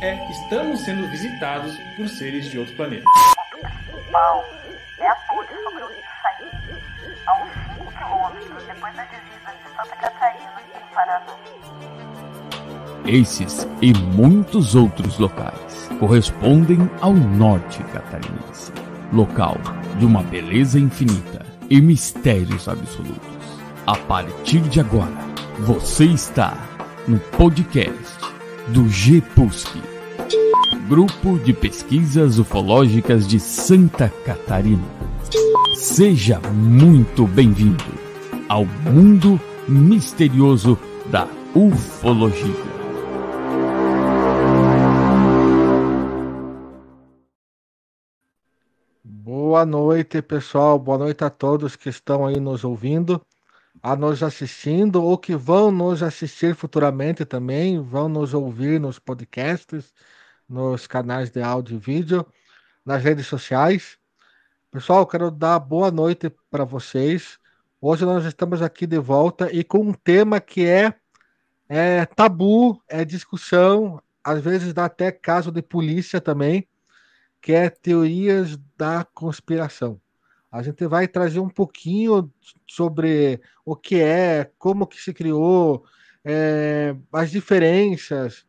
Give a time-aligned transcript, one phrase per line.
[0.00, 3.04] É, estamos sendo visitados por seres de outro planeta.
[4.12, 4.44] Bom,
[4.98, 6.48] é a ponte sobre o rio Saí,
[7.26, 11.36] a uns 5 quilômetros depois da divisa de Santa Catarina, em Paraná.
[13.06, 18.72] Esses e muitos outros locais correspondem ao norte catarinense,
[19.12, 19.56] local
[19.98, 23.40] de uma beleza infinita e mistérios absolutos.
[23.84, 25.18] A partir de agora,
[25.58, 26.56] você está
[27.08, 28.19] no podcast
[28.68, 29.80] do GPUSC,
[30.88, 34.84] Grupo de Pesquisas Ufológicas de Santa Catarina.
[35.76, 37.84] Seja muito bem-vindo
[38.48, 40.78] ao mundo misterioso
[41.10, 42.70] da ufologia.
[49.02, 50.78] Boa noite, pessoal.
[50.78, 53.20] Boa noite a todos que estão aí nos ouvindo,
[53.82, 59.92] a nos assistindo ou que vão nos assistir futuramente também, vão nos ouvir nos podcasts,
[60.48, 62.26] nos canais de áudio e vídeo,
[62.84, 63.98] nas redes sociais.
[64.70, 67.38] Pessoal, quero dar boa noite para vocês.
[67.80, 70.94] Hoje nós estamos aqui de volta e com um tema que é,
[71.68, 76.68] é tabu, é discussão, às vezes dá até caso de polícia também
[77.40, 80.00] que é teorias da conspiração.
[80.50, 82.32] A gente vai trazer um pouquinho
[82.66, 85.84] sobre o que é, como que se criou,
[86.24, 88.44] é, as diferenças,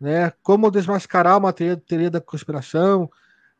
[0.00, 3.10] né, como desmascarar uma teoria, teoria da conspiração,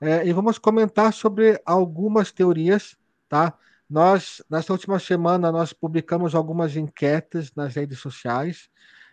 [0.01, 2.97] é, e vamos comentar sobre algumas teorias,
[3.29, 3.57] tá?
[3.89, 8.69] Nós, nessa última semana, nós publicamos algumas enquetes nas redes sociais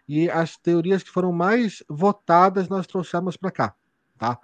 [0.08, 3.75] e as teorias que foram mais votadas nós trouxemos para cá,
[4.17, 4.39] tá?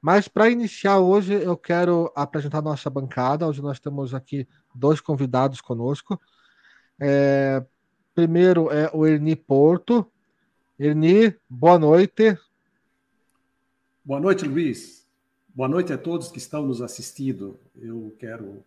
[0.00, 3.46] Mas para iniciar hoje, eu quero apresentar nossa bancada.
[3.46, 6.18] Hoje nós temos aqui dois convidados conosco.
[6.98, 7.62] É,
[8.14, 10.10] primeiro é o Erni Porto.
[10.78, 12.38] Erni, boa noite.
[14.02, 15.06] Boa noite, Luiz.
[15.54, 17.60] Boa noite a todos que estão nos assistindo.
[17.76, 18.64] Eu quero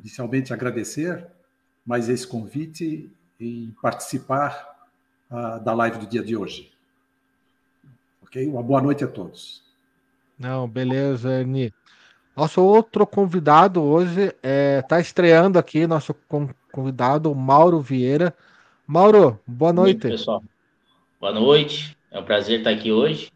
[0.00, 1.24] inicialmente agradecer
[1.86, 4.88] mais esse convite e participar
[5.30, 6.72] uh, da live do dia de hoje.
[8.22, 8.44] Ok?
[8.48, 9.71] Uma boa noite a todos.
[10.42, 11.72] Não, beleza, Erni.
[12.36, 16.12] Nosso outro convidado hoje está é, tá estreando aqui, nosso
[16.72, 18.34] convidado, Mauro Vieira.
[18.84, 20.02] Mauro, boa noite.
[20.02, 20.42] Muito, pessoal.
[21.20, 21.96] Boa noite.
[22.10, 23.30] É um prazer estar aqui hoje.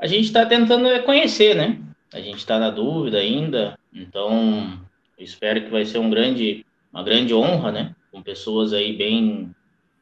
[0.00, 1.80] A gente está tentando conhecer, né?
[2.12, 4.80] A gente está na dúvida ainda, então
[5.16, 7.94] espero que vai ser um grande, uma grande honra, né?
[8.10, 9.54] Com pessoas aí bem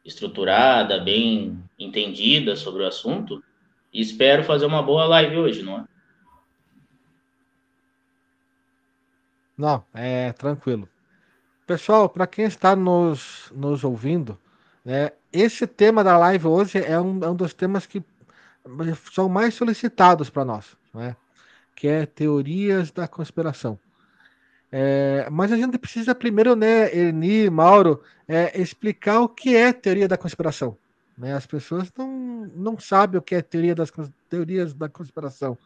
[0.03, 3.45] estruturadas, bem entendidas sobre o assunto.
[3.93, 5.94] E espero fazer uma boa live hoje, não é?
[9.57, 10.89] Não, é tranquilo.
[11.67, 14.39] Pessoal, para quem está nos, nos ouvindo,
[14.85, 18.03] né, esse tema da live hoje é um, é um dos temas que
[19.13, 21.17] são mais solicitados para nós, né,
[21.75, 23.79] que é teorias da conspiração.
[24.71, 30.09] É, mas a gente precisa primeiro, né, Erni, Mauro, é, explicar o que é teoria
[30.09, 30.77] da conspiração.
[31.17, 31.33] Né?
[31.33, 33.93] As pessoas não, não sabem o que é teoria das
[34.29, 35.57] teorias da conspiração.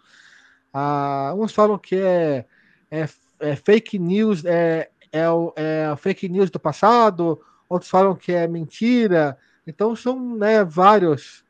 [0.72, 2.44] Ah, uns falam que é,
[2.90, 3.08] é
[3.40, 8.46] é, fake news é, é, o, é fake news do passado, outros falam que é
[8.46, 9.36] mentira.
[9.66, 11.44] Então são né, vários.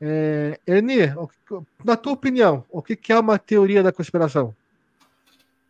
[0.00, 1.12] É, Ernie,
[1.84, 4.54] na tua opinião, o que é uma teoria da conspiração?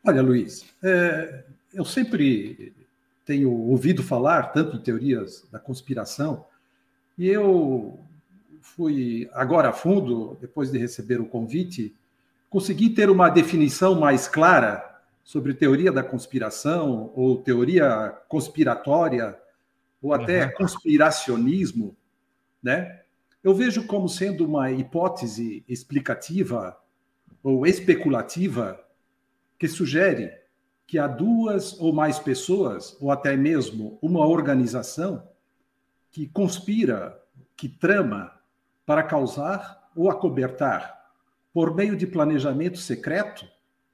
[0.04, 2.72] Olha, Luiz, é, eu sempre
[3.24, 6.44] tenho ouvido falar tanto em teorias da conspiração,
[7.16, 7.98] e eu
[8.60, 11.94] fui agora a fundo, depois de receber o convite,
[12.48, 14.87] consegui ter uma definição mais clara
[15.28, 19.38] sobre teoria da conspiração, ou teoria conspiratória,
[20.00, 20.52] ou até uhum.
[20.52, 21.94] conspiracionismo,
[22.62, 23.02] né?
[23.44, 26.80] Eu vejo como sendo uma hipótese explicativa
[27.42, 28.82] ou especulativa
[29.58, 30.32] que sugere
[30.86, 35.28] que há duas ou mais pessoas, ou até mesmo uma organização,
[36.10, 37.22] que conspira,
[37.54, 38.32] que trama
[38.86, 41.12] para causar ou acobertar,
[41.52, 43.46] por meio de planejamento secreto,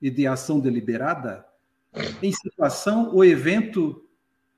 [0.05, 1.47] e de ação deliberada
[2.23, 4.07] em situação ou evento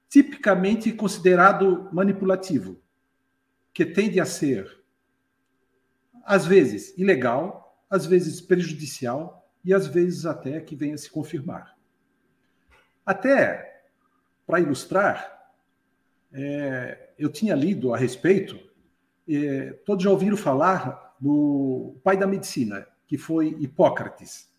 [0.09, 2.83] tipicamente considerado manipulativo,
[3.73, 4.83] que tende a ser,
[6.25, 11.79] às vezes, ilegal, às vezes prejudicial e às vezes até que venha se confirmar.
[13.05, 13.85] Até,
[14.45, 15.53] para ilustrar,
[16.33, 18.59] é, eu tinha lido a respeito,
[19.29, 24.56] é, todos já ouviram falar do pai da medicina, que foi Hipócrates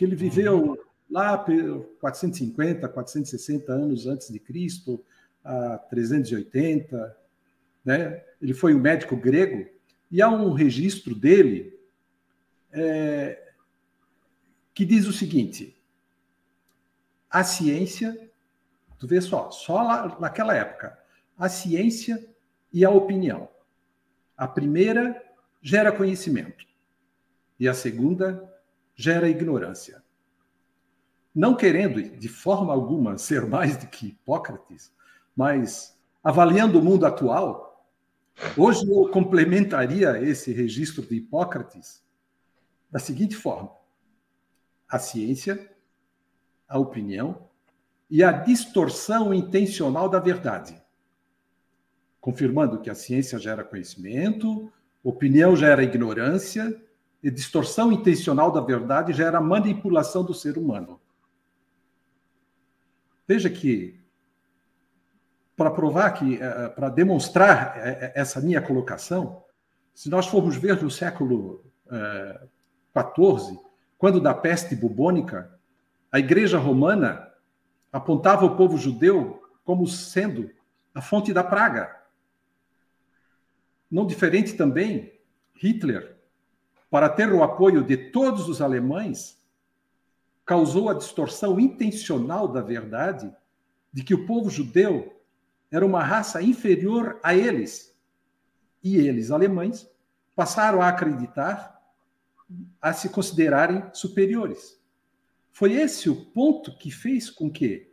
[0.00, 0.76] que ele viveu uhum.
[1.10, 5.04] lá 450, 460 anos antes de Cristo,
[5.44, 7.18] a 380,
[7.84, 8.24] né?
[8.40, 9.68] Ele foi um médico grego
[10.10, 11.78] e há um registro dele
[12.72, 13.52] é,
[14.72, 15.78] que diz o seguinte:
[17.28, 18.30] a ciência,
[18.98, 20.98] tu vê só, só lá, naquela época,
[21.36, 22.26] a ciência
[22.72, 23.50] e a opinião.
[24.34, 25.22] A primeira
[25.60, 26.64] gera conhecimento
[27.58, 28.50] e a segunda
[29.00, 30.02] gera ignorância.
[31.34, 34.92] Não querendo, de forma alguma, ser mais do que Hipócrates,
[35.34, 37.88] mas avaliando o mundo atual,
[38.56, 42.04] hoje eu complementaria esse registro de Hipócrates
[42.90, 43.72] da seguinte forma:
[44.86, 45.72] a ciência,
[46.68, 47.48] a opinião
[48.10, 50.80] e a distorção intencional da verdade.
[52.20, 54.70] Confirmando que a ciência gera conhecimento,
[55.02, 56.78] opinião gera ignorância
[57.28, 61.00] distorção intencional da verdade gera manipulação do ser humano.
[63.26, 64.00] Veja que,
[65.56, 69.44] para provar que, eh, eh, para demonstrar eh, essa minha colocação,
[69.94, 71.64] se nós formos ver no século
[72.96, 73.60] XIV,
[73.98, 75.52] quando da peste bubônica,
[76.10, 77.28] a Igreja Romana
[77.92, 80.50] apontava o povo judeu como sendo
[80.94, 82.00] a fonte da praga.
[83.90, 85.12] Não diferente também,
[85.54, 86.19] Hitler,
[86.90, 89.38] para ter o apoio de todos os alemães,
[90.44, 93.32] causou a distorção intencional da verdade
[93.92, 95.16] de que o povo judeu
[95.70, 97.96] era uma raça inferior a eles.
[98.82, 99.88] E eles, alemães,
[100.34, 101.80] passaram a acreditar,
[102.82, 104.76] a se considerarem superiores.
[105.52, 107.92] Foi esse o ponto que fez com que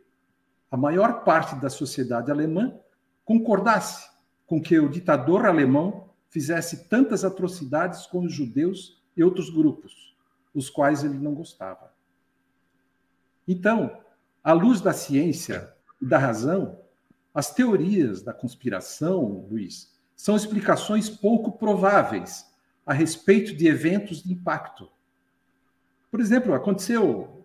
[0.70, 2.76] a maior parte da sociedade alemã
[3.24, 4.08] concordasse
[4.46, 10.14] com que o ditador alemão fizesse tantas atrocidades com os judeus e outros grupos,
[10.54, 11.92] os quais ele não gostava.
[13.46, 13.98] Então,
[14.42, 16.78] à luz da ciência e da razão,
[17.34, 22.46] as teorias da conspiração, Luiz, são explicações pouco prováveis
[22.84, 24.90] a respeito de eventos de impacto.
[26.10, 27.44] Por exemplo, aconteceu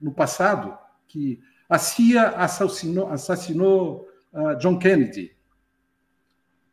[0.00, 0.76] no passado
[1.06, 5.34] que a CIA assassinou, assassinou uh, John Kennedy.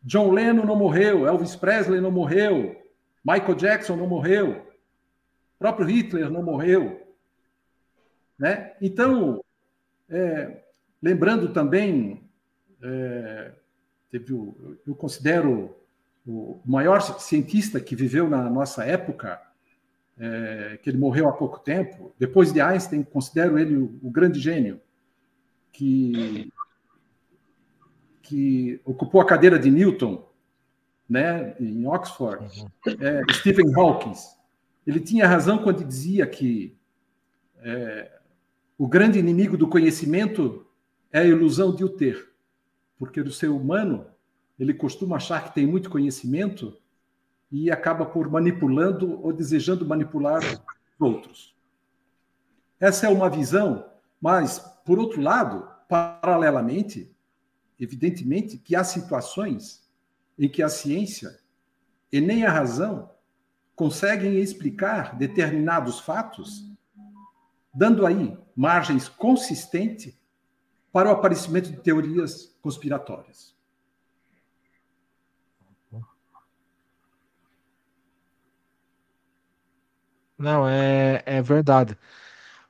[0.04, 2.76] John Lennon não morreu, Elvis Presley não morreu,
[3.24, 4.66] Michael Jackson não morreu,
[5.60, 7.08] próprio Hitler não morreu.
[8.38, 8.74] Né?
[8.82, 9.44] Então,
[10.10, 10.64] é,
[11.02, 12.24] lembrando também,
[12.82, 13.52] é,
[14.10, 15.76] teve o, eu considero
[16.26, 19.40] o maior cientista que viveu na nossa época,
[20.20, 24.40] é, que ele morreu há pouco tempo, depois de Einstein, considero ele o, o grande
[24.40, 24.82] gênio,
[25.72, 26.51] que,
[28.32, 30.26] que ocupou a cadeira de Newton,
[31.08, 32.70] né, em Oxford, uhum.
[33.02, 34.14] é, Stephen Hawking.
[34.88, 36.74] Ele tinha razão quando dizia que
[37.58, 38.10] é,
[38.78, 40.66] o grande inimigo do conhecimento
[41.12, 42.32] é a ilusão de o ter,
[42.98, 44.06] porque o ser humano
[44.58, 46.78] ele costuma achar que tem muito conhecimento
[47.52, 50.42] e acaba por manipulando ou desejando manipular
[50.98, 51.54] outros.
[52.80, 53.86] Essa é uma visão,
[54.22, 57.14] mas, por outro lado, paralelamente,
[57.82, 59.84] evidentemente que há situações
[60.38, 61.40] em que a ciência
[62.12, 63.10] e nem a razão
[63.76, 66.72] conseguem explicar determinados fatos,
[67.74, 70.14] dando aí margens consistentes
[70.94, 73.56] para o aparecimento de teorias conspiratórias.
[80.38, 81.98] Não, é, é verdade.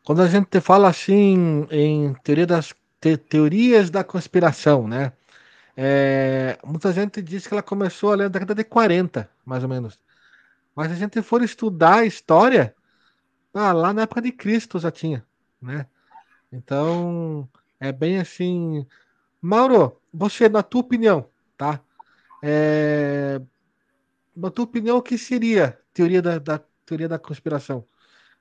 [0.03, 5.13] Quando a gente fala assim em teoria das, te, teorias da conspiração, né?
[5.75, 9.99] É, muita gente diz que ela começou ali na década de 40, mais ou menos.
[10.75, 12.75] Mas se a gente for estudar a história,
[13.53, 15.25] ah, lá na época de Cristo já tinha,
[15.61, 15.87] né?
[16.51, 18.85] Então, é bem assim.
[19.41, 21.81] Mauro, você, na tua opinião, tá?
[22.43, 23.41] É,
[24.35, 27.85] na tua opinião, o que seria teoria da, da teoria da conspiração?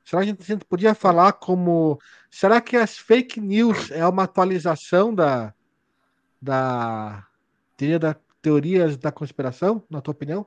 [0.05, 1.99] Será que a gente podia falar como.
[2.31, 5.55] Será que as fake news é uma atualização da,
[6.41, 7.27] da
[7.77, 10.47] teoria da teorias da conspiração, na tua opinião?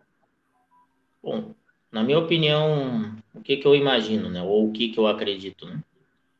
[1.21, 1.53] Bom,
[1.91, 4.41] na minha opinião, o que, que eu imagino, né?
[4.41, 5.81] Ou o que, que eu acredito, né?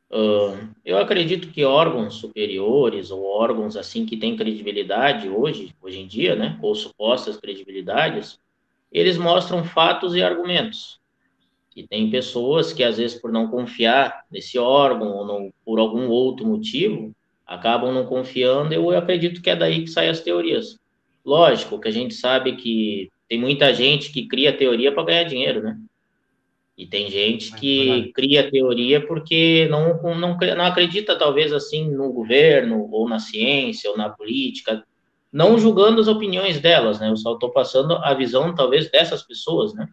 [0.10, 6.06] Uh, eu acredito que órgãos superiores ou órgãos assim que têm credibilidade hoje, hoje em
[6.06, 8.40] dia, né, ou supostas credibilidades,
[8.92, 11.00] eles mostram fatos e argumentos.
[11.76, 16.08] E tem pessoas que às vezes por não confiar nesse órgão ou não, por algum
[16.08, 17.14] outro motivo,
[17.46, 18.74] acabam não confiando.
[18.74, 20.80] Eu acredito que é daí que saem as teorias.
[21.26, 25.64] Lógico que a gente sabe que tem muita gente que cria teoria para ganhar dinheiro,
[25.64, 25.78] né?
[26.78, 32.90] E tem gente que cria teoria porque não, não, não acredita, talvez, assim, no governo,
[32.92, 34.84] ou na ciência, ou na política,
[35.32, 37.10] não julgando as opiniões delas, né?
[37.10, 39.88] Eu só estou passando a visão, talvez, dessas pessoas, né?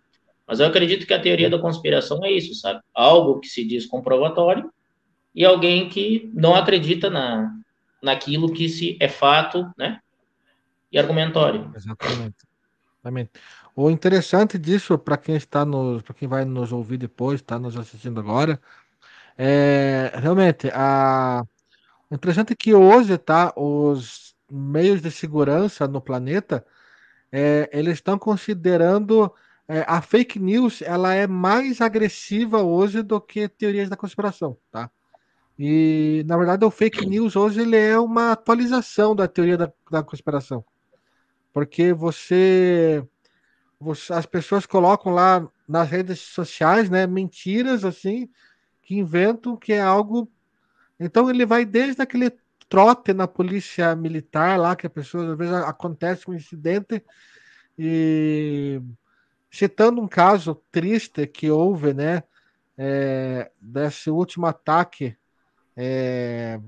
[0.51, 2.81] Mas eu acredito que a teoria da conspiração é isso, sabe?
[2.93, 4.69] Algo que se diz comprovatório
[5.33, 7.55] e alguém que não acredita na,
[8.03, 10.01] naquilo que se é fato, né?
[10.91, 11.71] E argumentório.
[11.77, 12.35] Exatamente.
[12.97, 13.31] Exatamente.
[13.77, 17.77] O interessante disso, para quem está nos, para quem vai nos ouvir depois, está nos
[17.77, 18.61] assistindo agora,
[19.39, 21.45] é realmente a
[22.11, 26.67] o interessante é que hoje, tá, os meios de segurança no planeta,
[27.31, 29.33] é, eles estão considerando
[29.71, 34.91] é, a fake news, ela é mais agressiva hoje do que teorias da conspiração, tá?
[35.57, 40.03] E na verdade o fake news hoje ele é uma atualização da teoria da, da
[40.03, 40.65] conspiração,
[41.53, 43.07] porque você,
[43.79, 48.29] você, as pessoas colocam lá nas redes sociais, né, mentiras assim
[48.83, 50.29] que inventam que é algo
[50.99, 52.33] então ele vai desde aquele
[52.69, 57.05] trote na polícia militar lá, que a pessoa às vezes acontece um incidente
[57.79, 58.83] e
[59.51, 62.23] citando um caso triste que houve, né,
[62.79, 65.17] é, desse último ataque
[65.77, 66.61] é,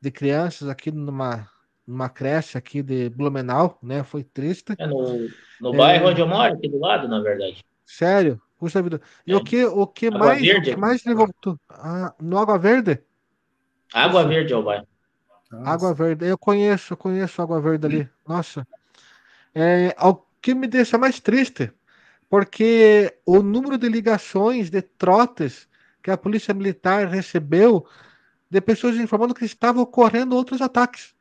[0.00, 1.48] de crianças aqui numa,
[1.86, 4.74] numa creche aqui de Blumenau, né, foi triste.
[4.78, 5.28] É no,
[5.60, 7.64] no bairro é, onde eu moro, aqui do lado, na verdade.
[7.84, 8.40] Sério?
[8.58, 9.00] Puxa vida.
[9.26, 11.28] E o que, o que mais, o que mais levou
[11.70, 13.00] ah, no Água Verde?
[13.94, 14.86] Água Verde é o bairro.
[15.64, 18.10] Água Verde, eu conheço, eu conheço Água Verde ali.
[18.26, 18.66] Nossa.
[19.54, 21.72] É, o que me deixa mais triste,
[22.28, 25.68] porque o número de ligações de trotes
[26.02, 27.86] que a Polícia Militar recebeu
[28.50, 31.14] de pessoas informando que estavam ocorrendo outros ataques.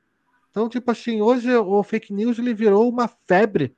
[0.50, 3.76] Então, tipo assim, hoje o fake news ele virou uma febre,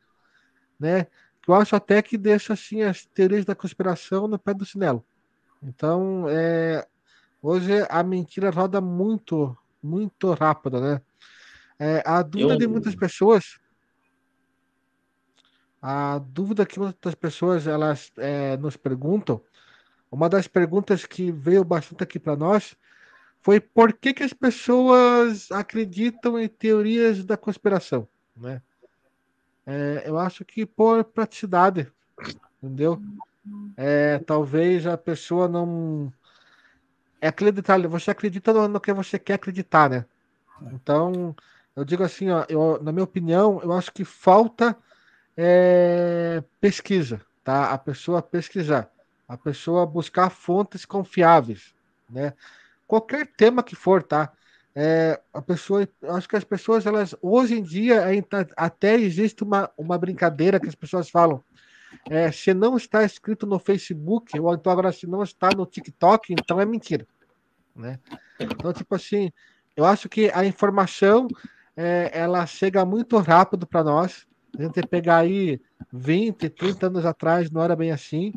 [0.80, 1.08] né?
[1.42, 5.04] Que eu acho até que deixa assim as teorias da conspiração no pé do chinelo.
[5.62, 6.88] Então, é,
[7.42, 11.02] Hoje a mentira roda muito, muito rápida, né?
[11.80, 12.58] É, a dúvida Eu...
[12.58, 13.58] de muitas pessoas,
[15.82, 19.42] a dúvida que muitas pessoas elas é, nos perguntam,
[20.12, 22.76] uma das perguntas que veio bastante aqui para nós
[23.42, 28.62] foi por que, que as pessoas acreditam em teorias da conspiração, né?
[29.66, 31.92] É, eu acho que por praticidade,
[32.62, 33.02] entendeu?
[33.78, 36.12] É, talvez a pessoa não
[37.22, 40.06] é aquele detalhe, você acredita no, que você quer acreditar, né?
[40.74, 41.36] Então,
[41.76, 44.76] eu digo assim, ó, eu, na minha opinião, eu acho que falta
[45.42, 47.72] é, pesquisa, tá?
[47.72, 48.92] A pessoa pesquisar,
[49.26, 51.74] a pessoa buscar fontes confiáveis,
[52.10, 52.34] né?
[52.86, 54.34] Qualquer tema que for, tá?
[54.76, 58.04] É, a pessoa, acho que as pessoas, elas, hoje em dia,
[58.58, 61.42] até existe uma, uma brincadeira que as pessoas falam,
[62.10, 66.34] é, se não está escrito no Facebook, ou então agora se não está no TikTok,
[66.34, 67.08] então é mentira.
[67.74, 67.98] Né?
[68.38, 69.32] Então, tipo assim,
[69.76, 71.30] eu acho que a informação
[71.78, 74.28] é, ela chega muito rápido para nós.
[74.58, 78.34] A gente pegar aí 20, 30 anos atrás, não era bem assim.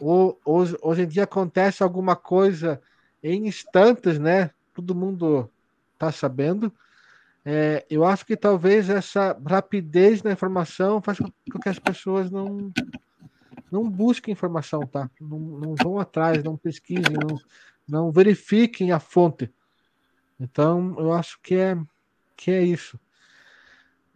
[0.00, 2.80] Ou, hoje, hoje em dia acontece alguma coisa
[3.22, 4.50] em instantes, né?
[4.74, 5.50] Todo mundo
[5.94, 6.72] está sabendo.
[7.44, 12.70] É, eu acho que talvez essa rapidez na informação faz com que as pessoas não,
[13.70, 15.10] não busquem informação, tá?
[15.20, 17.40] Não, não vão atrás, não pesquisem, não,
[17.88, 19.50] não verifiquem a fonte.
[20.38, 21.76] Então, eu acho que é,
[22.36, 22.98] que é isso.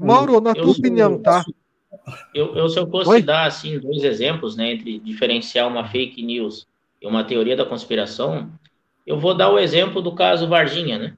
[0.03, 1.45] Mauro, na tua eu, opinião, tá?
[2.35, 3.23] Eu, eu, se eu fosse Oi?
[3.23, 6.67] dar assim, dois exemplos, né, entre diferenciar uma fake news
[7.01, 8.51] e uma teoria da conspiração,
[9.07, 11.17] eu vou dar o exemplo do caso Varginha, né?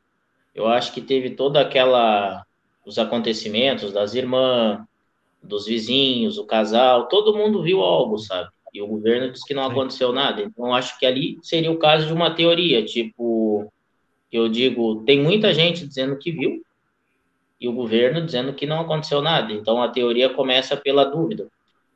[0.54, 2.44] Eu acho que teve toda aquela
[2.84, 4.80] os acontecimentos das irmãs,
[5.42, 8.48] dos vizinhos, o casal, todo mundo viu algo, sabe?
[8.72, 10.42] E o governo disse que não aconteceu nada.
[10.42, 13.72] Então, acho que ali seria o caso de uma teoria, tipo,
[14.32, 16.62] eu digo, tem muita gente dizendo que viu
[17.64, 19.50] e o governo dizendo que não aconteceu nada.
[19.50, 21.48] Então, a teoria começa pela dúvida.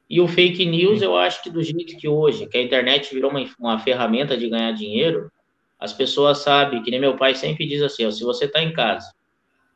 [0.09, 3.31] E o fake news, eu acho que do jeito que hoje, que a internet virou
[3.31, 5.31] uma, uma ferramenta de ganhar dinheiro,
[5.79, 8.73] as pessoas sabem, que nem meu pai sempre diz assim, ó, se você está em
[8.73, 9.13] casa,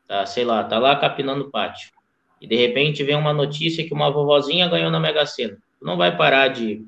[0.08, 1.90] tá, sei lá, tá lá capinando o pátio,
[2.40, 5.98] e de repente vem uma notícia que uma vovozinha ganhou na Mega Sena, tu não
[5.98, 6.86] vai parar de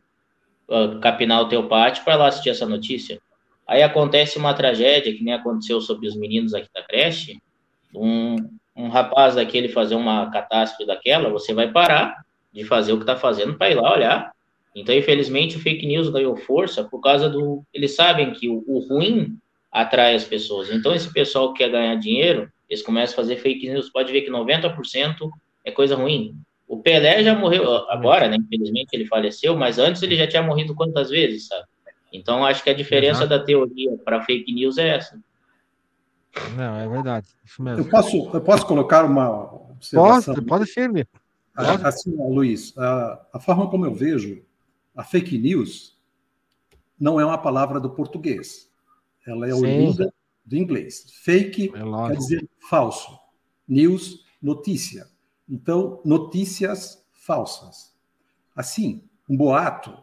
[0.66, 3.20] uh, capinar o teu pátio para lá assistir essa notícia.
[3.66, 7.38] Aí acontece uma tragédia, que nem aconteceu sobre os meninos aqui da creche,
[7.94, 8.36] um,
[8.76, 13.16] um rapaz daquele fazer uma catástrofe daquela, você vai parar de fazer o que está
[13.16, 14.34] fazendo para ir lá olhar
[14.74, 17.62] então, infelizmente, o fake news ganhou força por causa do.
[17.72, 19.38] Eles sabem que o, o ruim
[19.70, 20.70] atrai as pessoas.
[20.70, 23.88] Então, esse pessoal que quer ganhar dinheiro, eles começam a fazer fake news.
[23.88, 25.30] Pode ver que 90%
[25.64, 26.34] é coisa ruim.
[26.66, 28.36] O Pelé já morreu agora, né?
[28.36, 31.66] Infelizmente ele faleceu, mas antes ele já tinha morrido quantas vezes, sabe?
[32.12, 33.28] Então acho que a diferença Exato.
[33.28, 35.20] da teoria para fake news é essa.
[36.56, 37.28] Não, é verdade.
[37.44, 37.84] Isso mesmo.
[37.84, 40.34] Eu posso, eu posso colocar uma observação?
[40.34, 41.08] Pode, pode ser,
[41.56, 44.44] Assim, Luiz, a, a forma como eu vejo
[44.96, 45.96] a fake news
[46.98, 48.70] não é uma palavra do português.
[49.26, 50.12] Ela é oriunda
[50.44, 51.06] do inglês.
[51.22, 53.18] Fake é quer dizer falso.
[53.66, 55.08] News, notícia.
[55.48, 57.94] Então, notícias falsas.
[58.54, 59.96] Assim, um boato,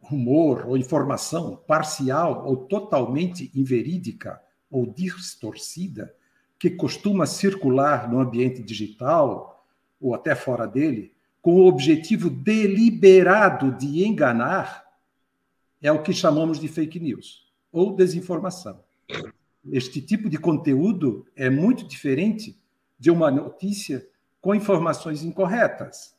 [0.00, 4.40] rumor ou informação parcial ou totalmente inverídica
[4.72, 6.12] ou distorcida
[6.58, 9.64] que costuma circular no ambiente digital
[10.00, 14.84] ou até fora dele, com o objetivo deliberado de enganar,
[15.80, 18.82] é o que chamamos de fake news ou desinformação.
[19.70, 22.58] Este tipo de conteúdo é muito diferente
[22.98, 24.06] de uma notícia
[24.40, 26.14] com informações incorretas.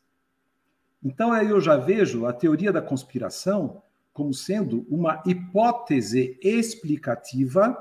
[1.03, 3.81] Então, eu já vejo a teoria da conspiração
[4.13, 7.77] como sendo uma hipótese explicativa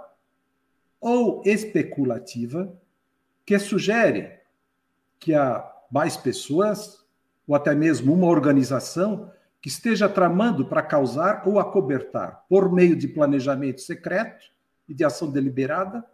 [1.03, 2.73] ou especulativa
[3.45, 4.39] que sugere
[5.19, 7.05] que há mais pessoas,
[7.47, 9.31] ou até mesmo uma organização,
[9.61, 14.47] que esteja tramando para causar ou acobertar, por meio de planejamento secreto
[14.89, 16.05] e de ação deliberada,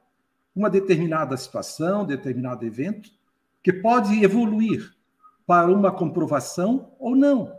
[0.56, 3.10] uma determinada situação, determinado evento,
[3.62, 4.90] que pode evoluir
[5.46, 7.54] para uma comprovação ou não.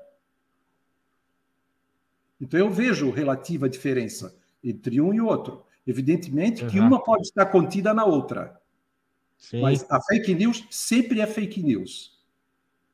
[2.42, 5.64] Então eu vejo relativa diferença entre um e outro.
[5.90, 8.62] Evidentemente que uma pode estar contida na outra.
[9.40, 9.62] Sim.
[9.62, 12.20] Mas a fake news sempre é fake news.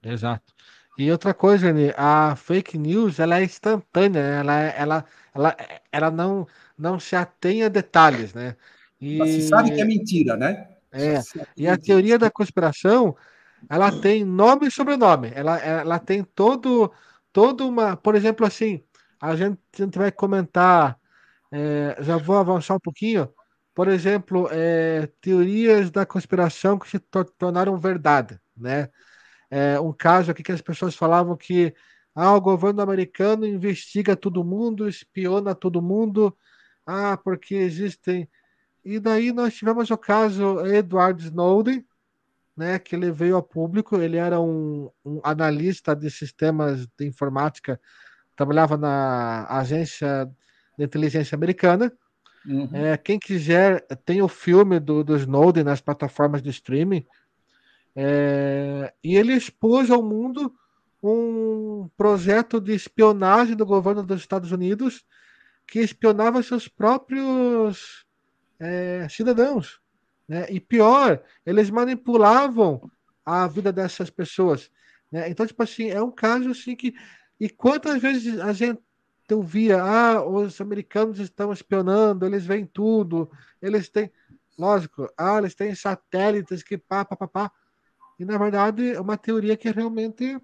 [0.02, 0.54] Exato.
[0.98, 4.40] E outra coisa, a fake news ela é instantânea, né?
[4.40, 5.58] ela, ela, ela,
[5.92, 6.48] ela não,
[6.78, 8.56] não se atém a detalhes, né?
[9.02, 9.18] E...
[9.18, 10.70] Você sabe que é mentira, né?
[10.90, 11.20] É.
[11.58, 13.14] E a teoria da conspiração,
[13.70, 15.34] ela tem nome e sobrenome.
[15.36, 16.90] Ela, ela tem todo,
[17.34, 18.82] todo uma, por exemplo, assim,
[19.20, 20.98] a gente, a gente vai comentar,
[21.52, 23.30] é, já vou avançar um pouquinho.
[23.74, 27.00] Por exemplo, é, teorias da conspiração que se
[27.38, 28.90] tornaram verdade, né?
[29.50, 31.74] É, um caso aqui que as pessoas falavam que
[32.16, 36.36] ah, o governo americano investiga todo mundo, espiona todo mundo,
[36.86, 38.30] ah, porque existem.
[38.84, 41.86] E daí nós tivemos o caso Edward Snowden,
[42.56, 47.80] né, que ele veio ao público, ele era um, um analista de sistemas de informática
[48.36, 50.30] trabalhava na agência
[50.78, 51.92] de inteligência americana.
[52.46, 52.70] Uhum.
[52.74, 57.06] É, quem quiser, tem o filme do, do Snowden nas plataformas de streaming.
[57.96, 60.54] É, e ele expôs ao mundo
[61.02, 65.06] um projeto de espionagem do governo dos Estados Unidos
[65.68, 68.06] que espionava seus próprios
[68.60, 69.80] é, cidadãos.
[70.28, 70.48] Né?
[70.50, 72.90] E pior, eles manipulavam
[73.26, 74.70] a vida dessas pessoas.
[75.12, 75.30] Né?
[75.30, 76.94] Então, tipo assim, é um caso assim que
[77.40, 78.80] e quantas vezes a gente
[79.34, 83.30] ouvia, ah, os americanos estão espionando, eles veem tudo,
[83.62, 84.12] eles têm,
[84.58, 87.52] lógico, ah, eles têm satélites que pá, pá, pá, pá.
[88.20, 90.40] E na verdade é uma teoria que realmente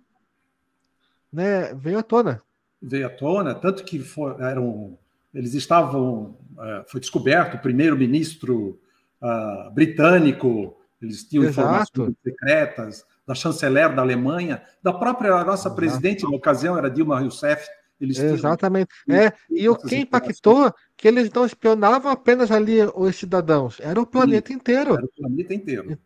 [1.32, 2.41] né, veio à tona.
[2.82, 4.98] Veio à tona, tanto que for, eram,
[5.34, 8.80] eles estavam, uh, foi descoberto o primeiro-ministro
[9.22, 11.62] uh, britânico, eles tinham Exato.
[11.62, 15.76] informações secretas, da chanceler da Alemanha, da própria nossa uhum.
[15.76, 17.67] presidente na ocasião, era Dilma Rousseff.
[18.02, 18.90] Eles Exatamente.
[19.08, 24.08] é, e o que impactou que eles não espionavam apenas ali os cidadãos, era o
[24.08, 24.96] planeta Sim, inteiro.
[24.96, 26.00] Era o planeta inteiro.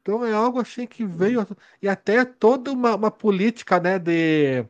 [0.00, 1.44] Então é algo assim que veio.
[1.82, 4.64] E até toda uma, uma política né, de,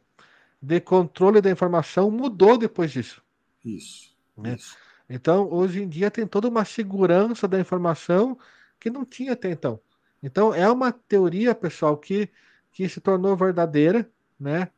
[0.62, 3.22] de controle da informação mudou depois disso.
[3.62, 4.54] Isso, né?
[4.54, 4.76] isso.
[5.08, 8.38] Então, hoje em dia tem toda uma segurança da informação
[8.80, 9.78] que não tinha até então.
[10.22, 12.30] Então, é uma teoria, pessoal, que,
[12.72, 14.70] que se tornou verdadeira, né?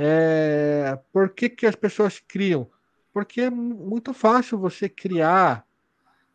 [0.00, 2.70] É, por que, que as pessoas criam?
[3.12, 5.66] Porque é muito fácil você criar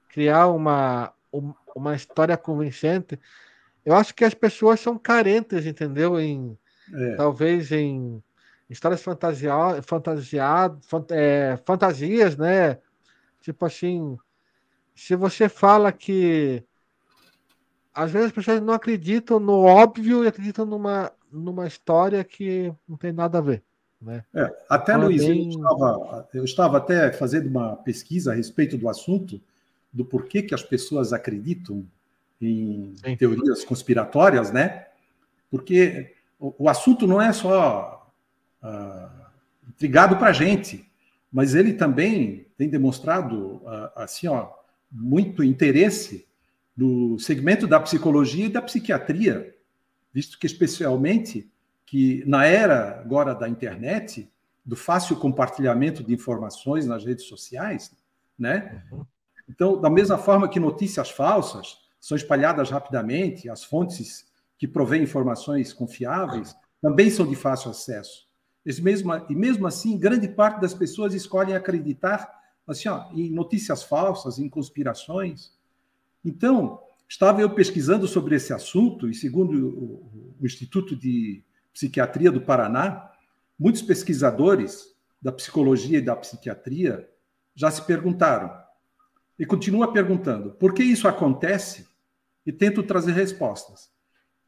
[0.10, 1.12] criar uma,
[1.76, 3.20] uma história convincente.
[3.84, 6.20] Eu acho que as pessoas são carentes, entendeu?
[6.20, 6.56] Em,
[6.94, 7.16] é.
[7.16, 8.22] Talvez em
[8.70, 10.44] histórias fantasia, fantasia,
[10.82, 12.78] fant, é, fantasias, né?
[13.42, 14.18] Tipo assim,
[14.94, 16.64] se você fala que
[17.94, 22.96] às vezes as pessoas não acreditam no óbvio e acreditam numa, numa história que não
[22.96, 23.64] tem nada a ver.
[24.00, 24.24] Né?
[24.34, 29.42] É, até, Luiz, eu, estava, eu estava até fazendo uma pesquisa a respeito do assunto,
[29.92, 31.86] do porquê que as pessoas acreditam
[32.42, 33.16] em Sim.
[33.16, 34.88] teorias conspiratórias, né?
[35.50, 38.12] Porque o, o assunto não é só
[38.62, 39.24] uh,
[39.70, 40.86] intrigado para a gente,
[41.32, 44.50] mas ele também tem demonstrado uh, assim, ó,
[44.92, 46.28] muito interesse
[46.76, 49.56] no segmento da psicologia e da psiquiatria,
[50.14, 51.50] visto que especialmente
[51.86, 54.32] que na era agora da internet,
[54.66, 57.96] do fácil compartilhamento de informações nas redes sociais,
[58.38, 58.84] né?
[59.50, 64.26] Então, da mesma forma que notícias falsas são espalhadas rapidamente, as fontes
[64.58, 68.28] que provêm informações confiáveis também são de fácil acesso.
[68.66, 73.84] E mesmo, e mesmo assim, grande parte das pessoas escolhem acreditar assim, ó, em notícias
[73.84, 75.52] falsas, em conspirações.
[76.24, 83.10] Então, estava eu pesquisando sobre esse assunto, e segundo o, Instituto de Psiquiatria do Paraná,
[83.58, 87.10] muitos pesquisadores da psicologia e da psiquiatria
[87.56, 88.52] já se perguntaram,
[89.40, 91.88] e continua perguntando, por que isso acontece?
[92.46, 93.90] E tento trazer respostas.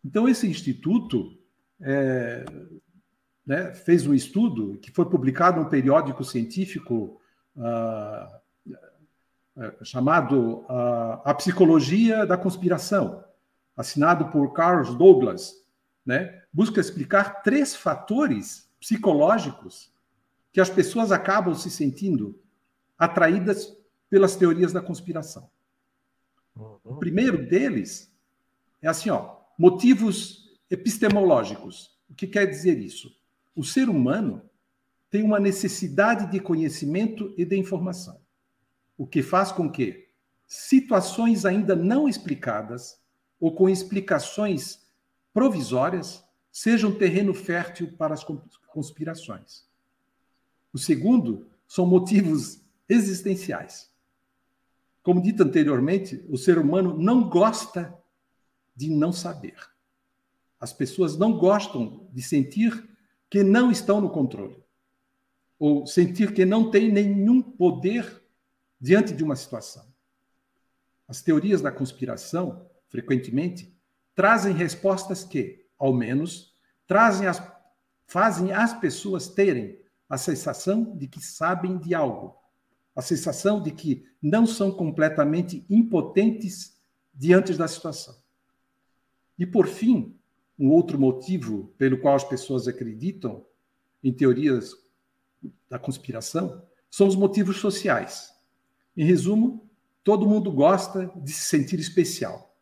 [0.04, 1.38] Então, esse instituto
[1.82, 2.46] é,
[3.46, 7.20] né, fez um estudo que foi publicado num periódico científico
[7.56, 8.45] uh,
[9.84, 13.24] chamado uh, A Psicologia da Conspiração,
[13.76, 15.64] assinado por Carl Douglas,
[16.06, 19.92] né, busca explicar três fatores psicológicos
[20.52, 22.40] que as pessoas acabam se sentindo
[22.98, 23.76] atraídas
[24.10, 25.50] pelas teorias da conspiração.
[26.84, 28.14] O primeiro deles
[28.82, 31.98] é assim, ó, motivos epistemológicos.
[32.10, 33.12] O que quer dizer isso?
[33.56, 34.50] O ser humano
[35.10, 38.20] tem uma necessidade de conhecimento e de informação,
[38.98, 40.10] o que faz com que
[40.48, 43.00] situações ainda não explicadas
[43.40, 44.86] ou com explicações
[45.34, 48.26] provisórias sejam terreno fértil para as
[48.68, 49.66] conspirações.
[50.72, 53.92] O segundo são motivos existenciais.
[55.04, 57.94] Como dito anteriormente, o ser humano não gosta
[58.76, 59.56] de não saber.
[60.60, 62.90] As pessoas não gostam de sentir
[63.30, 64.64] que não estão no controle,
[65.60, 68.25] ou sentir que não têm nenhum poder
[68.86, 69.84] diante de uma situação.
[71.08, 73.76] As teorias da conspiração, frequentemente,
[74.14, 76.54] trazem respostas que, ao menos,
[76.86, 77.42] trazem as,
[78.06, 82.38] fazem as pessoas terem a sensação de que sabem de algo,
[82.96, 86.80] a sensação de que não são completamente impotentes
[87.12, 88.16] diante da situação.
[89.36, 90.16] E, por fim,
[90.60, 93.44] um outro motivo pelo qual as pessoas acreditam
[94.04, 94.76] em teorias
[95.68, 98.35] da conspiração são os motivos sociais.
[98.96, 99.70] Em resumo,
[100.04, 102.56] todo mundo gosta de se sentir especial,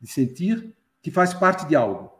[0.00, 2.10] de sentir que faz parte de algo,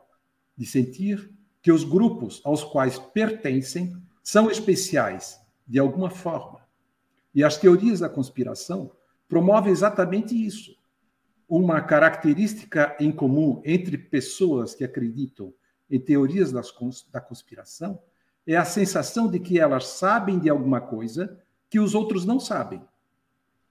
[0.55, 6.61] de sentir que os grupos aos quais pertencem são especiais de alguma forma.
[7.33, 8.91] E as teorias da conspiração
[9.27, 10.77] promovem exatamente isso.
[11.47, 15.53] Uma característica em comum entre pessoas que acreditam
[15.89, 16.71] em teorias das,
[17.11, 18.01] da conspiração
[18.45, 22.81] é a sensação de que elas sabem de alguma coisa que os outros não sabem.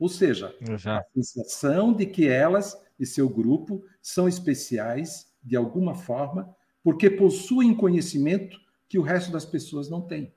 [0.02, 1.06] Ou seja, Exato.
[1.08, 7.72] a sensação de que elas e seu grupo são especiais de alguma forma porque possuem
[7.72, 10.34] conhecimento que o resto das pessoas não tem.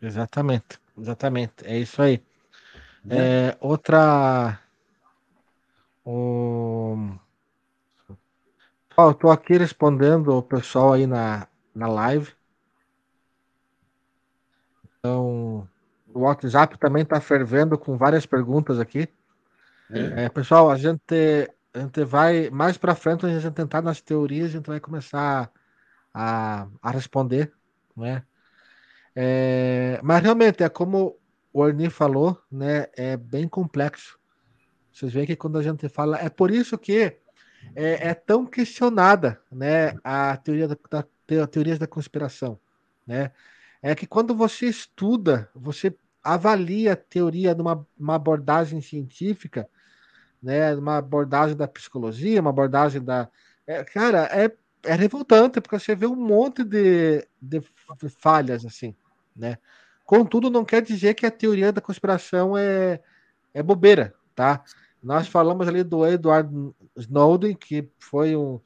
[0.00, 1.66] Exatamente, exatamente.
[1.66, 2.24] É isso aí.
[3.10, 4.58] É, outra.
[6.06, 7.18] Um...
[9.10, 12.32] Estou aqui respondendo o pessoal aí na, na live.
[14.98, 15.68] Então,
[16.14, 19.08] o WhatsApp também está fervendo com várias perguntas aqui.
[19.90, 20.24] É.
[20.24, 24.48] É, pessoal, a gente, a gente vai mais para frente, a gente tentar nas teorias,
[24.48, 25.50] a gente vai começar
[26.12, 27.52] a, a responder,
[27.96, 28.22] né?
[29.14, 31.18] É, mas realmente é como
[31.52, 32.86] o Orni falou, né?
[32.96, 34.18] É bem complexo.
[34.92, 37.16] Vocês veem que quando a gente fala, é por isso que
[37.74, 39.94] é, é tão questionada, né?
[40.02, 41.06] A teoria da, da
[41.42, 42.58] a teorias da conspiração,
[43.06, 43.30] né?
[43.80, 49.68] É que quando você estuda, você avalia a teoria numa uma abordagem científica,
[50.42, 50.74] né?
[50.74, 53.28] Uma abordagem da psicologia, uma abordagem da,
[53.66, 54.50] é, cara, é
[54.84, 57.62] é revoltante porque você vê um monte de, de
[58.18, 58.94] falhas assim,
[59.34, 59.58] né?
[60.04, 63.00] Contudo, não quer dizer que a teoria da conspiração é,
[63.54, 64.62] é bobeira, tá?
[65.02, 66.50] Nós falamos ali do Edward
[66.96, 68.60] Snowden, que foi um.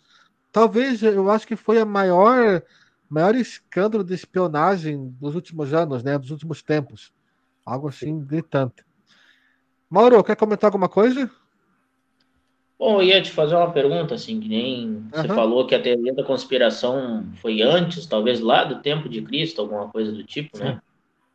[0.51, 2.62] Talvez eu acho que foi a maior,
[3.09, 6.19] maior escândalo de espionagem dos últimos anos, né?
[6.19, 7.12] Dos últimos tempos.
[7.66, 8.85] Algo assim gritante.
[9.90, 11.29] Mauro, quer comentar alguma coisa?
[12.79, 15.09] Bom, eu ia te fazer uma pergunta, assim, que nem uhum.
[15.11, 19.62] você falou que a teoria da conspiração foi antes, talvez lá do tempo de Cristo,
[19.62, 20.81] alguma coisa do tipo, né?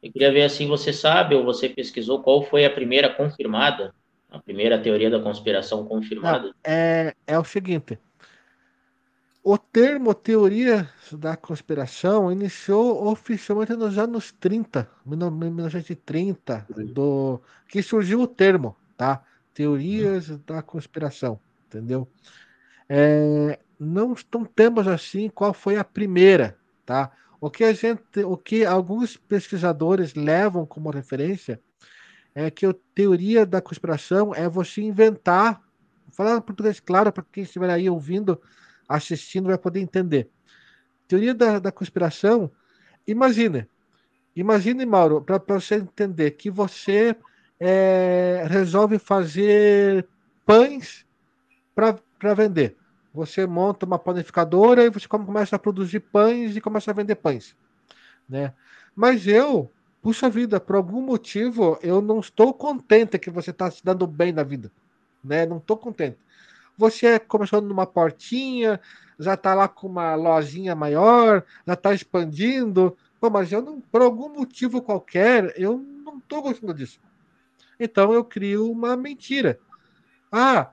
[0.01, 3.93] Eu queria ver, assim, você sabe ou você pesquisou qual foi a primeira confirmada,
[4.29, 6.47] a primeira teoria da conspiração confirmada?
[6.47, 7.99] Não, é, é o seguinte,
[9.43, 18.27] o termo teoria da conspiração iniciou oficialmente nos anos 30, 1930, do, que surgiu o
[18.27, 19.23] termo, tá?
[19.53, 22.07] teorias da conspiração, entendeu?
[22.87, 27.11] É, não, não temos assim qual foi a primeira, tá?
[27.39, 31.59] O que a gente, o que alguns pesquisadores levam como referência
[32.35, 35.61] é que a teoria da conspiração é você inventar,
[36.11, 38.39] falar em português claro para quem estiver aí ouvindo,
[38.95, 40.29] assistindo vai poder entender.
[41.07, 42.51] teoria da, da conspiração,
[43.07, 43.67] imagine,
[44.35, 47.15] imagine, Mauro, para você entender que você
[47.59, 50.07] é, resolve fazer
[50.45, 51.05] pães
[51.75, 52.75] para vender.
[53.13, 57.55] Você monta uma panificadora e você começa a produzir pães e começa a vender pães.
[58.27, 58.53] Né?
[58.95, 59.69] Mas eu,
[60.01, 64.31] puxa vida, por algum motivo, eu não estou contente que você está se dando bem
[64.31, 64.71] na vida.
[65.23, 65.45] Né?
[65.45, 66.17] Não estou contente.
[66.81, 68.81] Você começou numa portinha,
[69.19, 72.97] já está lá com uma lojinha maior, já está expandindo.
[73.19, 76.99] Pô, mas eu não, por algum motivo qualquer, eu não estou gostando disso.
[77.79, 79.59] Então eu crio uma mentira.
[80.31, 80.71] Ah,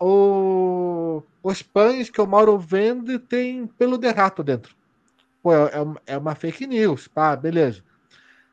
[0.00, 4.74] o, os pães que o Mauro vende tem pelo de rato dentro.
[5.42, 7.82] Pô, é, é, é uma fake news, pá, beleza.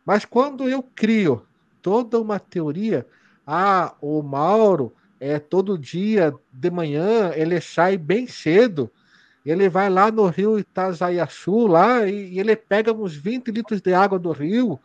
[0.06, 1.48] Mas quando eu crio
[1.82, 3.08] toda uma teoria,
[3.48, 8.90] ah, o Mauro é todo dia de manhã ele sai bem cedo,
[9.46, 13.94] ele vai lá no rio Itazaiaçu lá e, e ele pega uns 20 litros de
[13.94, 14.80] água do rio,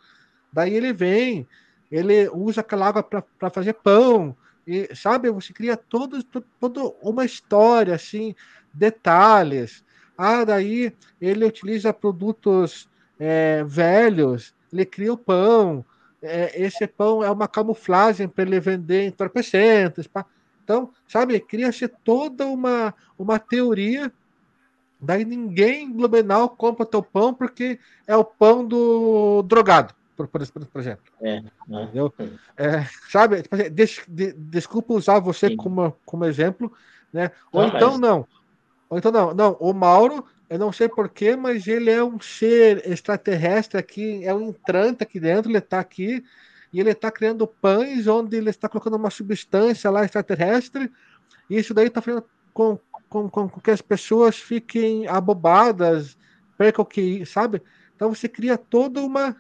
[0.53, 1.49] daí ele vem,
[1.91, 6.23] ele usa aquela água para fazer pão, e, sabe, você cria todo,
[6.61, 8.35] toda uma história, assim,
[8.75, 9.85] detalhes.
[10.19, 15.85] Ah, daí ele utiliza produtos é, velhos, ele cria o pão.
[16.23, 20.07] É, esse pão é uma camuflagem para ele vender entorpecentes.
[20.07, 20.25] Pá.
[20.65, 24.13] Então, sabe, cria-se toda uma, uma teoria.
[25.01, 30.81] Daí ninguém Blumenau compra teu pão porque é o pão do drogado por, por, por
[30.81, 31.05] exemplo.
[31.21, 31.51] É, né?
[31.69, 32.13] Entendeu?
[32.57, 33.43] É, sabe?
[33.43, 36.73] Tipo assim, des, de, desculpa usar você como, como exemplo,
[37.13, 37.31] né?
[37.53, 38.01] Ou não, então mas...
[38.01, 38.27] não.
[38.89, 39.35] Ou então não.
[39.35, 44.33] Não, o Mauro, eu não sei porquê, mas ele é um ser extraterrestre aqui, é
[44.33, 46.25] um entrante aqui dentro, ele está aqui
[46.73, 50.91] e ele está criando pães onde ele está colocando uma substância lá extraterrestre
[51.51, 52.79] e isso daí está fazendo com,
[53.09, 56.17] com, com, que as pessoas fiquem abobadas,
[56.57, 57.61] percam o que, sabe?
[57.95, 59.37] Então você cria toda uma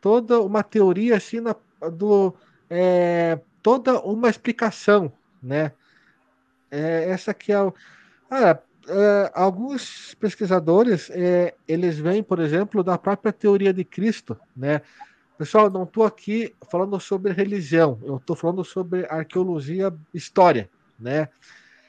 [0.00, 1.54] toda uma teoria assim na,
[1.92, 2.34] do
[2.68, 5.72] é, toda uma explicação, né?
[6.70, 7.72] É, essa aqui é, o,
[8.30, 14.82] ah, é, alguns pesquisadores é, eles vêm, por exemplo, da própria teoria de Cristo, né?
[15.38, 20.68] Pessoal, não estou aqui falando sobre religião, eu estou falando sobre arqueologia, história,
[20.98, 21.28] né?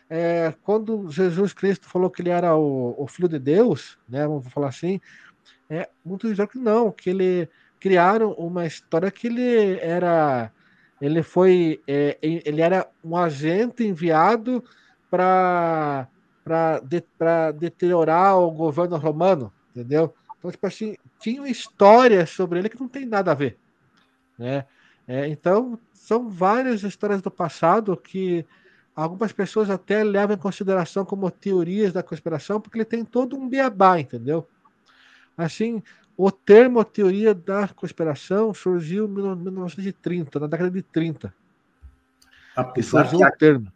[0.10, 4.28] É, quando Jesus Cristo falou que ele era o, o, filho de Deus, né?
[4.28, 5.00] Vamos falar assim,
[5.70, 10.52] é, muitos dizem que não, que ele criaram uma história que ele era
[11.02, 11.82] ele foi
[12.22, 14.64] ele era um agente enviado
[15.10, 16.08] para
[16.44, 17.04] para de,
[17.58, 20.14] deteriorar o governo romano, entendeu?
[20.38, 23.58] Então, tipo assim, tinha histórias sobre ele que não tem nada a ver,
[24.38, 24.66] né?
[25.08, 28.46] É, então, são várias histórias do passado que
[28.96, 33.50] algumas pessoas até levam em consideração como teorias da conspiração, porque ele tem todo um
[33.50, 34.48] beabá, entendeu?
[35.38, 35.82] Assim,
[36.16, 41.34] o termo teoria da conspiração surgiu em 1930, na década de 30.
[42.56, 43.72] Apesar que a, termo.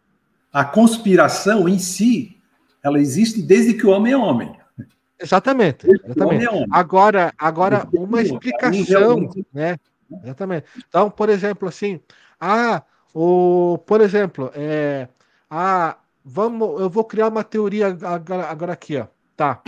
[0.52, 2.37] a conspiração em si,
[2.82, 4.56] ela existe desde que o homem é homem.
[5.20, 5.86] Exatamente.
[5.88, 6.44] exatamente.
[6.44, 6.66] É homem.
[6.70, 9.76] Agora, agora uma explicação, né?
[10.22, 10.66] Exatamente.
[10.88, 12.00] Então, por exemplo, assim,
[12.40, 15.08] ah, o, por exemplo, é,
[15.50, 19.06] ah, vamos, eu vou criar uma teoria agora, agora aqui, ó.
[19.36, 19.62] Tá.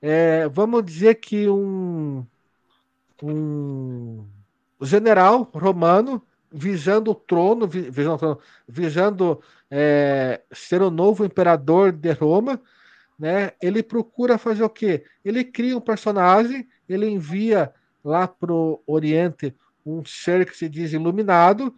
[0.00, 2.24] É, vamos dizer que um,
[3.22, 4.24] um
[4.80, 12.12] general romano visando o trono, visando, o trono, visando é, ser o novo imperador de
[12.12, 12.60] Roma,
[13.18, 13.52] né?
[13.60, 15.04] Ele procura fazer o quê?
[15.24, 17.72] Ele cria um personagem, ele envia
[18.04, 19.54] lá para o Oriente
[19.84, 21.74] um ser que se diz iluminado,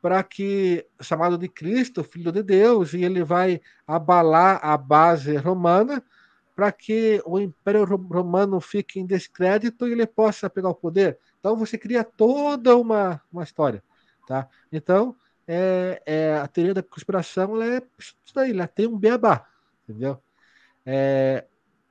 [0.00, 6.02] para que chamado de Cristo, Filho de Deus, e ele vai abalar a base romana
[6.56, 11.18] para que o Império Romano fique em descrédito e ele possa pegar o poder.
[11.38, 13.82] Então você cria toda uma, uma história,
[14.26, 14.48] tá?
[14.70, 19.46] Então é, é a teoria da conspiração ela é isso daí, ela tem um beabá,
[19.82, 20.22] entendeu?
[20.84, 21.44] É,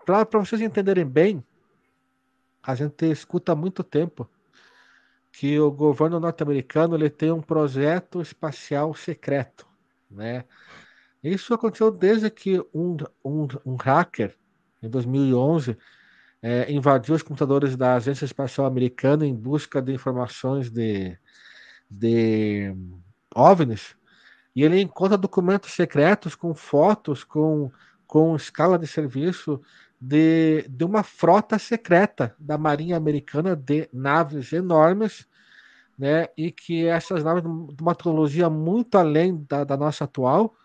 [0.05, 1.43] para vocês entenderem bem,
[2.63, 4.29] a gente escuta há muito tempo
[5.31, 9.67] que o governo norte-americano ele tem um projeto espacial secreto,
[10.09, 10.43] né?
[11.21, 14.35] Isso aconteceu desde que um, um, um hacker
[14.81, 15.77] em 2011,
[16.41, 21.17] é, invadiu os computadores da Agência Espacial Americana em busca de informações de,
[21.89, 22.73] de
[23.35, 23.95] OVNIs,
[24.55, 27.71] e ele encontra documentos secretos com fotos, com,
[28.07, 29.61] com escala de serviço
[29.99, 35.27] de, de uma frota secreta da Marinha Americana de naves enormes,
[35.97, 40.55] né, e que essas naves de uma tecnologia muito além da, da nossa atual,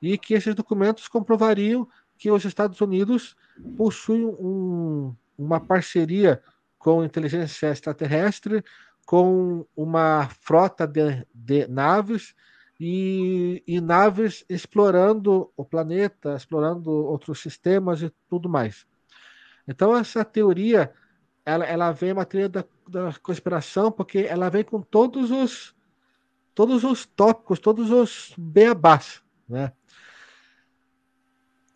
[0.00, 3.36] e que esses documentos comprovariam que os Estados Unidos
[3.76, 6.42] possuem um, uma parceria
[6.78, 8.64] com inteligência extraterrestre,
[9.06, 12.34] com uma frota de, de naves
[12.78, 18.86] e, e, naves explorando o planeta, explorando outros sistemas e tudo mais.
[19.66, 20.92] Então essa teoria,
[21.44, 25.74] ela, ela vem uma teoria da, da conspiração porque ela vem com todos os
[26.54, 29.72] todos os tópicos, todos os beabás, né?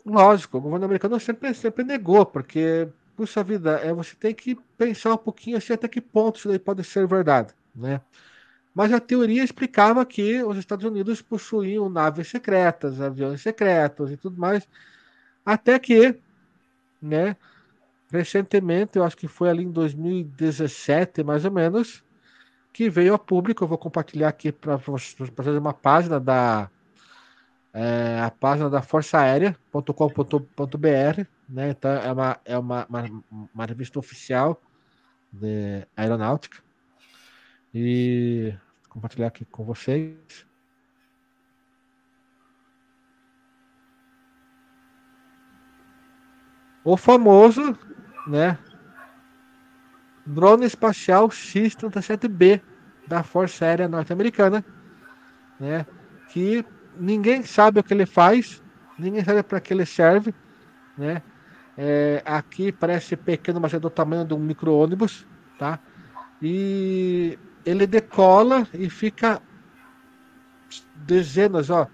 [0.04, 5.14] Lógico, o governo americano sempre, sempre negou, porque, puxa vida, é, você tem que pensar
[5.14, 8.00] um pouquinho assim até que ponto isso daí pode ser verdade, né?
[8.74, 14.36] Mas a teoria explicava que os Estados Unidos possuíam naves secretas, aviões secretos e tudo
[14.38, 14.68] mais,
[15.46, 16.18] até que,
[17.00, 17.36] né,
[18.10, 22.02] recentemente, eu acho que foi ali em 2017, mais ou menos,
[22.72, 23.64] que veio a público.
[23.64, 26.70] Eu vou compartilhar aqui para fazer uma página da
[27.74, 31.70] é, a página da Força Aérea.com.br, né?
[31.70, 34.62] Então é uma, é uma, uma, uma revista oficial
[35.32, 36.62] de aeronáutica.
[37.74, 38.54] E
[38.88, 40.46] compartilhar aqui com vocês.
[46.84, 47.76] O famoso,
[48.28, 48.56] né?
[50.26, 52.60] drone espacial X-37B
[53.06, 54.64] da Força Aérea Norte-Americana,
[55.60, 55.84] né?
[56.30, 56.64] Que
[56.98, 58.62] ninguém sabe o que ele faz,
[58.98, 60.34] ninguém sabe para que ele serve,
[60.96, 61.22] né?
[61.76, 65.26] É, aqui parece pequeno, mas é do tamanho de um micro-ônibus,
[65.58, 65.78] tá?
[66.40, 69.42] E ele decola e fica
[70.94, 71.88] dezenas, ó,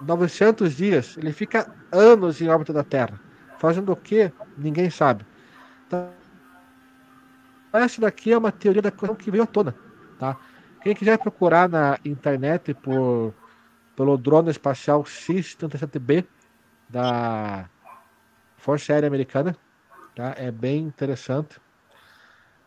[0.00, 3.20] 900 dias, ele fica anos em órbita da Terra.
[3.58, 4.30] Fazendo o que?
[4.56, 5.24] Ninguém sabe.
[5.86, 6.10] Então,
[7.72, 9.74] essa daqui é uma teoria da coisa que veio à tona,
[10.18, 10.36] tá?
[10.82, 13.34] Quem quiser procurar na internet por
[13.96, 16.26] pelo drone espacial X-37B
[16.88, 17.68] da
[18.58, 19.56] Força Aérea Americana,
[20.14, 20.34] tá?
[20.36, 21.58] É bem interessante.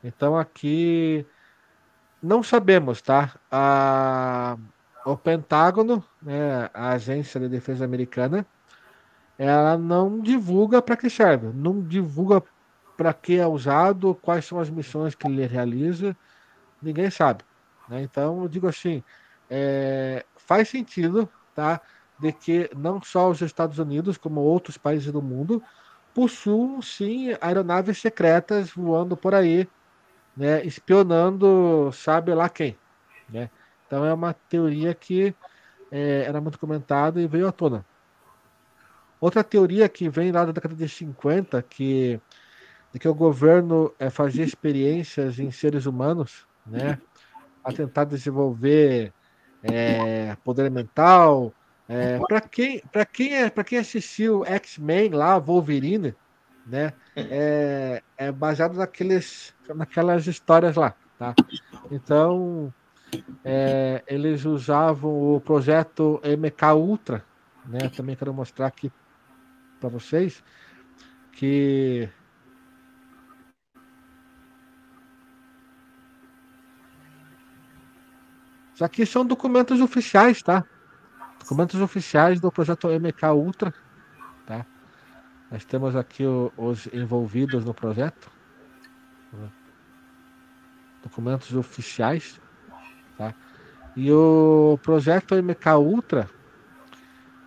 [0.03, 1.25] Então aqui
[2.21, 3.35] não sabemos, tá?
[3.51, 4.57] A,
[5.05, 8.45] o Pentágono, né, a agência de defesa americana,
[9.37, 12.43] ela não divulga para que serve, não divulga
[12.97, 16.15] para que é usado, quais são as missões que ele realiza,
[16.81, 17.45] ninguém sabe.
[17.87, 18.01] Né?
[18.01, 19.01] Então, eu digo assim,
[19.49, 21.81] é, faz sentido tá,
[22.19, 25.63] de que não só os Estados Unidos, como outros países do mundo,
[26.13, 29.67] possuam sim aeronaves secretas voando por aí,
[30.35, 32.77] né, espionando sabe lá quem.
[33.29, 33.49] Né?
[33.85, 35.33] Então é uma teoria que
[35.91, 37.85] é, era muito comentada e veio à tona.
[39.19, 42.19] Outra teoria que vem lá da década de 50, que
[42.91, 46.99] de que o governo é, fazia experiências em seres humanos, né,
[47.63, 49.13] a tentar desenvolver
[49.63, 51.53] é, poder mental.
[51.87, 56.13] É, para quem, para quem, é, para quem assistiu X-Men lá, Wolverine,
[56.65, 61.33] né, é, é baseado naqueles, naquelas histórias lá, tá?
[61.89, 62.71] Então,
[63.43, 67.25] é, eles usavam o projeto MK Ultra,
[67.65, 67.89] né?
[67.95, 68.91] Também quero mostrar aqui
[69.79, 70.43] para vocês
[71.31, 72.07] que
[78.79, 80.63] Isso aqui são documentos oficiais, tá?
[81.37, 83.73] Documentos oficiais do projeto MK Ultra,
[84.45, 84.65] tá?
[85.51, 88.31] Nós temos aqui o, os envolvidos no projeto.
[91.03, 92.39] Documentos oficiais,
[93.17, 93.35] tá?
[93.97, 96.29] E o projeto MK Ultra,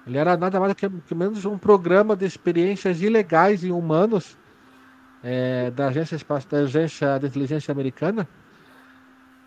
[0.06, 4.36] ele era nada mais do que, que menos um programa de experiências ilegais em humanos
[5.24, 6.18] é, da agência,
[6.50, 8.28] da agência de inteligência americana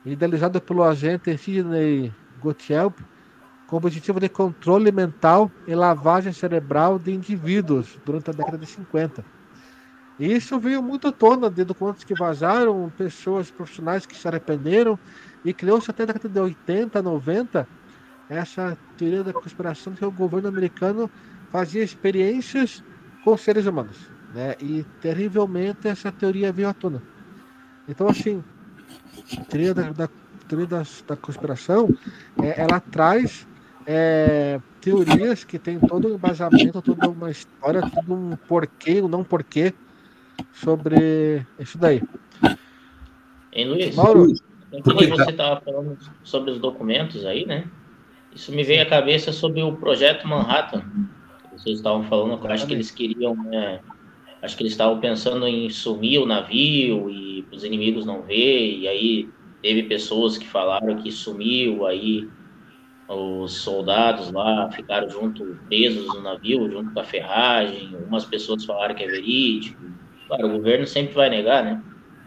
[0.05, 2.93] idealizado pelo agente Sidney Gottlieb
[3.67, 8.65] com o objetivo de controle mental e lavagem cerebral de indivíduos durante a década de
[8.65, 9.25] 50.
[10.19, 14.97] E isso veio muito à tona de documentos que vazaram, pessoas profissionais que se arrependeram,
[15.43, 17.67] e criou-se até a década de 80, 90,
[18.29, 21.09] essa teoria da conspiração que o governo americano
[21.51, 22.83] fazia experiências
[23.23, 23.97] com seres humanos.
[24.33, 24.55] Né?
[24.59, 27.01] E terrivelmente essa teoria veio à tona.
[27.87, 28.43] Então, assim,
[29.49, 30.09] teoria da, da,
[30.47, 31.89] teoria da, da conspiração,
[32.41, 33.47] é, ela traz
[33.85, 39.23] é, teorias que tem todo um embasamento, toda uma história, todo um porquê, um não
[39.23, 39.73] porquê
[40.53, 42.01] sobre isso daí.
[43.53, 43.95] Hein, Luiz?
[43.95, 44.33] Mauro?
[44.71, 47.65] Enquanto você estava falando sobre os documentos aí, né?
[48.33, 50.81] Isso me veio à cabeça sobre o projeto Manhattan.
[50.81, 53.79] Que vocês estavam falando, eu acho que eles queriam, né,
[54.45, 58.87] acho que eles estavam pensando em sumir o navio e os inimigos não ver, e
[58.87, 59.29] aí
[59.61, 62.29] teve pessoas que falaram que sumiu, aí
[63.07, 67.93] os soldados lá ficaram junto, presos no navio, junto com a ferragem.
[67.95, 69.81] Algumas pessoas falaram que é verídico.
[70.27, 71.83] Claro, o governo sempre vai negar, né?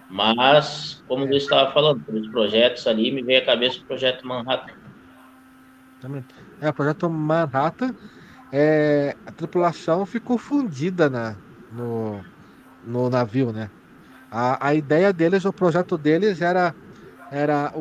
[0.09, 4.73] Mas, como eu estava falando, pelos projetos ali, me veio à cabeça o projeto Manhattan.
[6.61, 7.95] É, o projeto Manhattan,
[8.53, 11.37] é, a tripulação ficou fundida na,
[11.73, 12.21] no,
[12.85, 13.71] no navio, né?
[14.31, 16.75] A, a ideia deles, o projeto deles era,
[17.31, 17.73] era,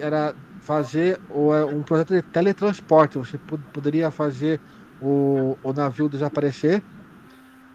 [0.00, 3.18] era fazer é, um projeto de teletransporte.
[3.18, 3.38] Você
[3.72, 4.60] poderia fazer
[5.00, 6.82] o, o navio desaparecer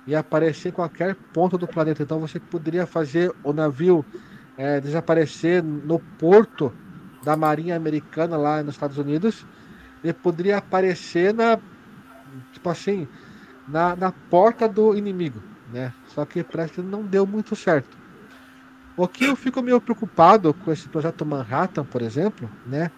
[0.07, 2.03] e aparecer em qualquer ponto do planeta.
[2.03, 4.05] Então você poderia fazer o navio
[4.57, 6.73] é, desaparecer no porto
[7.23, 9.45] da Marinha Americana lá nos Estados Unidos
[10.03, 11.59] e poderia aparecer na
[12.51, 13.07] tipo assim
[13.67, 15.41] na, na porta do inimigo,
[15.71, 15.93] né?
[16.07, 17.97] Só que parece que não deu muito certo.
[18.95, 22.91] O que eu fico meio preocupado com esse projeto Manhattan, por exemplo, né?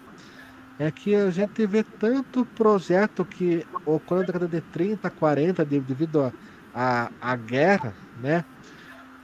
[0.78, 6.32] É que a gente vê tanto projeto que ocorreu na década de 30, 40, devido
[6.74, 8.44] à guerra, né?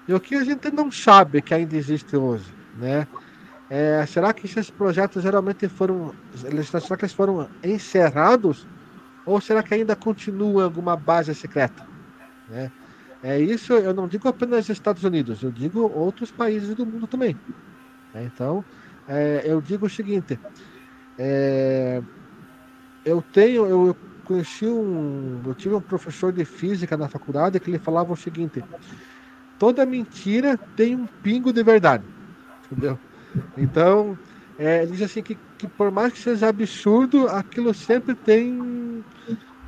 [0.06, 3.06] E o que a gente não sabe que ainda existe hoje, né?
[3.68, 6.12] É, será que esses projetos geralmente foram.
[6.34, 8.66] Será que eles foram encerrados?
[9.24, 11.86] Ou será que ainda continua alguma base secreta?
[12.48, 12.72] Né?
[13.22, 17.38] É isso, eu não digo apenas Estados Unidos, eu digo outros países do mundo também.
[18.14, 18.64] É, então,
[19.06, 20.40] é, eu digo o seguinte:
[21.18, 22.00] é,
[23.04, 23.94] eu tenho, eu
[24.24, 28.64] conheci um, eu tive um professor de física na faculdade que ele falava o seguinte:
[29.58, 32.04] toda mentira tem um pingo de verdade,
[32.66, 32.98] entendeu?
[33.56, 34.18] Então,
[34.58, 39.04] é, ele diz assim que, que por mais que seja absurdo, aquilo sempre tem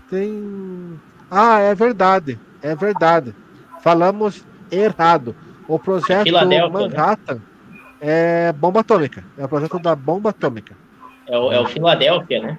[0.09, 1.01] tem
[1.31, 3.35] ah é verdade, é verdade
[3.83, 5.35] falamos errado.
[5.69, 6.69] O projeto é?
[6.69, 7.41] Manhattan né?
[8.01, 9.25] é bomba atômica.
[9.37, 10.75] É o projeto da bomba atômica.
[11.27, 12.59] É o, é o Filadélfia, né?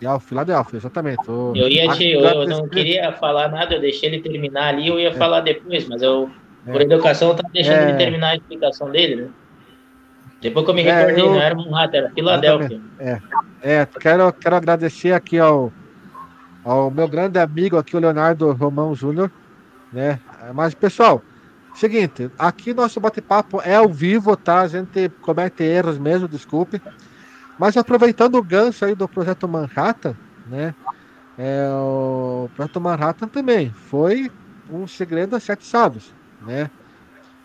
[0.00, 1.30] É o Filadélfia, exatamente.
[1.30, 1.52] O...
[1.54, 4.98] Eu ia te, eu, eu não queria falar nada, eu deixei ele terminar ali, eu
[4.98, 5.12] ia é.
[5.12, 6.30] falar depois, mas eu,
[6.66, 6.84] por é.
[6.84, 7.88] educação, eu tava deixando é.
[7.88, 9.28] ele terminar a explicação dele, né?
[10.42, 11.30] Depois que eu me é, recordei, eu...
[11.30, 12.80] não era Manhattan, era Filadélfia.
[12.98, 13.20] É,
[13.62, 15.72] é quero, quero agradecer aqui ao,
[16.64, 19.30] ao meu grande amigo aqui, o Leonardo Romão Júnior,
[19.92, 20.18] né?
[20.54, 21.22] Mas, pessoal,
[21.74, 24.62] seguinte, aqui nosso bate-papo é ao vivo, tá?
[24.62, 26.80] A gente comete erros mesmo, desculpe.
[27.58, 30.74] Mas aproveitando o gancho aí do projeto Manhattan, né?
[31.38, 34.30] É, o projeto Manhattan também foi
[34.70, 36.70] um segredo a sete sábios, né?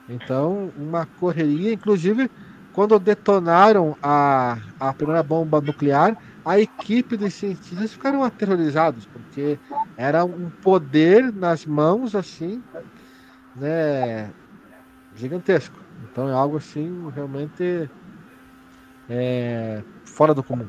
[0.07, 2.31] Então, uma correria, inclusive,
[2.73, 9.59] quando detonaram a, a primeira bomba nuclear, a equipe dos cientistas ficaram aterrorizados, porque
[9.97, 12.61] era um poder nas mãos, assim,
[13.55, 14.29] né,
[15.15, 15.77] gigantesco.
[16.11, 17.89] Então é algo assim, realmente
[19.09, 20.67] é, fora do comum.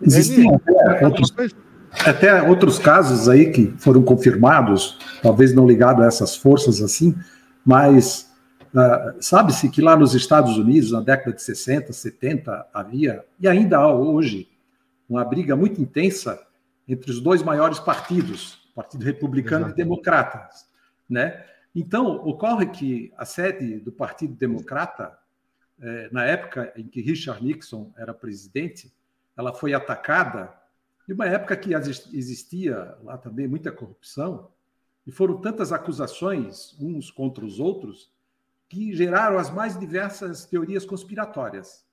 [0.00, 1.34] Existem até outros,
[2.06, 7.14] até outros casos aí que foram confirmados, talvez não ligado a essas forças assim,
[7.64, 8.30] mas
[8.74, 13.78] uh, sabe-se que lá nos Estados Unidos, na década de 60, 70, havia, e ainda
[13.78, 14.48] há hoje,
[15.10, 16.46] uma briga muito intensa
[16.86, 19.80] entre os dois maiores partidos, Partido Republicano Exato.
[19.80, 20.48] e Democrata,
[21.08, 21.44] né?
[21.74, 25.18] Então, ocorre que a sede do Partido Democrata,
[25.80, 28.92] eh, na época em que Richard Nixon era presidente,
[29.36, 30.52] ela foi atacada,
[31.08, 34.50] em uma época que existia lá também muita corrupção,
[35.06, 38.12] e foram tantas acusações uns contra os outros,
[38.68, 41.84] que geraram as mais diversas teorias conspiratórias,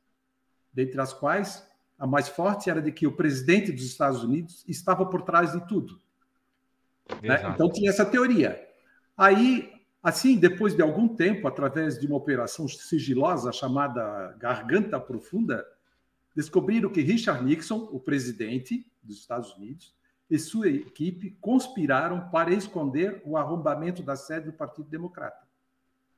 [0.71, 1.67] dentre as quais
[1.97, 5.67] a mais forte era de que o presidente dos Estados Unidos estava por trás de
[5.67, 5.99] tudo.
[7.21, 7.41] Né?
[7.53, 8.63] Então tinha essa teoria.
[9.17, 9.71] Aí,
[10.03, 15.65] assim, depois de algum tempo, através de uma operação sigilosa chamada Garganta Profunda,
[16.35, 19.95] descobriram que Richard Nixon, o presidente dos Estados Unidos,
[20.29, 25.47] e sua equipe conspiraram para esconder o arrombamento da sede do Partido Democrata,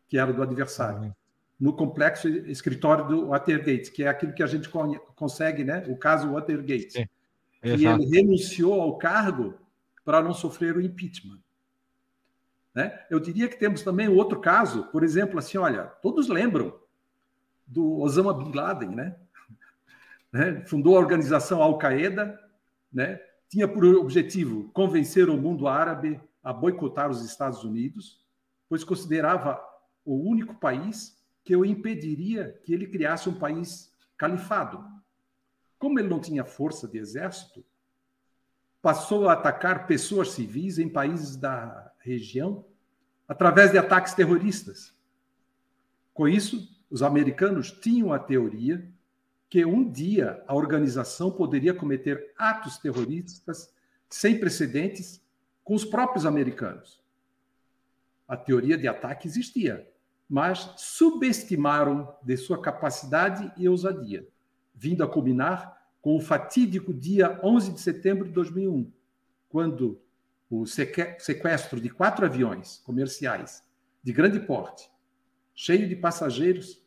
[0.08, 1.16] que era do adversário.
[1.60, 4.70] No complexo escritório do Watergate, que é aquilo que a gente
[5.16, 5.84] consegue, né?
[5.88, 6.92] O caso Watergate.
[6.92, 7.06] Sim,
[7.64, 9.56] e ele renunciou ao cargo
[10.06, 11.40] para não sofrer o impeachment.
[12.74, 12.98] Né?
[13.10, 16.80] Eu diria que temos também outro caso, por exemplo, assim, olha, todos lembram
[17.68, 19.16] do Osama Bin Laden, né?
[20.32, 20.64] né?
[20.66, 22.40] Fundou a organização Al-Qaeda,
[22.92, 23.20] né?
[23.50, 28.24] Tinha por objetivo convencer o mundo árabe a boicotar os Estados Unidos,
[28.70, 29.60] pois considerava
[30.06, 31.19] o único país
[31.50, 34.86] que eu impediria que ele criasse um país califado.
[35.80, 37.66] Como ele não tinha força de exército,
[38.84, 42.64] passou a atacar pessoas civis em países da região
[43.28, 44.94] através de ataques terroristas.
[46.14, 48.88] Com isso, os americanos tinham a teoria
[49.50, 53.74] que um dia a organização poderia cometer atos terroristas
[54.08, 55.20] sem precedentes
[55.64, 57.02] com os próprios americanos.
[58.28, 59.89] A teoria de ataque existia,
[60.30, 64.28] mas subestimaram de sua capacidade e ousadia,
[64.76, 68.92] vindo a culminar com o fatídico dia 11 de setembro de 2001,
[69.50, 70.00] quando
[70.50, 73.64] o sequestro de quatro aviões comerciais
[74.04, 74.90] de grande porte,
[75.54, 76.82] cheio de passageiros,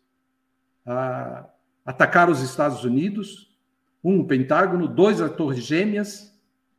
[1.84, 3.54] atacaram os Estados Unidos,
[4.02, 6.32] um o Pentágono, dois a Torres Gêmeas,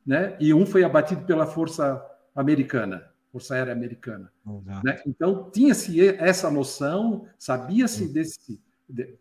[0.06, 0.36] né?
[0.40, 2.04] E um foi abatido pela Força
[2.36, 4.32] Americana, Força Aérea Americana.
[4.84, 5.02] Né?
[5.08, 8.62] Então tinha-se essa noção, sabia-se desse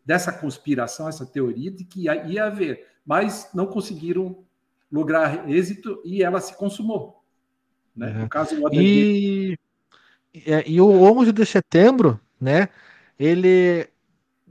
[0.05, 4.45] dessa conspiração, essa teoria de que ia, ia haver, mas não conseguiram
[4.91, 7.25] lograr êxito e ela se consumou.
[7.97, 8.11] Né?
[8.11, 9.57] No caso do e,
[10.35, 12.69] é, e o 11 de setembro, né?
[13.19, 13.89] Ele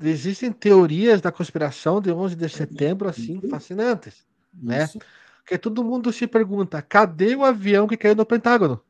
[0.01, 4.89] existem teorias da conspiração de 11 de setembro assim fascinantes, né?
[5.37, 8.81] Porque todo mundo se pergunta: cadê o avião que caiu no Pentágono?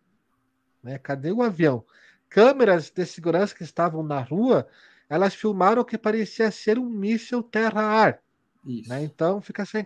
[0.84, 0.98] Né?
[0.98, 1.84] Cadê o avião?
[2.30, 4.68] Câmeras de segurança que estavam na rua,
[5.10, 8.20] elas filmaram o que parecia ser um míssil terra-ar.
[8.64, 9.04] Né?
[9.04, 9.86] Então fica sem.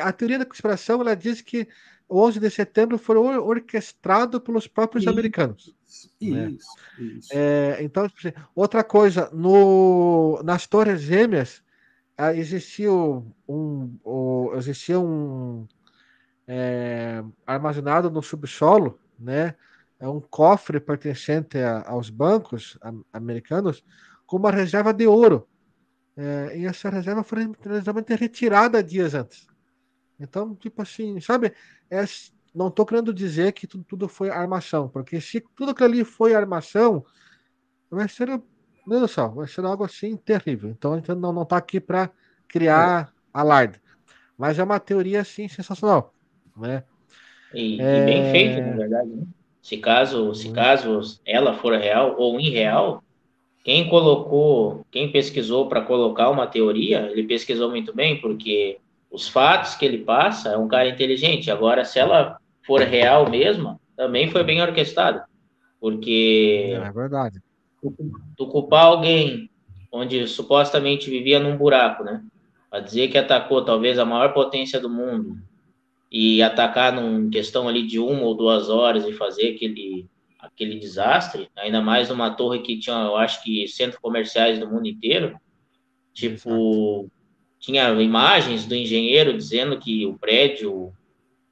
[0.00, 1.68] A teoria da conspiração ela diz que
[2.08, 5.74] o 11 de setembro foi orquestrado pelos próprios isso, americanos.
[5.86, 6.50] Isso, né?
[6.98, 7.28] isso.
[7.32, 11.62] É, então, tipo assim, outra coisa, no, nas Torres Gêmeas
[12.16, 15.66] ah, existia um, um, existia um
[16.46, 19.54] é, armazenado no subsolo, né?
[19.98, 22.78] É um cofre pertencente a, aos bancos
[23.12, 23.82] americanos
[24.26, 25.48] com uma reserva de ouro.
[26.16, 27.46] É, e essa reserva foi
[28.18, 29.46] retirada dias antes.
[30.18, 31.52] Então, tipo assim, sabe?
[31.90, 32.04] É,
[32.54, 36.34] não estou querendo dizer que tudo, tudo, foi armação, porque se tudo aquilo ali foi
[36.34, 37.04] armação,
[37.90, 38.42] vai ser, meu
[38.86, 40.70] Deus do céu, vai ser algo assim terrível.
[40.70, 42.10] Então a gente não, não tá aqui para
[42.48, 43.80] criar alarde.
[44.38, 46.14] Mas é uma teoria assim sensacional,
[46.56, 46.82] né?
[47.52, 48.02] E, é...
[48.02, 49.10] e bem feito, na verdade.
[49.10, 49.26] Né?
[49.66, 53.02] Se caso, se caso ela for real ou irreal,
[53.64, 58.78] quem colocou, quem pesquisou para colocar uma teoria, ele pesquisou muito bem, porque
[59.10, 61.50] os fatos que ele passa, é um cara inteligente.
[61.50, 65.24] Agora, se ela for real mesmo, também foi bem orquestrada.
[65.80, 66.72] Porque.
[66.72, 67.42] É verdade.
[67.82, 67.92] Tu,
[68.36, 69.50] tu culpar alguém
[69.90, 72.22] onde supostamente vivia num buraco, né?
[72.70, 75.36] Para dizer que atacou talvez a maior potência do mundo
[76.10, 80.06] e atacar num questão ali de uma ou duas horas e fazer aquele
[80.38, 84.86] aquele desastre, ainda mais numa torre que tinha, eu acho que centros comerciais do mundo
[84.86, 85.36] inteiro,
[86.14, 87.10] tipo,
[87.58, 90.92] tinha imagens do engenheiro dizendo que o prédio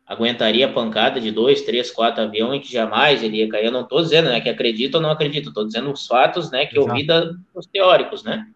[0.07, 3.67] aguentaria pancada de dois, três, quatro aviões e que jamais ele ia cair.
[3.67, 6.67] Eu não estou dizendo né, que acredito ou não acredito, estou dizendo os fatos né,
[6.67, 6.91] que Exato.
[6.91, 7.21] eu vi da,
[7.55, 8.47] dos teóricos, né?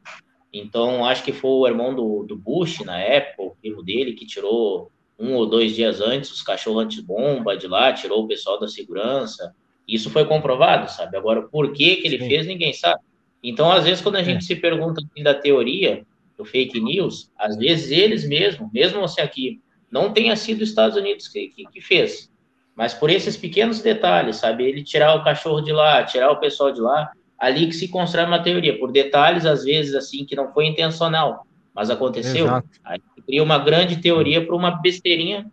[0.53, 4.27] Então, acho que foi o irmão do, do Bush, na época, o primo dele, que
[4.27, 8.69] tirou um ou dois dias antes os cachorros anti-bomba de lá, tirou o pessoal da
[8.69, 9.55] segurança.
[9.87, 11.17] Isso foi comprovado, sabe?
[11.17, 12.29] Agora, por que, que ele Sim.
[12.29, 13.01] fez, ninguém sabe.
[13.43, 14.47] Então, às vezes, quando a gente é.
[14.47, 16.05] se pergunta assim, da teoria,
[16.37, 19.61] do fake news, às vezes eles mesmos, mesmo assim aqui,
[19.91, 22.31] não tenha sido os Estados Unidos que, que, que, fez,
[22.77, 24.65] mas por esses pequenos detalhes, sabe?
[24.65, 28.27] Ele tirar o cachorro de lá, tirar o pessoal de lá, ali que se constrói
[28.27, 32.47] uma teoria, por detalhes, às vezes, assim, que não foi intencional, mas aconteceu.
[32.47, 32.69] Exato.
[32.85, 35.53] Aí cria uma grande teoria para uma besteirinha.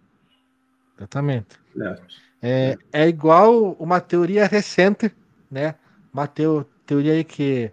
[0.97, 1.59] Exatamente.
[2.41, 5.11] É, é igual uma teoria recente,
[5.51, 5.75] né?
[6.13, 7.69] Uma teo, teoria aí que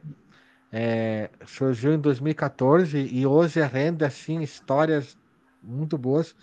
[0.73, 5.17] é, surgiu em 2014 e hoje rende assim histórias
[5.63, 6.35] muito boas.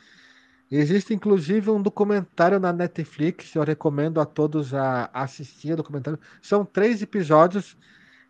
[0.71, 6.19] Existe inclusive um documentário na Netflix, eu recomendo a todos a assistir o documentário.
[6.41, 7.75] São três episódios.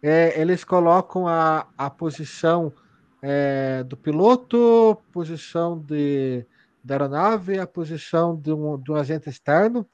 [0.02, 2.74] É, eles colocam a, a posição
[3.22, 6.46] é, do piloto, posição de,
[6.84, 9.86] da aeronave, a posição de um, de um agente externo,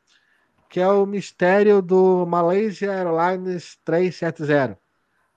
[0.70, 4.78] que é o mistério do Malaysia Airlines 370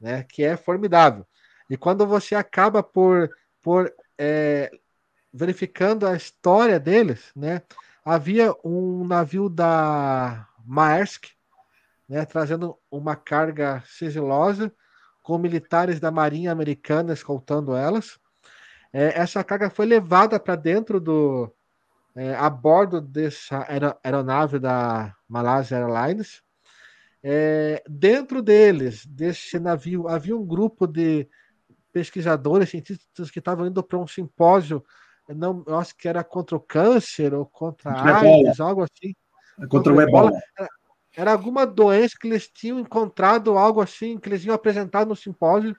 [0.00, 0.22] né?
[0.24, 1.26] Que é formidável.
[1.68, 3.30] E quando você acaba por,
[3.62, 4.70] por é,
[5.32, 7.62] verificando a história deles, né?
[8.04, 11.26] Havia um navio da Maersk,
[12.08, 12.24] né?
[12.24, 14.72] Trazendo uma carga sigilosa
[15.28, 18.18] com militares da Marinha Americana escoltando elas.
[18.90, 21.54] É, essa carga foi levada para dentro do
[22.16, 23.66] é, a bordo dessa
[24.02, 26.42] aeronave da Malaysia Airlines
[27.22, 31.28] é, dentro deles, desse navio, havia um grupo de
[31.92, 34.82] pesquisadores, cientistas que estavam indo para um simpósio,
[35.28, 39.14] não, eu acho que era contra o câncer ou contra a AIDS, algo assim.
[39.56, 40.30] Contra, contra o ebola.
[40.58, 40.68] Era,
[41.16, 45.76] era, alguma doença que eles tinham encontrado, algo assim, que eles iam apresentar no simpósio.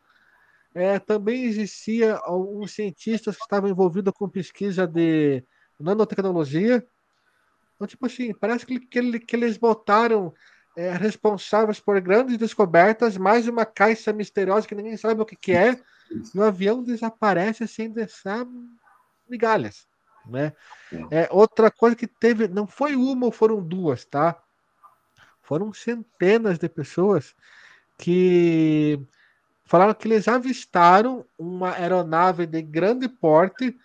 [0.75, 5.43] é, também existia alguns cientistas que estavam envolvidos com pesquisa de
[5.79, 6.85] nanotecnologia.
[7.75, 10.33] Então, tipo assim, parece que, que, que eles botaram
[10.75, 15.51] é, responsáveis por grandes descobertas, mais uma caixa misteriosa que ninguém sabe o que, que
[15.51, 15.79] é,
[16.11, 18.45] e o avião desaparece sem deixar
[19.29, 19.87] migalhas.
[20.25, 20.53] Né?
[21.11, 24.41] É, outra coisa que teve, não foi uma ou foram duas, tá?
[25.49, 27.35] Foram centenas de pessoas
[27.97, 29.01] que
[29.65, 33.75] falaram que eles avistaram uma aeronave de grande porte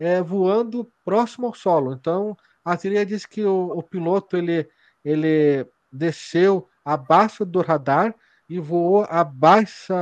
[0.00, 1.92] é, voando próximo ao solo.
[1.92, 4.68] Então, a teoria diz que o, o piloto ele,
[5.04, 8.12] ele desceu abaixo do radar
[8.48, 9.94] e voou abaixo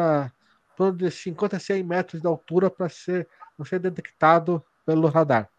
[0.96, 5.50] de 50 a 100 metros de altura para ser, não ser detectado pelo radar.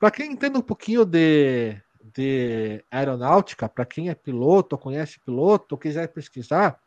[0.00, 1.80] Para quem entende um pouquinho de,
[2.14, 6.78] de aeronáutica, para quem é piloto, conhece piloto, quiser pesquisar,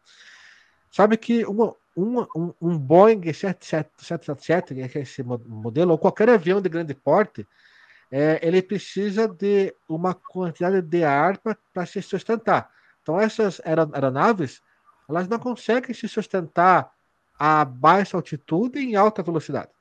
[0.89, 6.61] sabe que uma, uma, um, um Boeing 777, que é esse modelo, ou qualquer avião
[6.61, 7.45] de grande porte,
[8.09, 11.37] é, ele precisa de uma quantidade de ar
[11.73, 12.71] para se sustentar.
[13.01, 14.61] Então, essas aeronaves,
[15.09, 16.91] elas não conseguem se sustentar
[17.37, 19.71] a baixa altitude e em alta velocidade.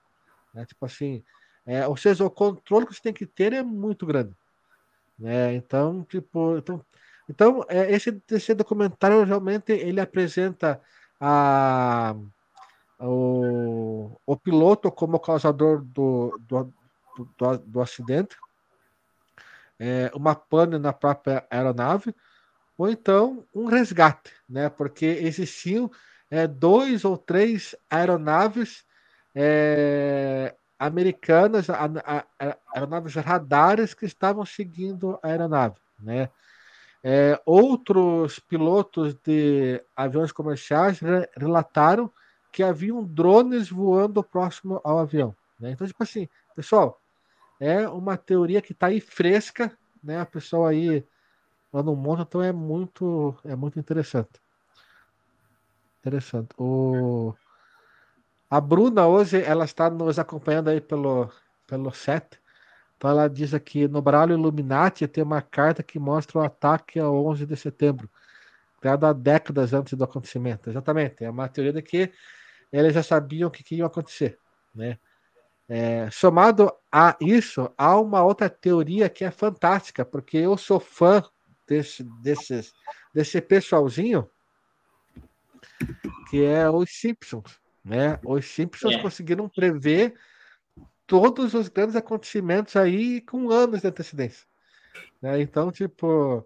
[0.53, 0.64] Né?
[0.66, 1.22] Tipo assim,
[1.64, 4.32] é, ou seja, o controle que você tem que ter é muito grande.
[5.19, 5.55] Né?
[5.55, 6.85] Então, tipo, então,
[7.29, 10.81] então é, esse, esse documentário realmente ele apresenta
[11.21, 12.14] a,
[13.01, 16.73] o, o piloto como causador do, do,
[17.39, 18.37] do, do acidente,
[19.79, 22.14] é, uma pane na própria aeronave,
[22.79, 24.69] ou então um resgate, né?
[24.69, 25.91] Porque existiam
[26.31, 28.85] é, dois ou três aeronaves
[29.35, 36.29] é, americanas, a, a, a, aeronaves radares que estavam seguindo a aeronave, né?
[37.03, 42.11] É, outros pilotos de aviões comerciais re, relataram
[42.51, 45.37] que haviam drones voando próximo ao avião.
[45.61, 45.70] Né?
[45.70, 47.01] Então, tipo assim, pessoal,
[47.61, 50.20] é uma teoria que está aí fresca, né?
[50.20, 51.07] A pessoa aí
[51.72, 54.41] lá no mundo, então é muito, é muito interessante.
[56.01, 56.49] Interessante.
[56.59, 57.35] O
[58.49, 61.30] a Bruna hoje ela está nos acompanhando aí pelo
[61.66, 62.40] pelo set.
[62.97, 67.26] Então ela diz aqui no baralho Illuminati tem uma carta que mostra o ataque ao
[67.26, 68.11] 11 de setembro,
[68.80, 70.70] criado há décadas antes do acontecimento.
[70.70, 71.24] Exatamente.
[71.24, 72.12] É uma teoria de que
[72.72, 74.38] eles já sabiam o que, que ia acontecer,
[74.74, 74.99] né?
[75.68, 81.24] É, somado a isso, há uma outra teoria que é fantástica, porque eu sou fã
[81.66, 82.72] desse, desses,
[83.12, 84.30] desse pessoalzinho
[86.30, 87.61] que é os Simpsons.
[87.87, 88.18] Né?
[88.24, 88.99] Os Simpsons é.
[88.99, 90.14] conseguiram prever
[91.07, 94.47] todos os grandes acontecimentos aí com anos de antecedência.
[95.22, 95.41] Né?
[95.41, 96.45] Então, tipo,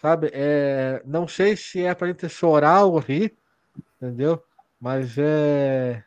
[0.00, 3.36] sabe, é, não sei se é para gente chorar ou rir,
[4.00, 4.40] entendeu?
[4.80, 6.04] Mas é,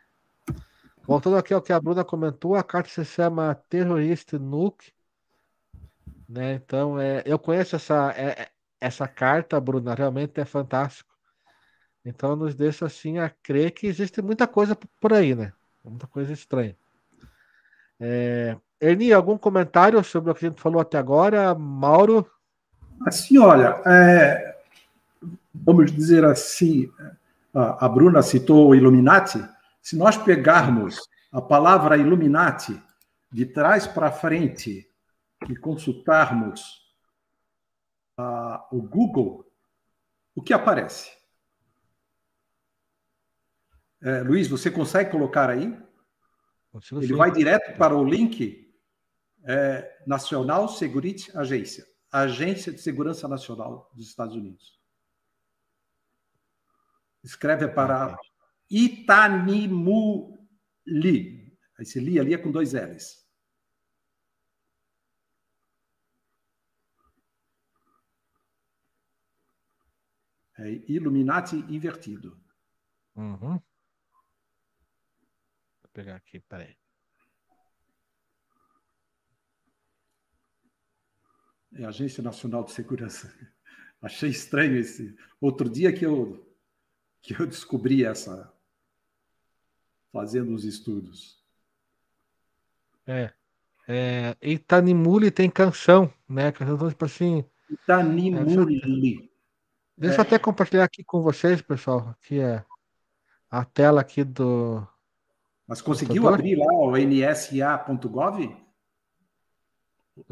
[1.09, 4.93] Voltando aqui ao que a Bruna comentou, a carta se chama Terrorista Nuke.
[6.30, 6.53] Né?
[6.53, 8.49] Então, é, eu conheço essa, é, é,
[8.80, 11.09] essa carta, Bruna, realmente é fantástico.
[12.04, 15.52] Então, nos deixa assim a crer que existe muita coisa por aí, né?
[15.84, 16.76] Muita coisa estranha.
[18.00, 21.54] É, Ernie, algum comentário sobre o que a gente falou até agora?
[21.54, 22.30] Mauro?
[23.06, 24.58] Assim, olha, é,
[25.54, 26.89] vamos dizer assim,
[27.54, 29.43] a, Bruna citou o Illuminati.
[29.82, 32.82] Se nós pegarmos a palavra Illuminati
[33.32, 34.89] de trás para frente
[35.47, 36.93] e consultarmos
[38.20, 39.45] uh, o Google,
[40.36, 41.12] o que aparece?
[44.02, 45.78] É, Luiz, você consegue colocar aí?
[46.91, 48.72] Ele vai direto para o link
[49.43, 54.80] é, Nacional Security Agência, Agência de Segurança Nacional dos Estados Unidos.
[57.24, 58.16] Escreve para
[58.70, 60.38] Itanimuli.
[61.80, 63.28] Esse li ali é com dois L's.
[70.58, 72.38] É Illuminati invertido.
[73.16, 73.60] Uhum.
[76.00, 76.78] Pegar aqui, peraí.
[81.74, 83.28] É a Agência Nacional de Segurança.
[84.02, 85.14] Achei estranho esse.
[85.41, 86.50] Outro dia que eu,
[87.22, 88.50] que eu descobri essa,
[90.10, 91.43] fazendo os estudos.
[93.06, 93.34] É.
[93.86, 96.50] é Itanimuli tem canção, né?
[96.54, 97.43] Canção tipo assim.
[97.70, 99.30] Itanimuli.
[99.97, 100.26] Deixa eu é.
[100.26, 102.08] até compartilhar aqui com vocês, pessoal.
[102.12, 102.64] Aqui é
[103.52, 104.88] a tela aqui do.
[105.70, 108.57] Mas conseguiu abrir lá o nsa.gov?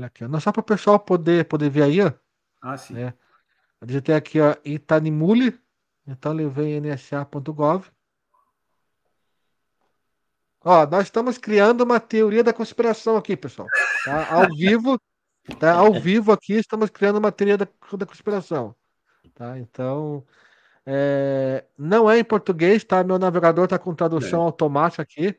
[0.02, 2.12] Aqui, não só para o pessoal poder, poder ver aí, ó.
[2.60, 2.98] Ah, sim.
[2.98, 3.14] É.
[3.80, 5.56] Eu digitei aqui, ó, Itanimuli.
[6.08, 7.88] Então ele vem nsa.gov.
[10.62, 13.68] Ó, nós estamos criando uma teoria da conspiração aqui, pessoal.
[14.06, 14.34] Tá?
[14.34, 15.00] Ao vivo,
[15.60, 15.76] tá?
[15.76, 18.76] Ao vivo aqui estamos criando uma teoria da, da conspiração.
[19.36, 19.60] Tá?
[19.60, 20.26] Então,
[20.90, 23.04] é, não é em português, tá?
[23.04, 24.46] Meu navegador está com tradução é.
[24.46, 25.38] automática aqui,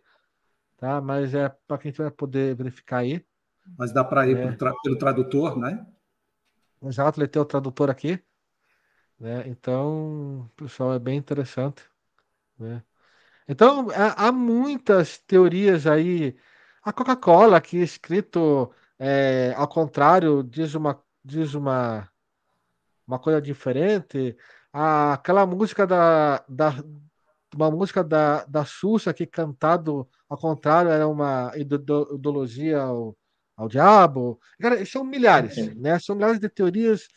[0.76, 1.01] tá?
[1.01, 3.24] Mas é para quem vai poder verificar aí.
[3.78, 4.53] Mas dá para ir é.
[4.53, 5.86] tra pelo tradutor, né?
[6.82, 8.22] Exato, ele tem o tradutor aqui.
[9.18, 9.49] Né?
[9.49, 11.82] Então, pessoal, é bem interessante.
[12.59, 12.82] Né?
[13.49, 16.36] Então, há muitas teorias aí.
[16.84, 22.07] A Coca-Cola, aqui escrito é, ao contrário, diz uma, diz uma,
[23.07, 24.36] uma coisa diferente.
[24.72, 26.74] Ah, aquela música da, da
[27.54, 33.16] uma música da, da Xuxa que cantado ao contrário era uma ideologia ao,
[33.56, 34.38] ao diabo.
[34.60, 35.98] Cara, são milhares, né?
[35.98, 37.08] São milhares de teorias.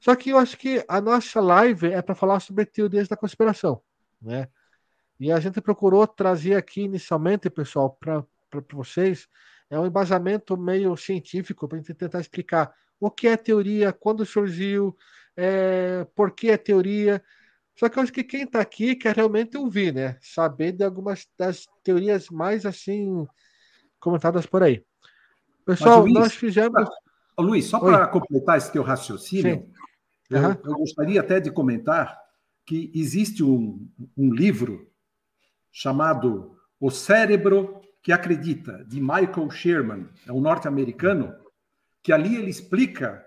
[0.00, 3.82] Só que eu acho que a nossa live é para falar sobre teorias da conspiração,
[4.20, 4.48] né?
[5.20, 8.24] E a gente procurou trazer aqui inicialmente, pessoal, para
[8.72, 9.28] vocês,
[9.68, 14.24] é um embasamento meio científico para a gente tentar explicar o que é teoria, quando
[14.24, 14.96] surgiu,
[15.40, 17.22] é, por que é teoria.
[17.76, 20.18] Só que eu acho que quem está aqui quer realmente ouvir, né?
[20.20, 23.24] Saber de algumas das teorias mais assim
[24.00, 24.84] comentadas por aí.
[25.64, 26.88] Pessoal, Luiz, nós fizemos.
[27.38, 29.70] Luiz, só para completar esse teu raciocínio,
[30.28, 30.56] eu, uhum.
[30.64, 32.18] eu, gostaria até de comentar
[32.66, 34.90] que existe um, um livro
[35.70, 41.32] chamado O Cérebro que Acredita, de Michael Sherman, é um norte-americano,
[42.02, 43.24] que ali ele explica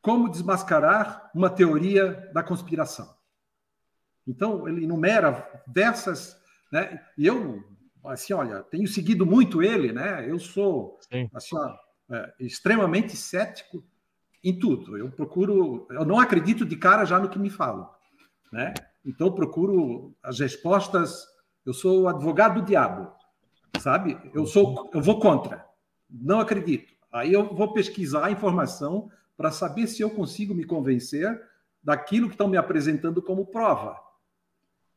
[0.00, 3.14] como desmascarar uma teoria da conspiração.
[4.26, 6.36] Então, ele enumera dessas,
[6.72, 7.04] né?
[7.16, 7.62] E eu,
[8.04, 10.28] assim, olha, tenho seguido muito ele, né?
[10.28, 11.28] Eu sou, Sim.
[11.34, 11.74] assim, ó,
[12.14, 13.84] é, extremamente cético
[14.42, 14.96] em tudo.
[14.96, 17.90] Eu procuro, eu não acredito de cara já no que me falam,
[18.52, 18.72] né?
[19.04, 21.26] Então, procuro as respostas
[21.64, 23.12] eu sou o advogado do diabo,
[23.78, 24.18] sabe?
[24.32, 25.66] Eu sou, eu vou contra.
[26.08, 26.92] Não acredito.
[27.12, 29.10] Aí eu vou pesquisar a informação
[29.40, 31.40] para saber se eu consigo me convencer
[31.82, 33.98] daquilo que estão me apresentando como prova,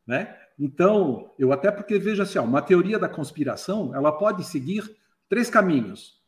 [0.06, 0.38] né?
[0.60, 4.84] Então, eu até porque vejo assim, ó, uma teoria da conspiração, ela pode seguir
[5.30, 6.22] três caminhos.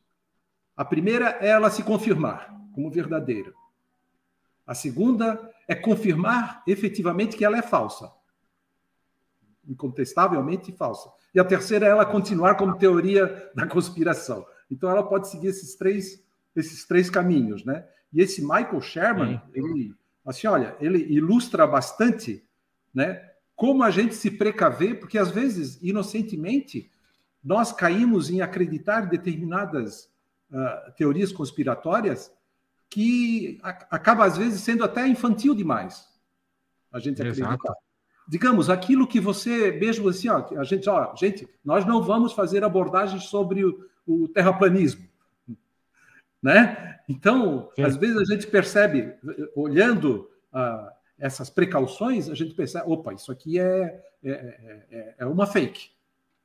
[0.78, 3.54] A primeira é ela se confirmar como verdadeira.
[4.66, 8.10] A segunda é confirmar efetivamente que ela é falsa
[9.68, 11.10] incontestavelmente falsa.
[11.34, 14.46] E a terceira é ela continuar como teoria da conspiração.
[14.70, 16.24] Então ela pode seguir esses três,
[16.56, 17.84] esses três caminhos, né?
[18.16, 19.94] E esse Michael Sherman, ele,
[20.26, 22.42] assim, olha, ele ilustra bastante,
[22.94, 23.22] né?
[23.56, 26.90] Como a gente se precaver, porque às vezes, inocentemente,
[27.44, 30.10] nós caímos em acreditar determinadas
[30.50, 32.34] uh, teorias conspiratórias
[32.90, 36.08] que acaba às vezes sendo até infantil demais.
[36.92, 37.50] A gente acreditar.
[37.50, 37.86] Exato
[38.28, 42.64] digamos, aquilo que você mesmo assim, ó, a gente, ó, gente, nós não vamos fazer
[42.64, 45.08] abordagens sobre o, o terraplanismo,
[46.46, 47.00] né?
[47.10, 47.82] Então, Sim.
[47.82, 49.16] às vezes a gente percebe,
[49.56, 55.48] olhando uh, essas precauções, a gente percebe, opa, isso aqui é, é, é, é uma
[55.48, 55.90] fake.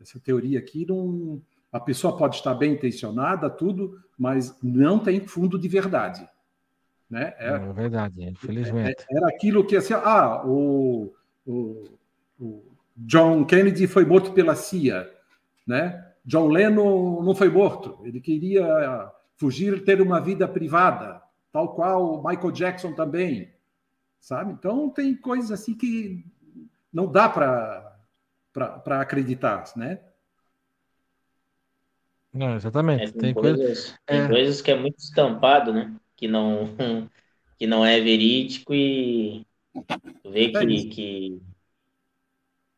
[0.01, 1.43] Essa teoria aqui não.
[1.71, 6.27] A pessoa pode estar bem intencionada, tudo, mas não tem fundo de verdade.
[7.09, 7.35] Né?
[7.39, 9.05] É, é verdade, infelizmente.
[9.11, 11.13] Era aquilo que assim, ah, o,
[11.47, 11.85] o,
[12.41, 12.65] o
[12.97, 15.13] John Kennedy foi morto pela CIA,
[15.67, 16.07] né?
[16.25, 22.53] John Lennon não foi morto, ele queria fugir, ter uma vida privada, tal qual Michael
[22.53, 23.51] Jackson também,
[24.21, 24.53] sabe?
[24.53, 26.27] Então tem coisas assim que
[26.93, 29.99] não dá para acreditar, né?
[32.31, 33.05] Não, exatamente.
[33.05, 33.99] É, tem, tem, coisas, coisa...
[34.05, 34.29] tem é...
[34.29, 35.97] coisas que é muito estampado, né?
[36.15, 36.67] Que não,
[37.59, 39.47] que não é verídico e
[40.23, 41.43] vê é que, que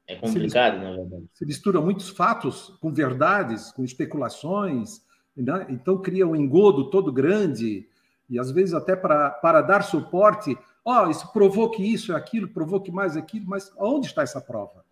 [0.06, 1.28] é complicado, se, na verdade.
[1.34, 5.02] Se mistura muitos fatos com verdades, com especulações,
[5.36, 5.66] né?
[5.70, 7.88] então cria um engodo todo grande,
[8.28, 12.16] e às vezes até para, para dar suporte, ó, oh, isso provou que isso é
[12.16, 14.84] aquilo, provou que mais aquilo, mas onde está essa prova?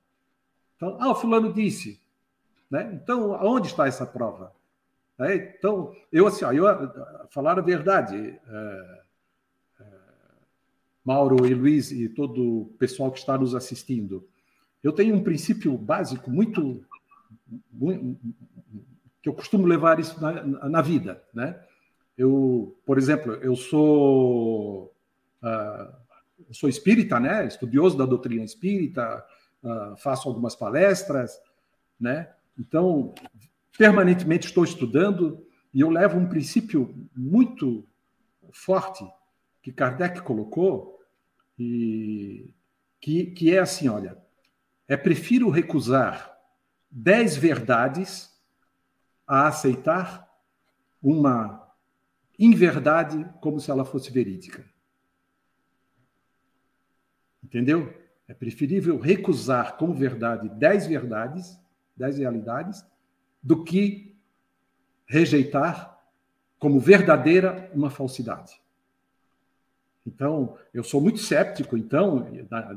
[0.76, 2.00] Então, ah, o fulano disse.
[2.70, 2.90] Né?
[2.94, 4.54] Então, aonde está essa prova?
[5.18, 6.64] É, então, eu assim, ó, eu
[7.30, 8.16] falar a verdade,
[8.46, 9.00] é,
[11.04, 14.26] Mauro e Luiz e todo o pessoal que está nos assistindo.
[14.82, 16.82] Eu tenho um princípio básico muito
[19.22, 21.58] que eu costumo levar isso na, na, vida, né?
[22.16, 24.92] Eu, por exemplo, eu sou
[25.42, 27.46] uh, sou espírita, né?
[27.46, 29.24] Estudioso da doutrina espírita,
[29.62, 31.40] uh, faço algumas palestras,
[31.98, 32.30] né?
[32.58, 33.14] Então,
[33.76, 37.86] permanentemente estou estudando e eu levo um princípio muito
[38.52, 39.04] forte
[39.62, 40.98] que Kardec colocou,
[41.58, 42.50] e
[43.00, 44.16] que, que é assim: olha,
[44.88, 46.36] é prefiro recusar
[46.90, 48.29] dez verdades
[49.30, 50.28] a aceitar
[51.00, 51.72] uma
[52.36, 54.68] inverdade como se ela fosse verídica.
[57.40, 57.94] Entendeu?
[58.26, 61.56] É preferível recusar como verdade dez verdades,
[61.96, 62.84] dez realidades,
[63.40, 64.18] do que
[65.06, 65.96] rejeitar
[66.58, 68.60] como verdadeira uma falsidade.
[70.04, 72.26] Então, eu sou muito céptico, então,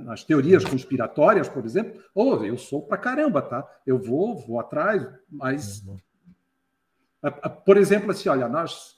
[0.04, 3.68] nas teorias conspiratórias, por exemplo, ou oh, eu sou pra caramba, tá?
[3.88, 5.84] Eu vou, vou atrás, mas.
[7.66, 8.98] Por exemplo, assim, olha, nós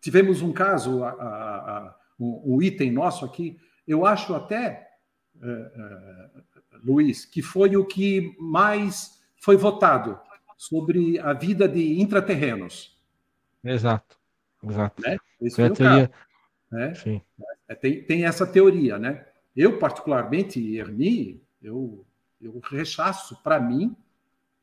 [0.00, 4.88] tivemos um caso, a, a, a, um, item nosso aqui, eu acho até,
[5.36, 10.18] uh, uh, Luiz, que foi o que mais foi votado
[10.56, 12.96] sobre a vida de intraterrenos.
[13.64, 14.16] Exato,
[14.62, 15.02] exato.
[15.02, 15.18] Né?
[15.40, 16.08] Esse foi, foi o teoria...
[16.08, 16.28] caso.
[16.70, 16.94] Né?
[16.94, 17.22] Sim.
[17.68, 19.26] É, tem, tem essa teoria, né?
[19.56, 22.04] Eu, particularmente, Erni, eu,
[22.40, 23.96] eu rechaço, para mim,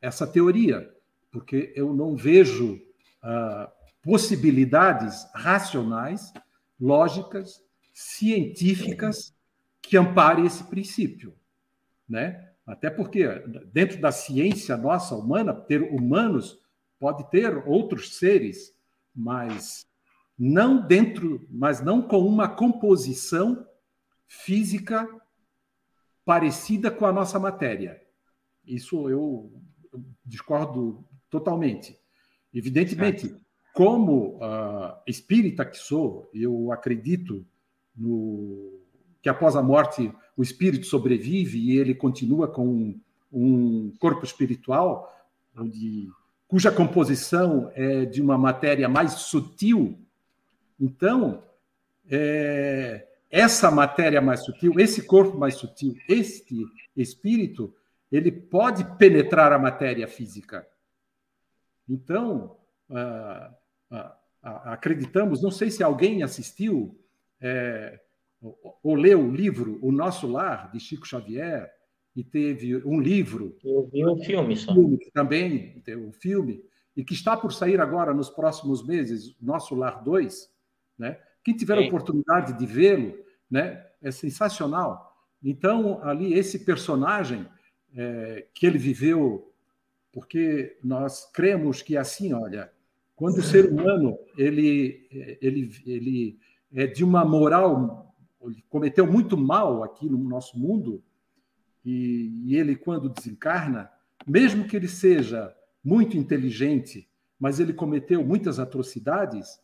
[0.01, 0.93] essa teoria,
[1.31, 2.81] porque eu não vejo
[3.25, 3.71] uh,
[4.01, 6.31] possibilidades racionais,
[6.79, 7.61] lógicas,
[7.93, 9.33] científicas
[9.81, 11.35] que amparem esse princípio,
[12.07, 12.51] né?
[12.65, 13.27] Até porque
[13.71, 16.59] dentro da ciência nossa humana, ter humanos
[16.99, 18.73] pode ter outros seres,
[19.13, 19.87] mas
[20.37, 23.65] não dentro, mas não com uma composição
[24.27, 25.07] física
[26.25, 28.01] parecida com a nossa matéria.
[28.65, 29.51] Isso eu,
[30.25, 31.99] discordo totalmente.
[32.55, 33.35] Evidentemente,
[33.73, 37.45] como uh, espírita que sou, eu acredito
[37.95, 38.79] no,
[39.21, 42.99] que após a morte o espírito sobrevive e ele continua com um,
[43.31, 45.13] um corpo espiritual,
[45.55, 46.09] onde,
[46.47, 49.99] cuja composição é de uma matéria mais sutil
[50.79, 51.43] então,
[52.09, 57.73] é, essa matéria mais sutil, esse corpo mais sutil, este espírito,
[58.11, 60.67] ele pode penetrar a matéria física.
[61.87, 62.57] Então,
[62.89, 63.53] ah,
[63.91, 66.99] ah, ah, acreditamos, não sei se alguém assistiu
[67.41, 67.99] é,
[68.83, 71.71] ou leu o livro O Nosso Lar, de Chico Xavier,
[72.15, 73.57] e teve um livro.
[73.63, 74.71] Eu vi um filme só.
[74.71, 76.63] Um filme, também, tem um filme,
[76.95, 80.49] e que está por sair agora nos próximos meses, Nosso Lar 2,
[80.97, 81.19] né?
[81.43, 81.83] Quem tiver Sim.
[81.83, 83.15] a oportunidade de vê-lo,
[83.49, 85.15] né, é sensacional.
[85.43, 87.47] Então, ali, esse personagem
[87.95, 89.53] é, que ele viveu,
[90.15, 92.71] porque nós cremos que assim, olha,
[93.17, 95.09] quando o ser humano ele,
[95.41, 96.39] ele, ele
[96.73, 98.15] é de uma moral,
[98.69, 101.03] cometeu muito mal aqui no nosso mundo,
[101.83, 103.91] e, e ele, quando desencarna,
[104.25, 105.53] mesmo que ele seja
[105.83, 109.59] muito inteligente, mas ele cometeu muitas atrocidades,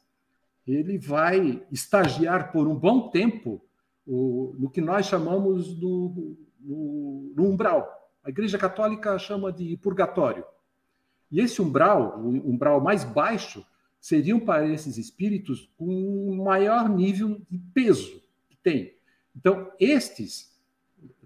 [0.68, 3.64] ele vai estagiar por um bom tempo
[4.06, 8.01] o, no que nós chamamos do, do, do, umbral.
[8.24, 10.46] A Igreja Católica chama de purgatório.
[11.32, 13.66] E esse umbral, o umbral mais baixo,
[14.00, 18.96] seriam para esses espíritos um maior nível de peso que tem.
[19.36, 20.52] Então, estes,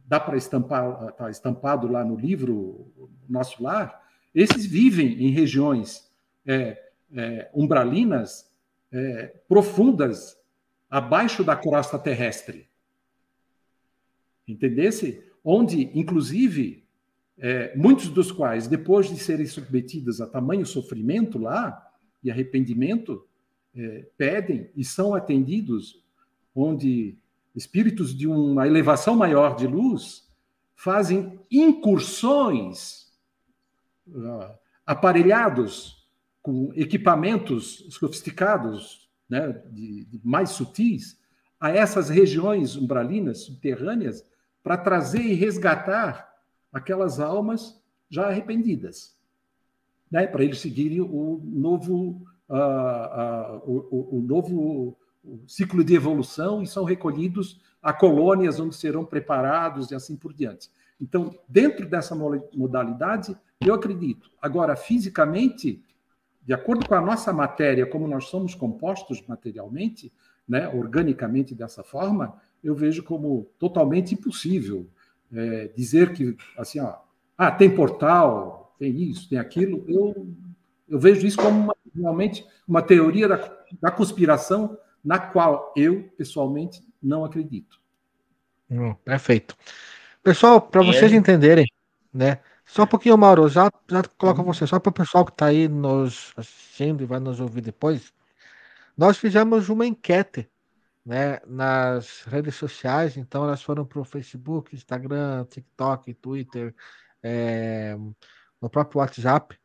[0.05, 2.91] dá para estampar, está estampado lá no livro
[3.27, 6.11] Nosso Lar, esses vivem em regiões
[6.45, 8.53] é, é, umbralinas
[8.91, 10.37] é, profundas
[10.89, 12.69] abaixo da crosta terrestre.
[14.47, 15.23] Entendesse?
[15.43, 16.84] Onde, inclusive,
[17.37, 21.91] é, muitos dos quais, depois de serem submetidos a tamanho sofrimento lá
[22.23, 23.25] e arrependimento,
[23.75, 26.01] é, pedem e são atendidos,
[26.55, 27.17] onde
[27.55, 30.25] espíritos de uma elevação maior de luz
[30.75, 33.11] fazem incursões
[34.07, 34.53] uh,
[34.85, 36.05] aparelhados
[36.41, 41.17] com equipamentos sofisticados, né, de, de mais sutis,
[41.59, 44.25] a essas regiões umbralinas, subterrâneas,
[44.61, 46.34] para trazer e resgatar
[46.75, 49.15] aquelas almas já arrependidas,
[50.11, 54.97] né, para eles seguirem o novo, uh, uh, o, o, novo
[55.47, 60.69] ciclo de evolução e são recolhidos a colônias onde serão preparados e assim por diante.
[60.99, 62.13] Então, dentro dessa
[62.53, 64.29] modalidade, eu acredito.
[64.41, 65.81] Agora, fisicamente,
[66.45, 70.11] de acordo com a nossa matéria, como nós somos compostos materialmente,
[70.47, 74.89] né, organicamente dessa forma, eu vejo como totalmente impossível
[75.33, 76.95] é, dizer que, assim, ó,
[77.37, 79.83] ah, tem portal, tem isso, tem aquilo.
[79.87, 80.27] Eu,
[80.87, 86.83] eu vejo isso como uma, realmente uma teoria da, da conspiração na qual eu, pessoalmente,
[87.01, 87.79] não acredito.
[88.69, 89.55] Hum, perfeito.
[90.23, 91.67] Pessoal, para vocês entenderem,
[92.11, 92.39] né?
[92.65, 94.47] Só um pouquinho, Mauro, já, já coloco uhum.
[94.47, 98.11] você, só para o pessoal que está aí nos assistindo e vai nos ouvir depois.
[98.97, 100.49] Nós fizemos uma enquete
[101.05, 106.73] né, nas redes sociais, então elas foram para o Facebook, Instagram, TikTok, Twitter,
[107.21, 107.95] é,
[108.59, 109.57] no próprio WhatsApp,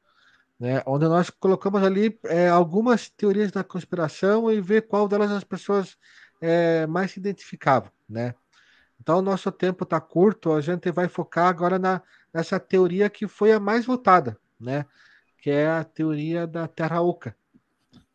[0.58, 5.44] né, onde nós colocamos ali é, algumas teorias da conspiração e ver qual delas as
[5.44, 5.96] pessoas
[6.40, 8.34] é, mais se identificavam, né?
[9.00, 12.02] Então, o nosso tempo está curto, a gente vai focar agora na,
[12.34, 14.84] nessa teoria que foi a mais votada, né?
[15.38, 17.34] Que é a teoria da Terra Oca.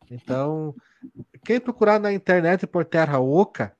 [0.08, 0.74] Então,
[1.46, 3.72] quem procurar na internet por Terra Oca,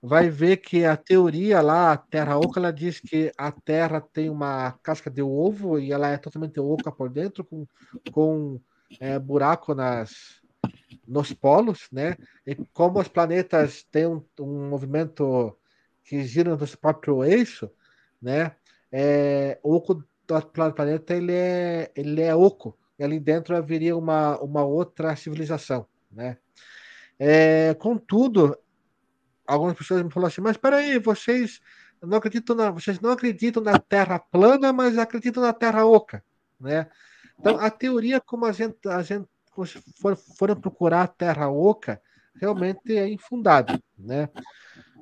[0.00, 4.30] vai ver que a teoria lá, a Terra Oca, ela diz que a Terra tem
[4.30, 7.66] uma casca de ovo e ela é totalmente oca por dentro, com,
[8.12, 8.60] com
[9.00, 10.40] é, buraco nas,
[11.08, 12.16] nos polos, né?
[12.46, 15.58] E como os planetas têm um, um movimento
[16.04, 17.68] que gira no seu próprio eixo,
[18.22, 18.52] né?
[18.92, 22.78] É, o oco do planeta ele é, ele é oco.
[22.96, 26.38] E ali dentro haveria uma, uma outra civilização, né?
[27.18, 28.56] É, contudo,
[29.46, 31.60] algumas pessoas me falaram assim, mas peraí, vocês
[32.02, 36.22] não acreditam na, vocês não acreditam na Terra plana, mas acreditam na Terra oca,
[36.60, 36.88] né?
[37.38, 39.28] Então, a teoria como a gente, a gente
[40.00, 42.00] for, foram procurar a Terra oca,
[42.40, 44.28] realmente é infundada, né?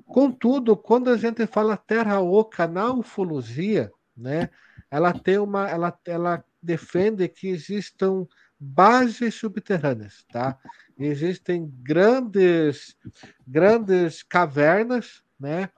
[0.06, 4.48] Contudo, quando a gente fala Terra oca na ufologia, né?
[4.90, 8.26] Ela tem uma, ela, ela defende que existam
[8.58, 10.58] bases subterrâneas, tá?
[10.98, 12.96] Existem grandes,
[13.46, 15.68] grandes cavernas, né?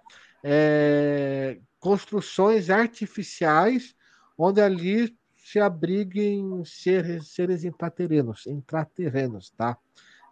[0.43, 3.97] É, construções artificiais
[4.37, 9.77] onde ali se abriguem seres, seres intraterrenos, intraterrenos, tá?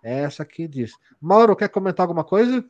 [0.02, 0.92] É essa aqui diz.
[1.20, 2.64] Mauro, quer comentar alguma coisa?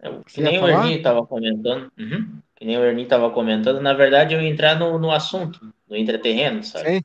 [0.00, 1.92] É, que nem o Ernie estava comentando.
[1.98, 3.80] Uhum, que nem o Ernie estava comentando.
[3.80, 6.96] Na verdade, eu ia entrar no, no assunto, no intraterreno, sabe?
[6.96, 7.02] Sim.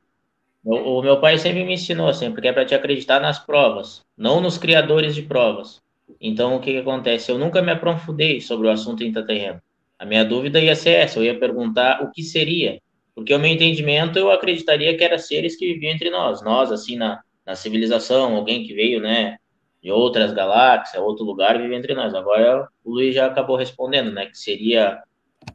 [0.65, 4.03] O, o meu pai sempre me ensinou assim, porque é para te acreditar nas provas,
[4.17, 5.79] não nos criadores de provas.
[6.19, 7.31] Então, o que, que acontece?
[7.31, 9.61] Eu nunca me aprofundei sobre o assunto intraterreno.
[9.99, 12.81] A minha dúvida ia ser essa, eu ia perguntar o que seria,
[13.13, 16.97] porque o meu entendimento eu acreditaria que eram seres que viviam entre nós, nós assim
[16.97, 19.37] na, na civilização, alguém que veio, né,
[19.81, 22.13] de outras galáxias, outro lugar, vive entre nós.
[22.15, 24.99] Agora o Luiz já acabou respondendo, né, que seria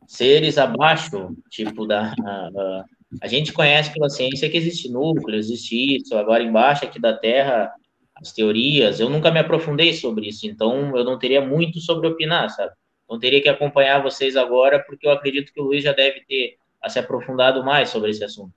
[0.07, 2.85] seres abaixo, tipo da a,
[3.21, 7.73] a gente conhece pela ciência que existe núcleo, existe isso, agora embaixo aqui da Terra,
[8.15, 12.51] as teorias, eu nunca me aprofundei sobre isso, então eu não teria muito sobre opinar,
[12.51, 12.73] sabe?
[13.05, 16.57] Então teria que acompanhar vocês agora, porque eu acredito que o Luiz já deve ter
[16.89, 18.53] se aprofundado mais sobre esse assunto.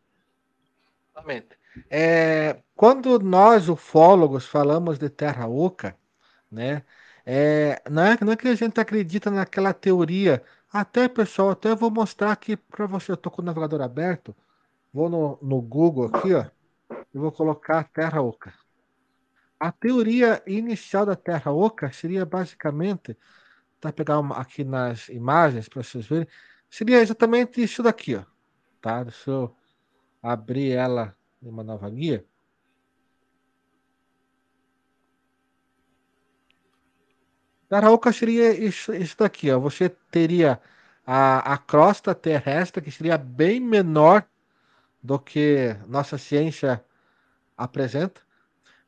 [1.12, 1.48] Exatamente.
[1.90, 5.98] É, quando nós, ufólogos, falamos de Terra Oca,
[6.52, 6.84] né,
[7.26, 10.44] é, não, é, não é que a gente acredita naquela teoria.
[10.74, 13.12] Até, pessoal, até vou mostrar aqui para você.
[13.12, 14.36] Eu estou com o navegador aberto.
[14.92, 16.46] Vou no, no Google aqui, ó,
[17.14, 18.52] e vou colocar Terra Oca.
[19.60, 23.16] A teoria inicial da Terra Oca seria basicamente,
[23.80, 26.28] tá pegar uma, aqui nas imagens para vocês verem,
[26.70, 28.24] seria exatamente isso daqui, ó,
[28.82, 29.04] tá?
[29.04, 29.56] Deixa eu
[30.22, 32.26] abrir ela em uma nova guia.
[37.80, 39.60] Oca seria isso, isso daqui, ó.
[39.60, 40.60] Você teria
[41.06, 44.26] a, a crosta terrestre que seria bem menor
[45.02, 46.84] do que nossa ciência
[47.58, 48.22] apresenta.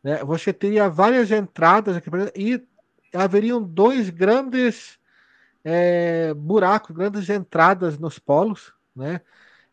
[0.04, 0.24] Né?
[0.24, 2.62] Você teria várias entradas aqui e
[3.14, 5.00] haveriam dois grandes
[5.64, 9.22] é, buracos, grandes entradas nos polos, né?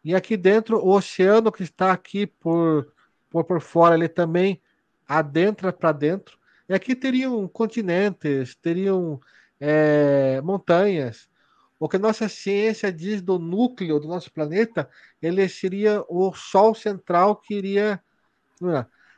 [0.04, 2.92] E aqui dentro, o oceano que está aqui por,
[3.30, 4.60] por, por fora, ele também
[5.06, 6.36] adentra para dentro.
[6.68, 9.20] E aqui teriam continentes, teriam
[9.60, 11.28] é, montanhas,
[11.82, 14.88] o que nossa ciência diz do núcleo do nosso planeta,
[15.20, 18.00] ele seria o Sol central que iria.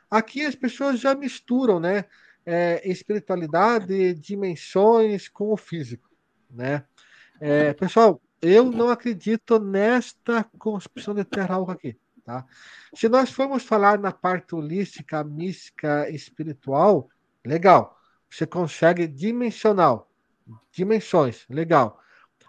[0.09, 2.05] Aqui as pessoas já misturam, né?
[2.43, 6.09] É, espiritualidade, dimensões com o físico,
[6.49, 6.83] né?
[7.39, 12.45] É, pessoal, eu não acredito nesta concepção de terra aqui, tá?
[12.95, 17.09] Se nós formos falar na parte holística, mística, espiritual,
[17.45, 17.97] legal.
[18.29, 20.11] Você consegue dimensional,
[20.71, 22.01] dimensões, legal.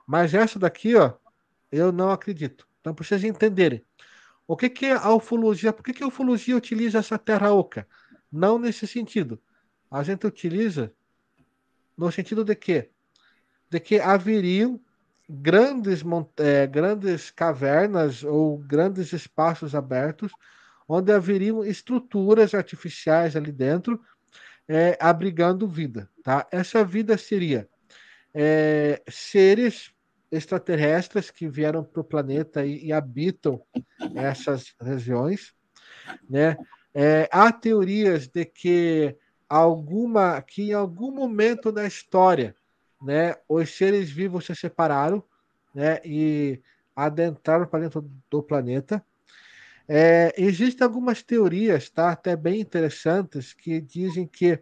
[0.07, 1.15] Mas essa daqui, ó,
[1.71, 2.67] eu não acredito.
[2.81, 3.85] Então, para vocês entenderem.
[4.47, 5.73] O que, que é a ufologia?
[5.73, 7.87] Por que, que a ufologia utiliza essa terra oca?
[8.31, 9.41] Não nesse sentido.
[9.91, 10.93] A gente utiliza
[11.97, 12.91] no sentido de que?
[13.69, 14.81] De que haveriam
[15.29, 16.05] grandes,
[16.39, 20.33] é, grandes cavernas ou grandes espaços abertos
[20.89, 24.01] onde haveriam estruturas artificiais ali dentro
[24.69, 26.09] é, abrigando vida.
[26.23, 26.47] Tá?
[26.51, 27.69] Essa vida seria
[28.35, 29.93] é, seres
[30.31, 33.63] extraterrestres que vieram para o planeta e, e, habitam
[34.15, 35.55] essas regiões,
[36.29, 36.57] né?
[36.93, 39.17] É, há teorias de que
[39.49, 42.57] alguma que em algum momento da história,
[43.03, 45.23] né, os seres vivos se separaram,
[45.75, 46.61] né, e
[46.95, 49.05] adentraram para dentro do planeta.
[49.89, 52.11] É, existem algumas teorias, tá?
[52.11, 54.61] Até bem interessantes, que dizem que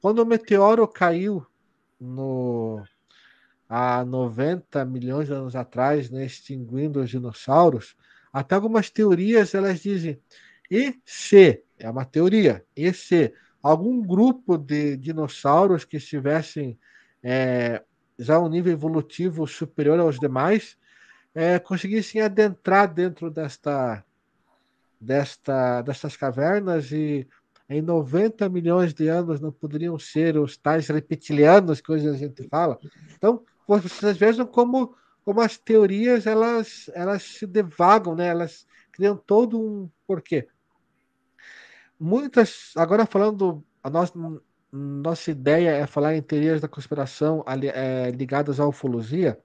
[0.00, 1.44] quando o meteoro caiu
[2.00, 2.84] no,
[3.68, 7.96] há 90 milhões de anos atrás, né, extinguindo os dinossauros,
[8.32, 10.20] até algumas teorias elas dizem
[10.70, 13.32] e se é uma teoria e se
[13.62, 16.78] algum grupo de dinossauros que estivessem
[17.22, 17.82] é,
[18.18, 20.76] já um nível evolutivo superior aos demais
[21.34, 24.04] é, conseguissem adentrar dentro desta
[25.00, 27.26] desta, dessas cavernas e
[27.68, 32.48] em 90 milhões de anos não poderiam ser os tais reptilianos que hoje a gente
[32.48, 32.78] fala.
[33.16, 34.94] Então, vocês vejam como,
[35.24, 38.28] como as teorias elas, elas se devagam, né?
[38.28, 40.48] elas criam todo um porquê.
[41.98, 44.12] Muitas, agora falando, a nossa,
[44.70, 47.44] nossa ideia é falar em teorias da conspiração
[47.74, 49.38] é, ligadas à ufologia.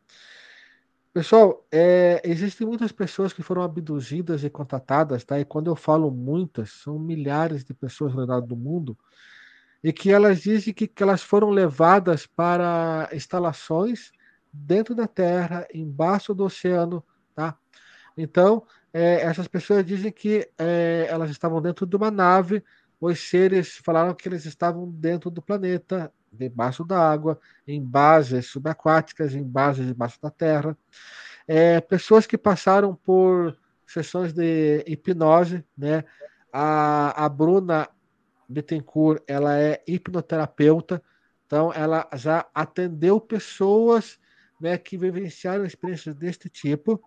[1.14, 5.38] Pessoal, é, existem muitas pessoas que foram abduzidas e contatadas, tá?
[5.38, 8.98] E quando eu falo muitas, são milhares de pessoas redor do mundo,
[9.84, 14.12] e que elas dizem que, que elas foram levadas para instalações
[14.54, 17.04] dentro da Terra, embaixo do oceano,
[17.36, 17.58] tá?
[18.16, 22.64] Então, é, essas pessoas dizem que é, elas estavam dentro de uma nave,
[23.02, 29.34] os seres falaram que eles estavam dentro do planeta, debaixo da água, em bases subaquáticas,
[29.34, 30.78] em bases debaixo da terra.
[31.48, 36.04] É, pessoas que passaram por sessões de hipnose, né?
[36.54, 37.90] A, a Bruna
[38.48, 41.02] Bittencourt, ela é hipnoterapeuta,
[41.46, 44.20] então ela já atendeu pessoas
[44.60, 47.02] né, que vivenciaram experiências deste tipo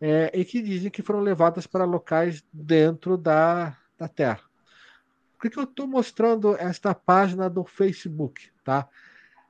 [0.00, 4.47] é, e que dizem que foram levadas para locais dentro da, da Terra.
[5.38, 8.50] Por que, que eu estou mostrando esta página do Facebook?
[8.64, 8.88] Tá?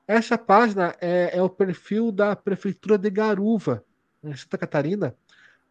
[0.07, 3.83] Essa página é, é o perfil da Prefeitura de Garuva,
[4.23, 5.15] em Santa Catarina.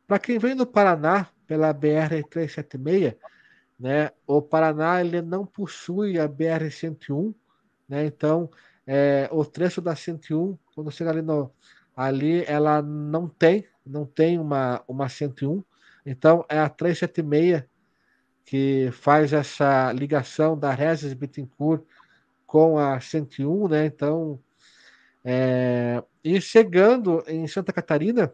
[0.08, 3.16] Para quem vem do Paraná pela BR-376,
[3.78, 7.32] né, o Paraná ele não possui a BR-101,
[7.88, 8.50] né, então
[8.84, 11.48] é, o trecho da 101, quando chega ali no,
[11.94, 15.62] ali ela não tem, não tem uma, uma 101,
[16.04, 17.62] então é a 376
[18.48, 21.82] que faz essa ligação da Regis Bittencourt
[22.46, 23.84] com a 101, né?
[23.84, 24.40] Então,
[25.22, 28.32] é, e chegando em Santa Catarina,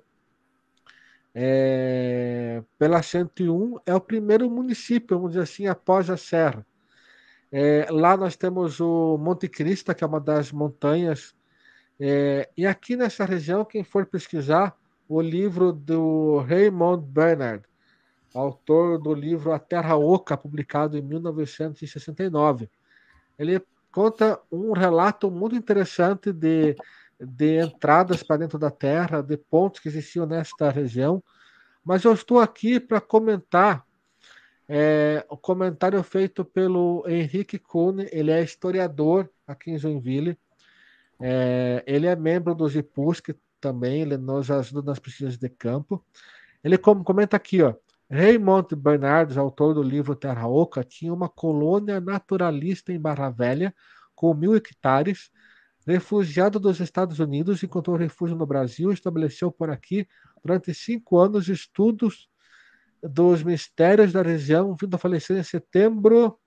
[1.35, 6.65] é, pela 101, é o primeiro município, vamos dizer assim, após a Serra.
[7.51, 11.35] É, lá nós temos o Monte Cristo, que é uma das montanhas.
[11.99, 17.65] É, e aqui nessa região, quem for pesquisar, o livro do Raymond Bernard,
[18.35, 22.69] autor do livro A Terra Oca, publicado em 1969.
[23.39, 23.63] Ele
[23.93, 26.77] conta um relato muito interessante de,
[27.21, 31.23] de entradas para dentro da Terra, de pontos que existiam nesta região.
[31.85, 33.85] Mas eu estou aqui para comentar
[34.69, 40.39] é, o comentário feito pelo Henrique Kuhn, ele é historiador aqui em Joinville.
[41.21, 46.05] É, ele é membro do GIPUSC também, ele nos ajuda nas pesquisas de campo.
[46.63, 47.75] Ele comenta aqui, ó.
[48.11, 53.75] Raymond Bernardes, autor do livro Terra Oca, tinha uma colônia naturalista em Barra Velha,
[54.15, 55.31] com mil hectares.
[55.87, 60.07] Refugiado dos Estados Unidos, encontrou refúgio no Brasil, estabeleceu por aqui,
[60.43, 62.29] durante cinco anos, estudos
[63.03, 66.39] dos mistérios da região, vindo a falecer em setembro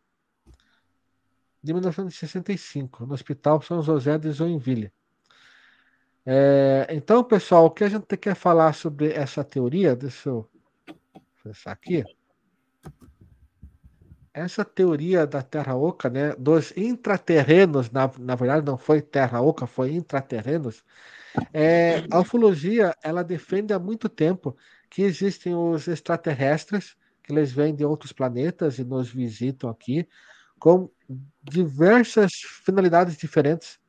[1.61, 4.91] de 1965, no Hospital São José de Joinville.
[6.25, 10.49] É, então, pessoal, o que a gente quer falar sobre essa teoria, eu
[11.47, 12.03] pensar aqui.
[14.33, 19.65] Essa teoria da Terra Oca, né, dos intraterrenos, na, na verdade não foi Terra Oca,
[19.65, 20.83] foi intraterrenos,
[21.53, 24.55] é, a ufologia ela defende há muito tempo
[24.89, 30.07] que existem os extraterrestres, que eles vêm de outros planetas e nos visitam aqui,
[30.59, 30.89] com
[31.43, 32.33] diversas
[32.65, 33.79] finalidades diferentes.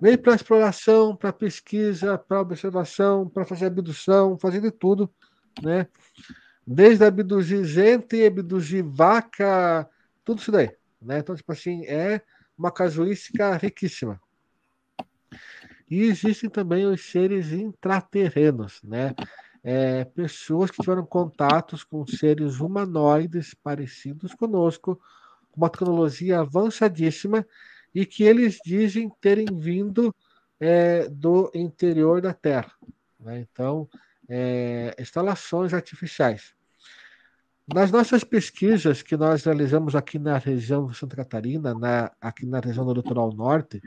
[0.00, 5.12] Vem para exploração, para pesquisa, para observação, para fazer abdução, fazer de tudo,
[5.62, 5.86] né?
[6.72, 9.90] Desde abduzir gente, abduzir vaca,
[10.24, 10.70] tudo isso daí.
[11.02, 11.18] Né?
[11.18, 12.22] Então, tipo assim, é
[12.56, 14.20] uma casuística riquíssima.
[15.90, 19.16] E existem também os seres intraterrenos, né?
[19.64, 24.94] É, pessoas que tiveram contatos com seres humanoides parecidos conosco,
[25.50, 27.44] com uma tecnologia avançadíssima,
[27.92, 30.14] e que eles dizem terem vindo
[30.60, 32.70] é, do interior da Terra.
[33.18, 33.40] Né?
[33.40, 33.88] Então,
[34.28, 36.59] é, instalações artificiais.
[37.72, 42.84] Nas nossas pesquisas que nós realizamos aqui na região Santa Catarina, na, aqui na região
[42.84, 43.80] do litoral norte,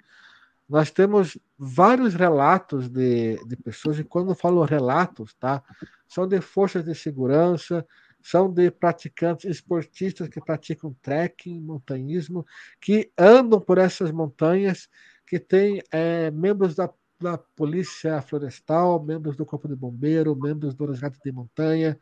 [0.70, 5.62] nós temos vários relatos de, de pessoas, e quando falo relatos, tá,
[6.08, 7.86] são de forças de segurança,
[8.22, 12.46] são de praticantes esportistas que praticam trekking, montanhismo,
[12.80, 14.88] que andam por essas montanhas,
[15.28, 16.90] que têm é, membros da,
[17.20, 22.00] da Polícia Florestal, membros do Corpo de Bombeiro, membros do Resgate de Montanha,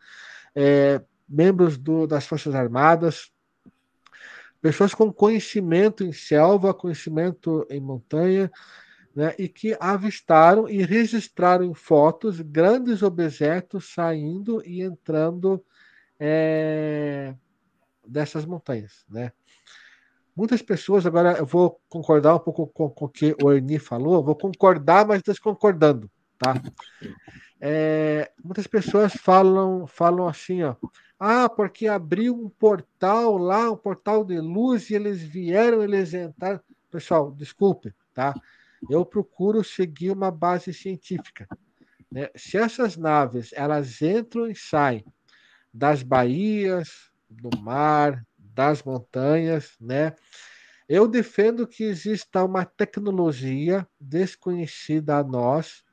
[0.53, 1.01] é,
[1.31, 3.31] membros do, das Forças Armadas,
[4.61, 8.51] pessoas com conhecimento em selva, conhecimento em montanha,
[9.15, 15.63] né, e que avistaram e registraram em fotos grandes objetos saindo e entrando
[16.19, 17.35] é,
[18.07, 19.05] dessas montanhas.
[19.09, 19.31] Né?
[20.35, 24.23] Muitas pessoas, agora eu vou concordar um pouco com, com o que o Erni falou,
[24.23, 26.09] vou concordar, mas desconcordando.
[26.37, 26.53] Tá?
[27.63, 30.75] É, muitas pessoas falam, falam assim, ó,
[31.19, 36.59] ah, porque abriu um portal lá, um portal de luz, e eles vieram, eles entraram.
[36.89, 38.33] Pessoal, desculpe, tá?
[38.89, 41.47] Eu procuro seguir uma base científica.
[42.11, 42.29] Né?
[42.35, 45.05] Se essas naves elas entram e saem
[45.71, 50.15] das baías, do mar, das montanhas, né?
[50.89, 55.83] Eu defendo que exista uma tecnologia desconhecida a nós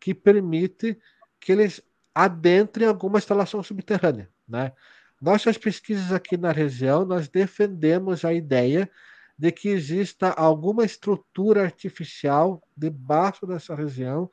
[0.00, 0.98] que permite
[1.40, 1.82] que eles
[2.14, 4.30] adentrem alguma instalação subterrânea.
[4.48, 4.72] Né?
[5.20, 8.90] Nossas pesquisas aqui na região, nós defendemos a ideia
[9.38, 14.30] de que exista alguma estrutura artificial debaixo dessa região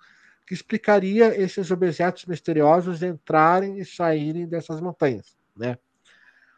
[0.47, 5.77] que explicaria esses objetos misteriosos entrarem e saírem dessas montanhas, né?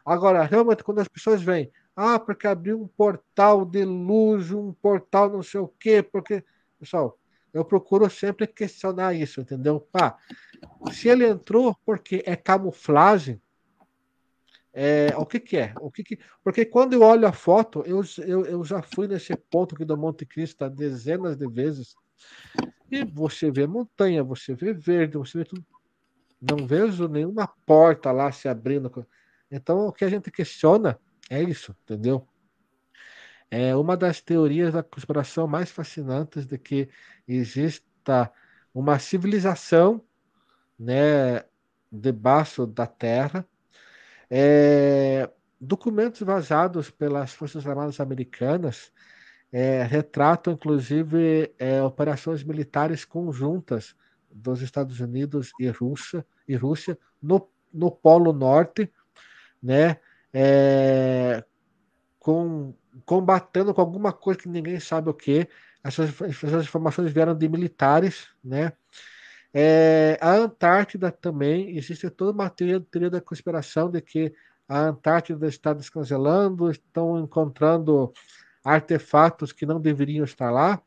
[0.04, 5.30] Agora, realmente, quando as pessoas vêm, ah, porque abriu um portal de luz, um portal
[5.30, 6.44] não sei o quê, porque.
[6.78, 7.18] Pessoal,
[7.56, 9.80] eu procuro sempre questionar isso, entendeu?
[9.80, 10.18] Pá,
[10.92, 13.40] se ele entrou porque é camuflagem,
[14.74, 15.72] é, o que, que é?
[15.80, 19.34] O que, que Porque quando eu olho a foto, eu, eu, eu já fui nesse
[19.34, 21.96] ponto aqui do Monte Cristo dezenas de vezes,
[22.90, 25.64] e você vê montanha, você vê verde, você vê tudo.
[26.38, 29.06] Não vejo nenhuma porta lá se abrindo.
[29.50, 31.00] Então, o que a gente questiona
[31.30, 32.28] é isso, entendeu?
[33.50, 36.88] É uma das teorias da conspiração mais fascinantes de que
[37.26, 38.32] exista
[38.74, 40.02] uma civilização
[40.78, 41.44] né,
[41.90, 43.46] debaixo da Terra.
[44.30, 48.92] É, documentos vazados pelas Forças Armadas Americanas
[49.52, 53.94] é, retratam, inclusive, é, operações militares conjuntas
[54.30, 58.92] dos Estados Unidos e Rússia, e Rússia no, no Polo Norte,
[59.62, 59.98] né,
[60.32, 61.42] é,
[62.18, 62.74] com,
[63.04, 65.48] combatendo com alguma coisa que ninguém sabe o que.
[65.82, 68.72] Essas, essas informações vieram de militares, né?
[69.54, 74.34] É, a Antártida também, existe toda uma teoria, teoria da conspiração de que
[74.68, 78.12] a Antártida está descongelando, estão encontrando
[78.64, 80.82] artefatos que não deveriam estar lá.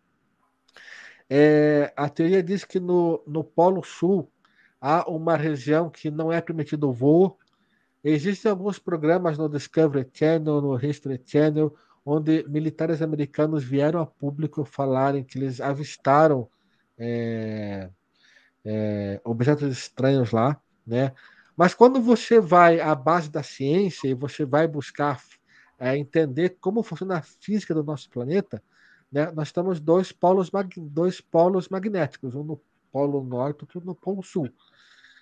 [1.30, 4.30] É, a teoria diz que no, no Polo Sul
[4.82, 7.38] há uma região que não é permitido o voo.
[8.04, 11.74] Existem alguns programas no Discovery Channel, no History Channel,
[12.10, 16.50] onde militares americanos vieram a público falarem que eles avistaram
[16.98, 17.90] é,
[18.66, 21.14] é, objetos estranhos lá, né?
[21.56, 25.22] Mas quando você vai à base da ciência e você vai buscar
[25.78, 28.64] é, entender como funciona a física do nosso planeta,
[29.12, 32.62] né, nós temos dois polos, dois polos magnéticos, um no
[32.92, 34.50] polo norte e outro no polo sul.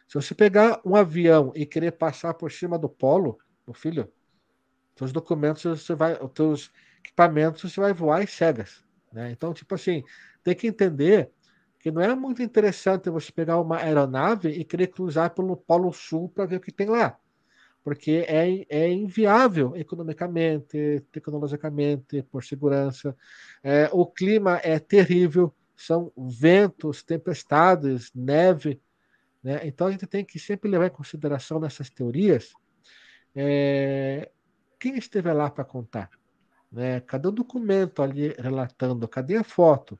[0.07, 4.09] Se você pegar um avião e querer passar por cima do polo, meu filho,
[4.97, 6.71] seus documentos, você vai, os seus
[7.03, 8.83] equipamentos, você vai voar em cegas.
[9.11, 9.31] Né?
[9.31, 10.03] Então, tipo assim,
[10.43, 11.31] tem que entender
[11.79, 16.29] que não é muito interessante você pegar uma aeronave e querer cruzar pelo Polo Sul
[16.29, 17.17] para ver o que tem lá.
[17.83, 23.15] Porque é, é inviável economicamente, tecnologicamente, por segurança.
[23.63, 28.81] É, o clima é terrível, são ventos, tempestades, neve.
[29.41, 29.61] Né?
[29.63, 32.51] Então a gente tem que sempre levar em consideração nessas teorias
[33.39, 34.29] é,
[34.79, 36.09] quem esteve lá para contar.
[36.71, 36.99] Né?
[37.01, 39.07] Cadê o documento ali relatando?
[39.07, 39.97] Cadê a foto?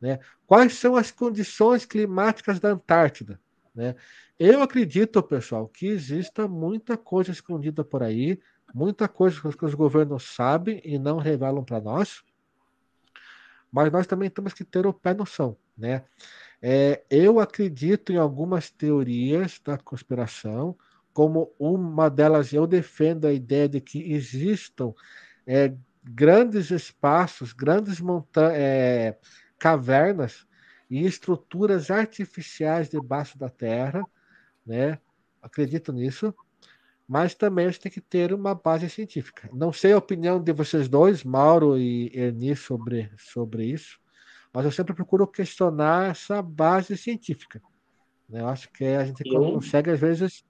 [0.00, 0.18] Né?
[0.46, 3.40] Quais são as condições climáticas da Antártida?
[3.74, 3.94] Né?
[4.38, 8.40] Eu acredito, pessoal, que exista muita coisa escondida por aí,
[8.74, 12.22] muita coisa que os governos sabem e não revelam para nós,
[13.70, 15.56] mas nós também temos que ter o pé no chão.
[15.76, 16.04] Né?
[16.62, 20.76] É, eu acredito em algumas teorias da conspiração,
[21.16, 24.92] como uma delas eu defendo a ideia de que existam
[25.46, 25.72] é,
[26.04, 28.52] grandes espaços, grandes montanhas.
[28.54, 29.18] É,
[29.58, 30.46] cavernas
[30.90, 34.04] e estruturas artificiais debaixo da terra,
[34.66, 34.98] né?
[35.40, 36.34] Acredito nisso,
[37.08, 39.48] mas também a gente tem que ter uma base científica.
[39.54, 43.98] Não sei a opinião de vocês dois, Mauro e Erni, sobre, sobre isso,
[44.52, 47.62] mas eu sempre procuro questionar essa base científica.
[48.28, 48.42] Né?
[48.42, 49.40] Eu acho que a gente eu...
[49.54, 50.44] consegue, às vezes,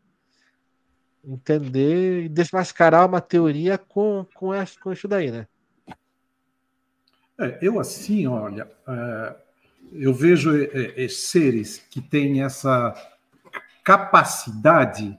[1.26, 5.46] entender e desmascarar uma teoria com, com, essa, com isso daí, né?
[7.38, 9.36] É, eu assim, olha, é,
[9.92, 12.94] eu vejo é, é, seres que têm essa
[13.84, 15.18] capacidade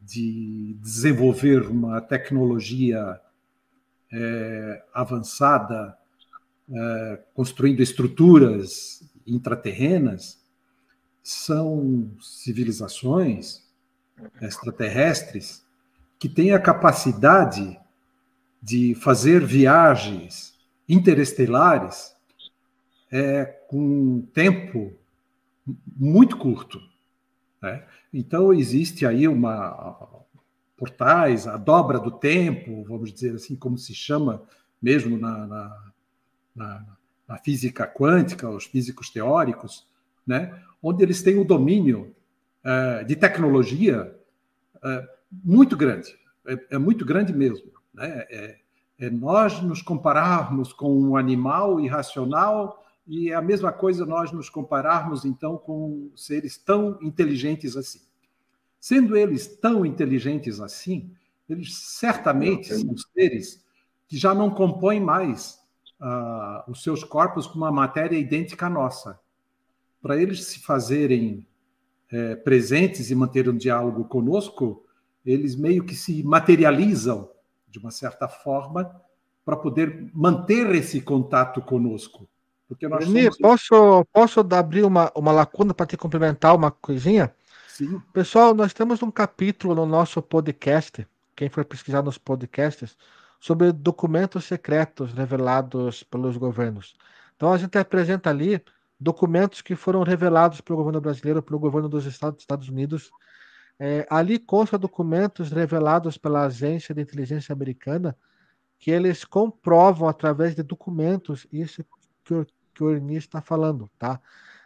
[0.00, 3.20] de desenvolver uma tecnologia
[4.12, 5.96] é, avançada,
[6.70, 10.42] é, construindo estruturas intraterrenas,
[11.22, 13.63] são civilizações
[14.40, 15.64] extraterrestres
[16.18, 17.78] que têm a capacidade
[18.62, 20.54] de fazer viagens
[20.88, 22.14] interestelares
[23.10, 24.92] é, com um tempo
[25.96, 26.80] muito curto.
[27.60, 27.84] Né?
[28.12, 30.24] Então, existe aí uma
[30.76, 34.42] portais, a dobra do tempo, vamos dizer assim, como se chama
[34.82, 35.92] mesmo na, na,
[36.54, 36.86] na,
[37.28, 39.86] na física quântica, os físicos teóricos,
[40.26, 40.62] né?
[40.82, 42.13] onde eles têm o domínio
[42.64, 44.14] uh, de tecnologia
[44.76, 46.16] uh, muito grande,
[46.46, 47.70] é, é, muito grande mesmo.
[47.92, 48.24] Né?
[48.30, 48.58] É,
[48.98, 54.48] é nós nos compararmos com um animal irracional e é a mesma coisa nós nos
[54.48, 58.00] compararmos então com seres tão inteligentes assim.
[58.80, 61.10] Sendo eles tão inteligentes assim,
[61.48, 63.64] eles certamente são seres
[64.06, 65.58] que já não compõem mais
[66.00, 69.18] uh, os seus corpos com uma matéria idêntica à nossa.
[70.00, 71.46] Para eles se fazerem
[72.10, 74.84] é, presentes e manter um diálogo conosco,
[75.24, 77.30] eles meio que se materializam
[77.68, 79.00] de uma certa forma
[79.44, 82.28] para poder manter esse contato conosco.
[82.68, 83.38] Porque nós somos...
[83.38, 87.34] posso, posso abrir uma, uma lacuna para te complementar uma coisinha?
[87.68, 88.00] Sim.
[88.12, 92.96] Pessoal, nós temos um capítulo no nosso podcast, quem for pesquisar nos podcasts,
[93.40, 96.94] sobre documentos secretos revelados pelos governos.
[97.36, 98.62] Então a gente apresenta ali
[99.04, 103.10] documentos que foram revelados pelo governo brasileiro, pelo governo dos Estados, Unidos.
[103.78, 108.16] É, ali consta documentos revelados pela agência de inteligência americana
[108.78, 111.84] que eles comprovam através de documentos isso
[112.24, 114.20] que o, que o Ernie está falando, tá?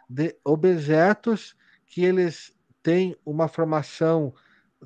[0.09, 1.55] De objetos
[1.85, 4.33] que eles têm uma formação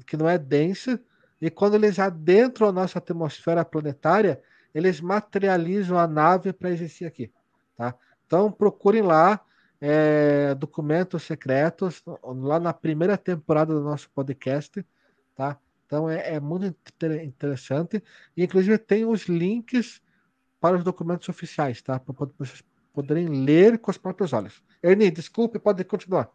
[0.08, 1.00] que não é densa
[1.40, 4.42] e quando eles adentram a nossa atmosfera planetária,
[4.74, 7.32] eles materializam a nave para existir aqui,
[7.76, 7.94] tá?
[8.34, 9.40] Então procurem lá
[9.80, 14.84] é, documentos secretos lá na primeira temporada do nosso podcast,
[15.36, 15.56] tá?
[15.86, 16.76] Então é, é muito
[17.24, 18.02] interessante.
[18.36, 20.02] E, inclusive tem os links
[20.60, 22.00] para os documentos oficiais, tá?
[22.00, 24.64] Para vocês poderem ler com os próprios olhos.
[24.82, 26.32] Ernie, desculpe, pode continuar.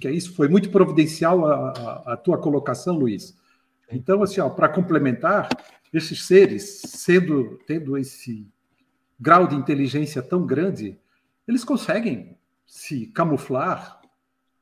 [0.00, 3.36] Que é isso, foi muito providencial a, a, a tua colocação, Luiz.
[3.92, 5.50] Então, assim, para complementar,
[5.92, 8.48] esses seres, sendo tendo esse
[9.20, 10.98] grau de inteligência tão grande,
[11.46, 12.36] eles conseguem
[12.66, 14.00] se camuflar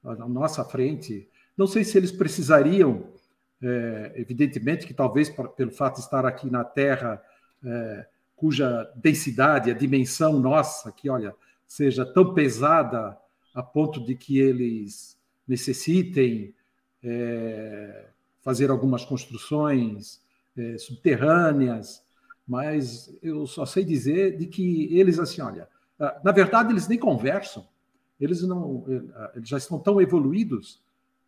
[0.03, 1.29] à nossa frente.
[1.57, 3.09] Não sei se eles precisariam,
[3.63, 7.23] é, evidentemente, que talvez pelo fato de estar aqui na Terra,
[7.65, 8.07] é,
[8.37, 11.35] cuja densidade, a dimensão nossa, que olha,
[11.67, 13.17] seja tão pesada
[13.55, 15.17] a ponto de que eles
[15.47, 16.55] necessitem
[17.03, 18.07] é,
[18.43, 20.21] fazer algumas construções
[20.57, 22.05] é, subterrâneas,
[22.47, 25.69] mas eu só sei dizer de que eles assim, olha,
[26.25, 27.67] na verdade, eles nem conversam.
[28.21, 30.83] Eles não, ah, eles já estão tão evoluídos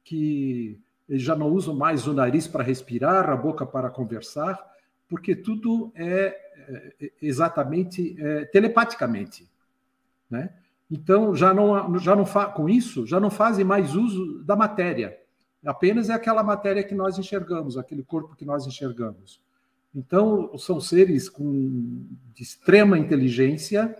[0.04, 0.78] que
[1.08, 4.58] eles já não usam mais o nariz para respirar, a boca para conversar,
[5.08, 6.36] porque tudo é,
[7.00, 9.48] é exatamente é, telepaticamente,
[10.30, 10.50] né?
[10.90, 12.24] Então já não já não
[12.54, 15.18] com isso já não fazem mais uso da matéria.
[15.64, 19.40] Apenas é aquela matéria que nós enxergamos, aquele corpo que nós enxergamos.
[19.92, 23.96] Então são seres com de extrema inteligência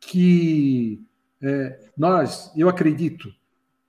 [0.00, 1.04] que
[1.42, 3.32] é, nós, eu acredito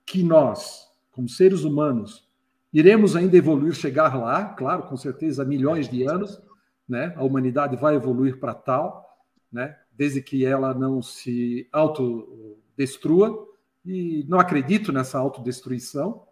[0.06, 2.28] que nós, como seres humanos,
[2.72, 6.40] iremos ainda evoluir, chegar lá, claro, com certeza, milhões de anos,
[6.88, 7.12] né?
[7.16, 9.18] A humanidade vai evoluir para tal,
[9.52, 9.76] né?
[9.96, 13.48] Desde que ela não se autodestrua,
[13.84, 16.26] e não acredito nessa autodestruição,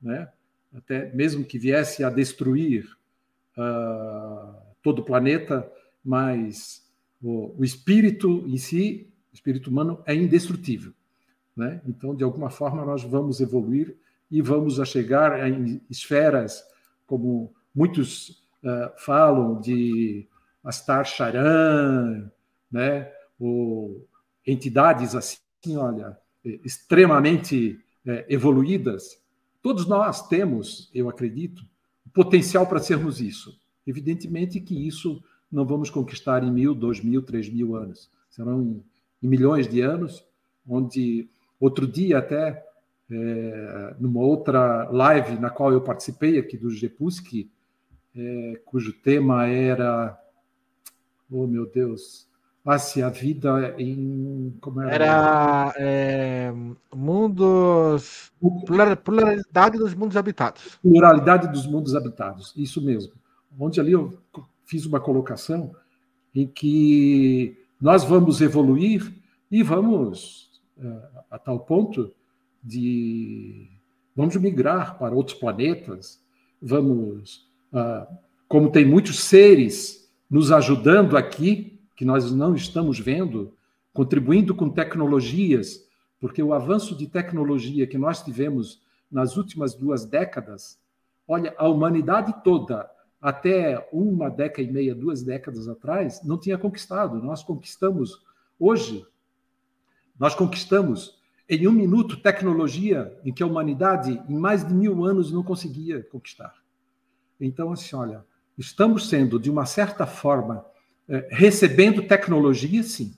[0.00, 0.28] né?
[0.72, 2.96] Até mesmo que viesse a destruir
[3.56, 5.70] uh, todo o planeta,
[6.04, 6.88] mas
[7.20, 9.09] o, o espírito em si
[9.40, 10.92] espírito humano é indestrutível.
[11.56, 11.80] Né?
[11.86, 13.96] Então, de alguma forma, nós vamos evoluir
[14.30, 16.62] e vamos a chegar em esferas,
[17.06, 20.28] como muitos uh, falam, de
[20.62, 22.30] Astar Charan,
[22.70, 23.10] né?
[23.38, 24.06] ou
[24.46, 29.20] entidades assim, olha, extremamente é, evoluídas.
[29.62, 31.62] Todos nós temos, eu acredito,
[32.14, 33.58] potencial para sermos isso.
[33.86, 38.10] Evidentemente que isso não vamos conquistar em mil, dois mil, três mil anos.
[38.30, 38.84] Serão em
[39.22, 40.24] milhões de anos,
[40.68, 41.28] onde
[41.58, 42.64] outro dia até,
[43.10, 47.50] é, numa outra live na qual eu participei aqui do GEPUSC,
[48.16, 50.18] é, cujo tema era.
[51.30, 52.28] Oh, meu Deus!
[52.64, 54.54] Ah, se a vida em.
[54.60, 54.94] Como era?
[54.94, 56.52] Era é,
[56.94, 58.30] mundos.
[58.66, 60.78] Pluralidade dos mundos habitados.
[60.82, 63.12] Pluralidade dos mundos habitados, isso mesmo.
[63.58, 64.18] Onde ali eu
[64.64, 65.74] fiz uma colocação
[66.34, 69.12] em que nós vamos evoluir
[69.50, 72.12] e vamos é, a tal ponto
[72.62, 73.68] de
[74.14, 76.22] vamos migrar para outros planetas,
[76.60, 78.06] vamos, ah,
[78.46, 83.54] como tem muitos seres nos ajudando aqui, que nós não estamos vendo,
[83.92, 85.86] contribuindo com tecnologias,
[86.20, 88.80] porque o avanço de tecnologia que nós tivemos
[89.10, 90.78] nas últimas duas décadas,
[91.26, 92.88] olha, a humanidade toda,
[93.20, 97.22] até uma década e meia, duas décadas atrás, não tinha conquistado.
[97.22, 98.24] Nós conquistamos
[98.58, 99.04] hoje,
[100.18, 105.32] nós conquistamos em um minuto tecnologia em que a humanidade, em mais de mil anos,
[105.32, 106.54] não conseguia conquistar.
[107.40, 108.24] Então, assim, olha,
[108.56, 110.64] estamos sendo, de uma certa forma,
[111.08, 113.14] é, recebendo tecnologia, sim,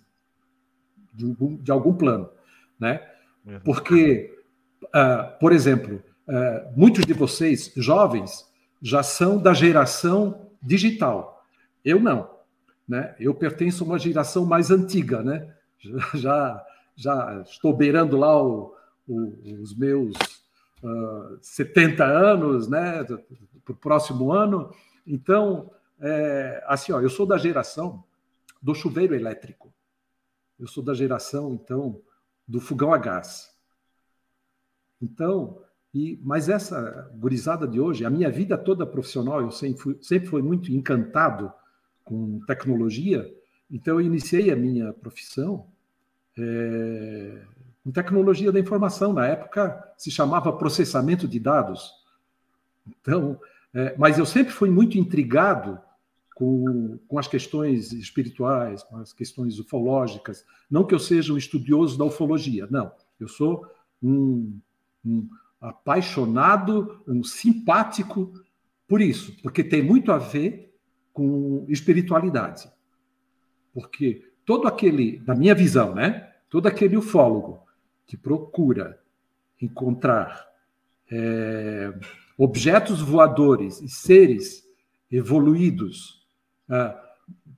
[1.13, 2.31] de, de algum plano,
[2.81, 3.07] né?
[3.65, 4.39] Porque,
[4.85, 8.47] uh, por exemplo, uh, muitos de vocês, jovens,
[8.83, 11.47] já são da geração digital.
[11.85, 12.29] Eu não,
[12.87, 13.15] né?
[13.19, 15.55] Eu pertenço a uma geração mais antiga, né?
[16.15, 16.65] Já,
[16.95, 18.73] já estou beirando lá o,
[19.09, 20.15] o, os meus
[20.81, 23.03] uh, 70 anos, né?
[23.65, 24.73] Para o próximo ano.
[25.05, 28.05] Então, é, assim, ó, eu sou da geração
[28.61, 29.73] do chuveiro elétrico.
[30.59, 32.01] Eu sou da geração, então,
[32.47, 33.53] do fogão a gás.
[35.01, 35.61] Então,
[35.95, 40.29] e, mas essa gurizada de hoje, a minha vida toda profissional, eu sempre fui, sempre
[40.29, 41.53] fui muito encantado
[42.03, 43.31] com tecnologia,
[43.71, 45.67] então eu iniciei a minha profissão
[46.39, 47.43] é,
[47.83, 49.13] com tecnologia da informação.
[49.13, 51.93] Na época se chamava processamento de dados.
[52.87, 53.39] Então,
[53.75, 55.81] é, mas eu sempre fui muito intrigado
[56.35, 60.45] com, com as questões espirituais, com as questões ufológicas.
[60.71, 62.93] Não que eu seja um estudioso da ufologia, não.
[63.21, 63.67] Eu sou
[64.03, 64.59] um,
[65.05, 65.29] um
[65.63, 68.33] apaixonado, um simpático
[68.89, 70.77] por isso, porque tem muito a ver
[71.13, 72.69] com espiritualidade.
[73.73, 76.31] Porque todo aquele, da minha visão, né?
[76.51, 77.63] Todo aquele ufólogo
[78.07, 79.01] que procura
[79.61, 80.47] encontrar
[81.11, 81.95] é,
[82.37, 84.69] objetos voadores e seres
[85.11, 86.27] evoluídos
[86.69, 86.95] é,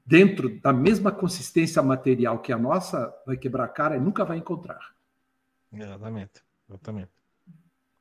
[0.04, 4.38] dentro da mesma consistência material que a nossa, vai quebrar a cara e nunca vai
[4.38, 4.94] encontrar.
[5.72, 7.13] Exatamente, exatamente.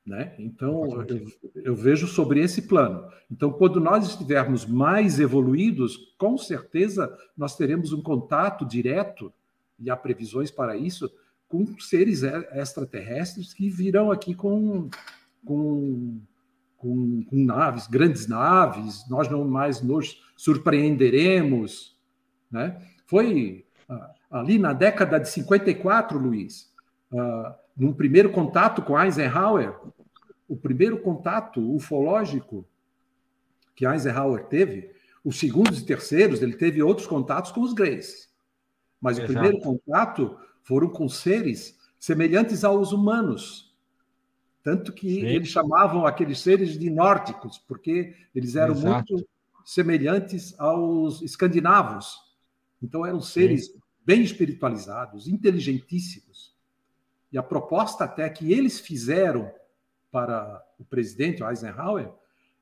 [0.06, 0.36] Né?
[0.38, 3.08] Então, eu, eu, vejo sobre esse plano.
[3.32, 9.32] Então, quando nós estivermos mais evoluídos, com certeza nós teremos um contato direto,
[9.80, 11.10] e há previsões para isso,
[11.48, 14.90] com seres extraterrestres que virão aqui com,
[15.46, 16.20] com,
[16.78, 21.98] com, com naves, grandes naves, nós não mais nos surpreenderemos.
[22.52, 22.82] Né?
[23.06, 26.74] Foi ah, ali na década de 54, Luiz,
[27.12, 29.76] uh, num primeiro contato com Eisenhower,
[30.48, 32.66] o primeiro contato ufológico
[33.76, 34.92] que Eisenhower teve,
[35.24, 38.30] os segundos e terceiros, ele teve outros contatos com os Greys.
[39.02, 39.32] Mas Exato.
[39.32, 43.74] o primeiro contato foram com seres semelhantes aos humanos.
[44.62, 45.26] Tanto que Sim.
[45.26, 49.14] eles chamavam aqueles seres de nórdicos, porque eles eram Exato.
[49.14, 49.28] muito
[49.66, 52.18] semelhantes aos escandinavos.
[52.82, 53.80] Então eram seres Sim.
[54.06, 56.53] bem espiritualizados, inteligentíssimos.
[57.34, 59.52] E a proposta até que eles fizeram
[60.12, 62.12] para o presidente Eisenhower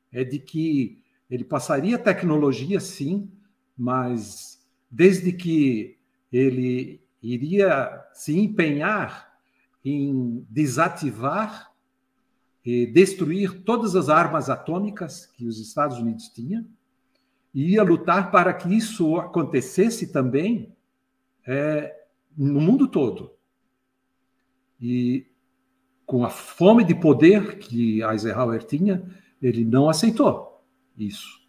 [0.10, 3.30] é de que ele passaria tecnologia, sim,
[3.78, 6.00] mas desde que
[6.32, 9.38] ele iria se empenhar
[9.84, 11.74] em desativar
[12.64, 16.66] e destruir todas as armas atômicas que os Estados Unidos tinham,
[17.54, 20.74] e ia lutar para que isso acontecesse também
[21.46, 22.06] é,
[22.38, 23.34] no mundo todo.
[24.82, 25.26] E
[26.06, 29.04] com a fome de poder que Eisenhower tinha,
[29.42, 30.62] ele não aceitou
[30.98, 31.40] isso.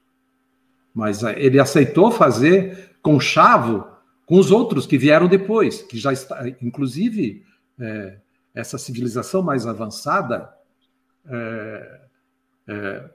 [0.94, 3.86] Mas eh, ele aceitou fazer conchavo
[4.26, 7.44] com os outros que vieram depois, que já está, inclusive,
[7.78, 8.18] é,
[8.54, 10.48] essa civilização mais avançada,
[11.26, 12.00] é,
[12.68, 13.10] é,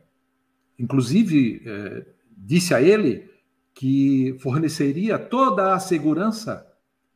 [0.78, 3.30] inclusive, disse a ele
[3.74, 6.68] que forneceria toda a segurança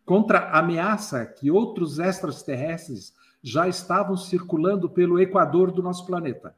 [0.06, 3.14] contra a ameaça que outros extraterrestres
[3.44, 6.56] já estavam circulando pelo equador do nosso planeta.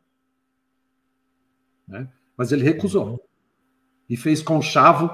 [1.87, 2.07] Né?
[2.37, 3.23] Mas ele recusou.
[4.09, 5.09] E fez conchavo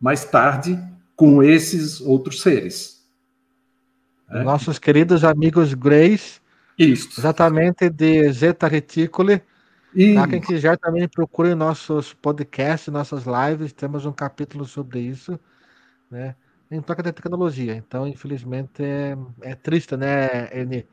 [0.00, 0.78] mais tarde
[1.16, 3.06] com esses outros seres.
[4.28, 4.42] Né?
[4.42, 6.40] Nossos queridos amigos Greys,
[6.78, 7.20] Isso.
[7.20, 9.42] exatamente de Zeta Reticuli,
[9.94, 10.14] E...
[10.14, 10.28] Tá?
[10.28, 15.38] Quem quiser também procure nossos podcasts, nossas lives, temos um capítulo sobre isso,
[16.10, 16.36] né?
[16.70, 17.74] Em troca da tecnologia.
[17.74, 20.86] Então, infelizmente, é, é triste, né, Eni?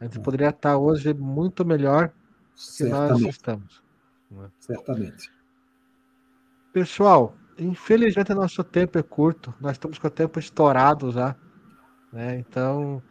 [0.00, 2.10] A gente poderia estar hoje muito melhor
[2.76, 3.82] que nós estamos.
[4.30, 4.50] Né?
[4.58, 5.30] Certamente.
[6.72, 11.36] Pessoal, infelizmente nosso tempo é curto, nós estamos com o tempo estourado já.
[12.12, 12.38] Né?
[12.38, 13.02] Então,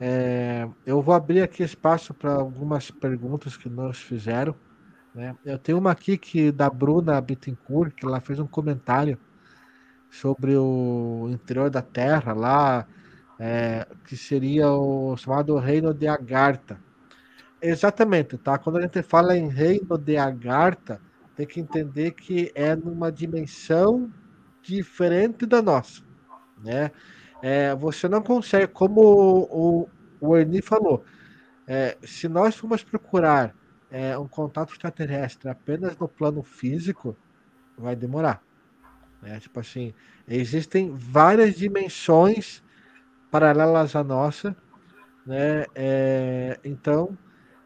[0.00, 4.54] é, eu vou abrir aqui espaço para algumas perguntas que nos fizeram.
[5.14, 5.36] Né?
[5.44, 9.18] Eu tenho uma aqui que da Bruna Bittencourt, que ela fez um comentário
[10.12, 12.86] sobre o interior da Terra lá,
[13.40, 16.78] é, que seria o chamado Reino de Agartha.
[17.60, 18.58] Exatamente, tá?
[18.58, 21.00] Quando a gente fala em Reino de Agartha,
[21.34, 24.12] tem que entender que é numa dimensão
[24.60, 26.02] diferente da nossa,
[26.62, 26.90] né?
[27.40, 29.00] É, você não consegue, como
[29.50, 29.88] o,
[30.20, 31.04] o Ernie falou,
[31.66, 33.54] é, se nós formos procurar
[33.90, 37.16] é, um contato extraterrestre apenas no plano físico,
[37.78, 38.42] vai demorar.
[39.22, 39.38] Né?
[39.40, 39.94] Tipo assim,
[40.28, 42.62] existem várias dimensões
[43.30, 44.54] paralelas à nossa,
[45.24, 45.64] né?
[45.74, 47.16] É, então,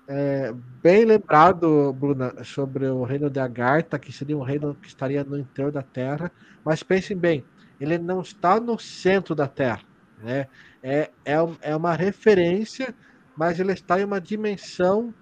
[0.06, 5.24] é, bem lembrado, Bruna, sobre o reino de Agartha, que seria um reino que estaria
[5.24, 6.30] no interior da Terra,
[6.64, 7.44] mas pensem bem,
[7.80, 9.82] ele não está no centro da Terra,
[10.22, 10.46] né?
[10.82, 12.94] É, é, é uma referência,
[13.36, 15.12] mas ele está em uma dimensão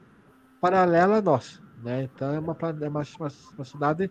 [0.61, 2.02] paralela à nossa, né?
[2.02, 3.02] Então é uma, é uma,
[3.56, 4.11] uma cidade,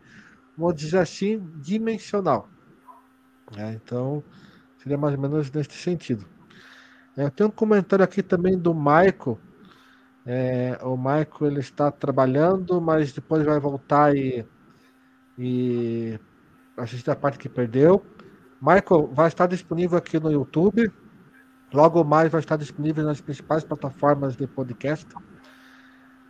[0.57, 2.47] vamos dizer assim, dimensional.
[3.55, 3.79] Né?
[3.83, 4.23] Então
[4.77, 6.25] seria mais ou menos nesse sentido.
[7.17, 9.39] É, eu tenho um comentário aqui também do Michael.
[10.25, 14.45] É, o Michael ele está trabalhando, mas depois vai voltar e,
[15.37, 16.19] e
[16.77, 18.03] assistir a parte que perdeu.
[18.61, 20.91] Michael vai estar disponível aqui no YouTube.
[21.73, 25.07] Logo mais vai estar disponível nas principais plataformas de podcast.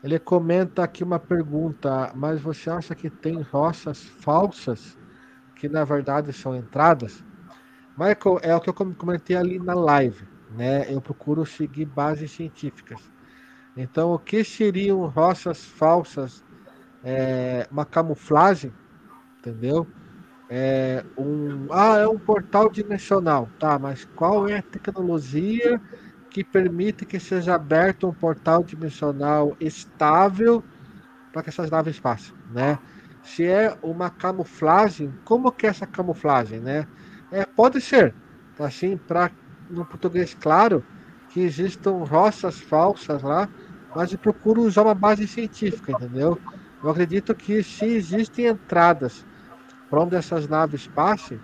[0.04, 4.98] Ele comenta aqui uma pergunta, mas você acha que tem roças falsas
[5.56, 7.24] que na verdade são entradas?
[7.98, 10.94] Michael, é o que eu comentei ali na live, né?
[10.94, 13.00] Eu procuro seguir bases científicas.
[13.78, 16.44] Então, o que seriam roças falsas?
[17.04, 18.74] É, uma camuflagem,
[19.40, 19.88] entendeu?
[20.56, 23.80] é, um, ah, é um portal dimensional, tá?
[23.80, 25.82] Mas qual é a tecnologia
[26.34, 30.64] que permite que seja aberto um portal dimensional estável
[31.32, 32.80] para que essas naves passem, né?
[33.22, 36.88] Se é uma camuflagem, como que é essa camuflagem, né?
[37.32, 38.16] É, pode ser,
[38.60, 39.30] assim, para
[39.70, 40.84] no português claro,
[41.30, 43.48] que existam roças falsas lá,
[43.96, 46.42] mas eu procuro usar uma base científica, entendeu?
[46.82, 49.24] Eu acredito que se existem entradas
[49.88, 51.40] para onde essas naves passem,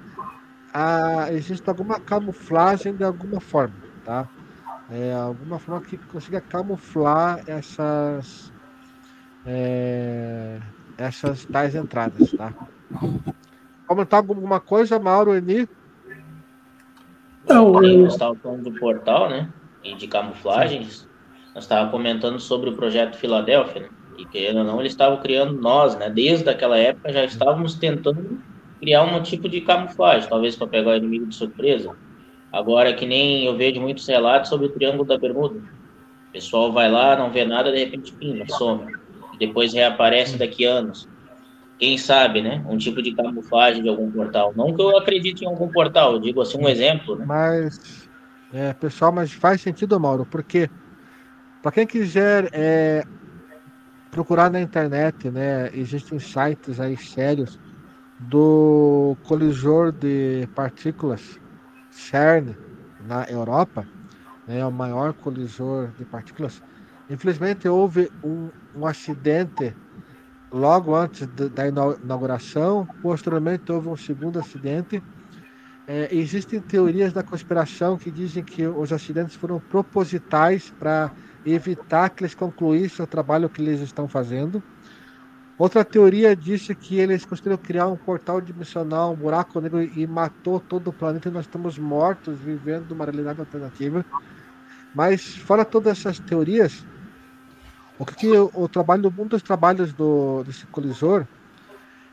[0.74, 4.28] ah, existe alguma camuflagem de alguma forma, tá?
[4.92, 8.52] É, alguma forma que consiga camuflar essas
[9.46, 10.60] é,
[10.98, 12.54] essas tais entradas, tá?
[13.88, 15.68] Comentar alguma coisa, Mauro Eni?
[17.48, 19.52] Não, eu estava falando do portal, né?
[19.84, 21.08] E de camuflagens.
[21.56, 23.90] Nós estávamos comentando sobre o projeto Filadélfia, né?
[24.18, 26.10] E querendo ou não, eles estavam criando nós, né?
[26.10, 28.40] Desde aquela época já estávamos tentando
[28.80, 31.96] criar um tipo de camuflagem, talvez para pegar o inimigo de surpresa.
[32.52, 35.60] Agora, que nem eu vejo muitos relatos sobre o Triângulo da Bermuda.
[35.60, 38.92] O pessoal vai lá, não vê nada, de repente, pima, some.
[39.38, 41.08] Depois reaparece daqui a anos.
[41.78, 42.64] Quem sabe, né?
[42.68, 44.54] Um tipo de camuflagem de algum portal.
[44.56, 47.16] Não que eu acredite em algum portal, eu digo assim um exemplo.
[47.16, 47.26] Né?
[47.26, 48.10] Mas,
[48.52, 50.70] é, pessoal, mas faz sentido, Mauro, porque
[51.62, 53.04] para quem quiser é,
[54.12, 55.70] procurar na internet, né?
[55.74, 57.60] Existem sites aí sérios
[58.20, 61.40] do colisor de partículas
[62.00, 62.56] CERN
[63.00, 63.88] na Europa,
[64.48, 66.62] né, é o maior colisor de partículas.
[67.10, 69.76] Infelizmente houve um, um acidente
[70.52, 75.04] logo antes de, da inauguração, posteriormente houve um segundo acidente.
[75.88, 81.12] É, existem teorias da conspiração que dizem que os acidentes foram propositais para
[81.44, 84.64] evitar que eles concluíssem o trabalho que eles estão fazendo.
[85.60, 90.58] Outra teoria disse que eles conseguiram criar um portal dimensional, um buraco negro e matou
[90.58, 94.06] todo o planeta e nós estamos mortos vivendo uma realidade alternativa.
[94.96, 96.86] Mas fora todas essas teorias,
[97.98, 101.28] o que, que o, trabalho, um dos trabalhos do desse colisor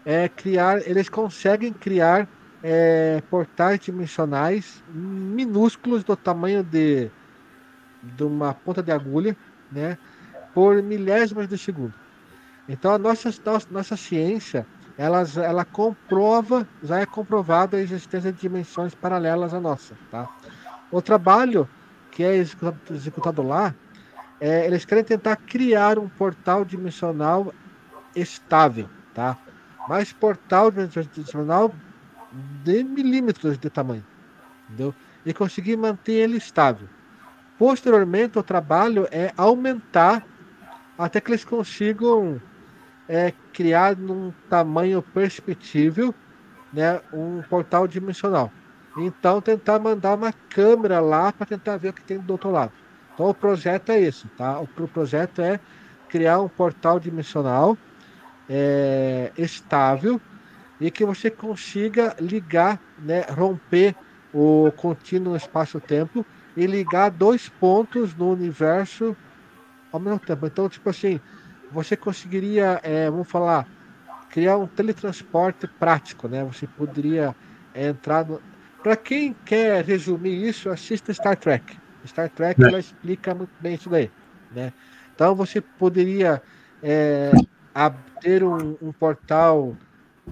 [0.04, 2.28] é criar, eles conseguem criar
[2.64, 7.12] é, portais dimensionais minúsculos do tamanho de
[8.02, 9.36] de uma ponta de agulha,
[9.70, 9.98] né,
[10.54, 12.05] por milésimas de segundo.
[12.68, 14.66] Então a nossa, nossa, nossa ciência
[14.98, 19.94] ela, ela comprova, já é comprovado a existência de dimensões paralelas à nossa.
[20.10, 20.28] Tá?
[20.90, 21.68] O trabalho
[22.10, 23.74] que é executado, executado lá,
[24.40, 27.52] é, eles querem tentar criar um portal dimensional
[28.14, 29.36] estável, tá?
[29.88, 31.72] Mas portal dimensional
[32.64, 34.04] de milímetros de tamanho,
[34.64, 34.94] entendeu?
[35.24, 36.88] E conseguir manter ele estável.
[37.58, 40.26] Posteriormente, o trabalho é aumentar
[40.98, 42.40] até que eles consigam
[43.08, 46.14] é, criar num tamanho perceptível
[46.72, 48.52] né, um portal dimensional.
[48.96, 52.72] Então, tentar mandar uma câmera lá para tentar ver o que tem do outro lado.
[53.14, 54.58] Então, o projeto é esse, tá?
[54.60, 55.60] O projeto é
[56.08, 57.76] criar um portal dimensional
[58.48, 60.20] é, estável
[60.80, 63.94] e que você consiga ligar, né, romper
[64.32, 66.24] o contínuo espaço-tempo
[66.56, 69.16] e ligar dois pontos no universo
[69.92, 70.46] ao mesmo tempo.
[70.46, 71.20] Então, tipo assim,
[71.76, 73.68] você conseguiria, é, vamos falar,
[74.30, 76.42] criar um teletransporte prático, né?
[76.44, 77.36] Você poderia
[77.74, 78.40] é, entrar no...
[78.82, 81.76] Para quem quer resumir isso, assista Star Trek.
[82.06, 82.66] Star Trek é.
[82.66, 84.10] ela explica muito bem isso daí,
[84.52, 84.72] né?
[85.14, 86.42] Então você poderia
[86.82, 87.30] é,
[88.22, 89.76] ter um, um, portal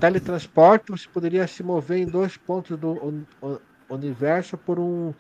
[0.01, 3.25] teletransporte, você poderia se mover em dois pontos do
[3.89, 5.13] universo por um,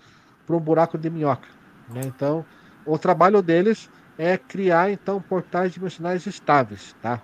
[0.46, 1.48] por um buraco de minhoca,
[1.90, 2.00] né?
[2.04, 2.46] Então
[2.86, 7.20] o trabalho deles é criar então portais dimensionais estáveis, tá?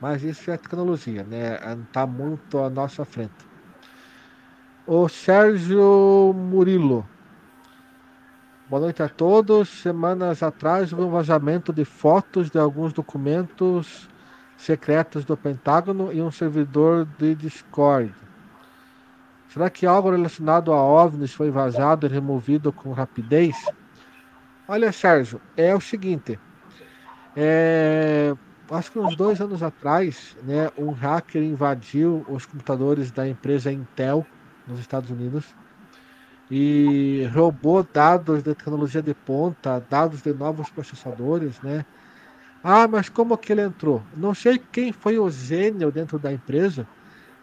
[0.00, 1.58] Mas isso é tecnologia, né?
[1.86, 3.48] Está muito à nossa frente.
[4.86, 7.06] O Sérgio Murilo.
[8.68, 9.68] Boa noite a todos.
[9.68, 14.08] Semanas atrás houve um vazamento de fotos de alguns documentos
[14.56, 18.14] secretos do Pentágono e um servidor de Discord.
[19.48, 23.56] Será que algo relacionado a OVNIs foi vazado e removido com rapidez?
[24.68, 26.38] Olha, Sérgio, é o seguinte.
[27.34, 28.34] É,
[28.70, 34.26] acho que uns dois anos atrás, né, um hacker invadiu os computadores da empresa Intel
[34.66, 35.54] nos Estados Unidos
[36.50, 41.84] e roubou dados de tecnologia de ponta, dados de novos processadores, né?
[42.62, 44.02] Ah, mas como que ele entrou?
[44.16, 46.86] Não sei quem foi o gênio dentro da empresa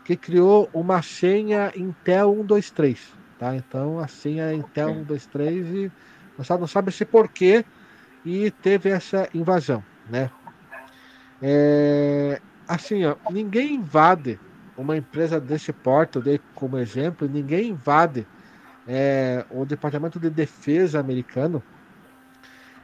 [0.03, 3.56] que criou uma senha Intel 123, tá?
[3.56, 5.91] Então a senha Intel 123 e
[6.43, 7.63] sabe, não sabe se porquê
[8.25, 10.29] e teve essa invasão, né?
[11.41, 14.39] É, assim, ó, ninguém invade
[14.77, 18.27] uma empresa desse porte, eu dei como exemplo, ninguém invade
[18.87, 21.63] é, o Departamento de Defesa americano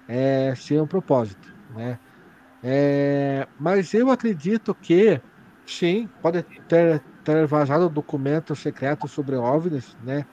[0.08, 2.00] é, sem um propósito, né?
[2.64, 5.20] É, mas eu acredito que
[5.66, 10.26] sim, pode ter, ter vazado documentos secretos sobre OVNIs, né?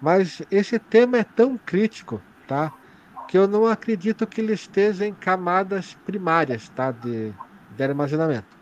[0.00, 2.72] Mas esse tema é tão crítico tá?
[3.28, 6.90] Que eu não acredito que ele esteja em camadas primárias, tá?
[6.90, 7.32] De,
[7.76, 8.56] de armazenamento,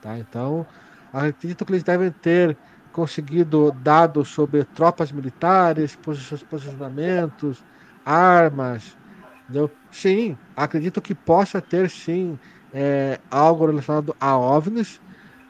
[0.00, 0.18] tá?
[0.18, 0.66] Então,
[1.12, 2.56] acredito que eles devem ter
[2.92, 7.62] conseguido dados sobre tropas militares, posicionamentos,
[8.04, 8.96] armas,
[9.44, 9.70] entendeu?
[9.90, 12.38] Sim, acredito que possa ter sim
[12.72, 15.00] é, algo relacionado a OVNIs,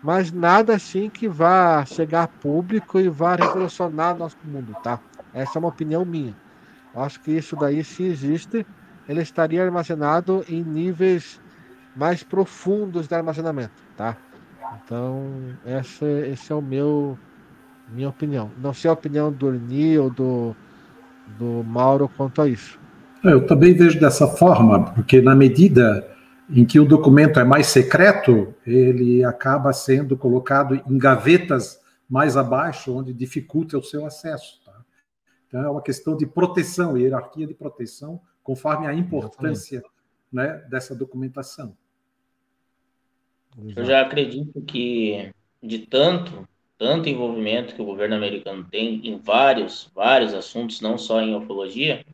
[0.02, 5.00] mas nada assim que vá chegar público e vá revolucionar nosso mundo, tá?
[5.32, 6.36] Essa é uma opinião minha.
[6.96, 8.66] Acho que isso daí, se existe,
[9.08, 11.40] ele estaria armazenado em níveis
[11.94, 14.16] mais profundos de armazenamento, tá?
[14.84, 15.30] Então,
[15.64, 17.18] essa, esse é o meu
[17.88, 18.50] minha opinião.
[18.60, 20.56] Não sei a opinião do Ernie ou do,
[21.38, 22.78] do Mauro quanto a isso.
[23.24, 26.06] É, eu também vejo dessa forma, porque na medida
[26.48, 31.78] em que o documento é mais secreto, ele acaba sendo colocado em gavetas
[32.08, 34.60] mais abaixo, onde dificulta o seu acesso.
[35.46, 39.82] Então, é uma questão de proteção, hierarquia de proteção, conforme a importância
[40.32, 41.76] né, dessa documentação.
[43.74, 45.32] Eu já acredito que
[45.62, 46.46] de tanto,
[46.78, 52.04] tanto envolvimento que o governo americano tem em vários, vários assuntos, não só em ufologia,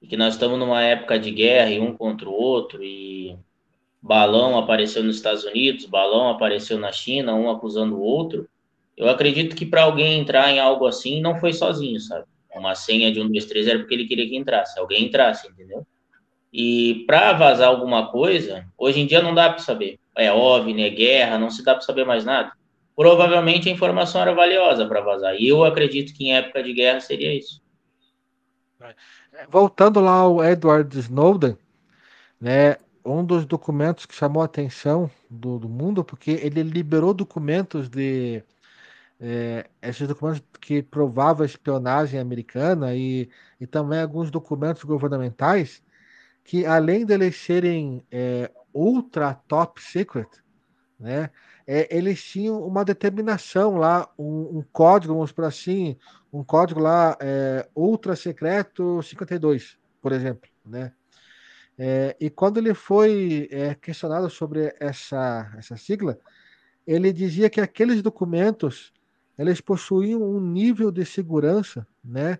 [0.00, 3.38] e que nós estamos numa época de guerra e um contra o outro, e
[4.00, 8.48] balão apareceu nos Estados Unidos, balão apareceu na China, um acusando o outro.
[8.96, 12.24] Eu acredito que para alguém entrar em algo assim não foi sozinho, sabe?
[12.58, 15.86] Uma senha de um, dois, três era porque ele queria que entrasse, alguém entrasse, entendeu?
[16.52, 19.98] E para vazar alguma coisa, hoje em dia não dá para saber.
[20.16, 22.52] É OVNI, é guerra, não se dá para saber mais nada.
[22.96, 25.36] Provavelmente a informação era valiosa para vazar.
[25.36, 27.62] E eu acredito que em época de guerra seria isso.
[29.48, 31.56] Voltando lá ao Edward Snowden,
[32.40, 37.88] né, um dos documentos que chamou a atenção do, do mundo, porque ele liberou documentos
[37.88, 38.42] de
[39.20, 43.28] é, esses documentos que provavam a espionagem americana e,
[43.60, 45.82] e também alguns documentos governamentais
[46.42, 50.28] que, além de eles serem é, ultra top secret,
[50.98, 51.30] né,
[51.66, 55.96] é, eles tinham uma determinação lá, um, um, código, vamos por assim,
[56.32, 60.92] um código lá é, ultra secreto 52, por exemplo, né?
[61.78, 66.18] É, e quando ele foi é, questionado sobre essa, essa sigla,
[66.86, 68.92] ele dizia que aqueles documentos
[69.40, 72.38] eles possuíam um nível de segurança, né,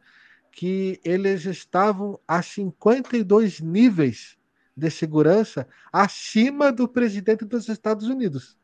[0.53, 4.37] que eles estavam a 52 níveis
[4.77, 8.59] de segurança acima do presidente dos Estados Unidos.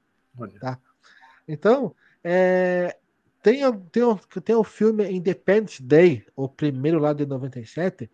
[0.61, 0.79] Tá?
[1.49, 2.99] Então, é,
[3.43, 3.61] tem,
[3.91, 4.03] tem,
[4.43, 8.11] tem o filme Independence Day, o primeiro lá de 97,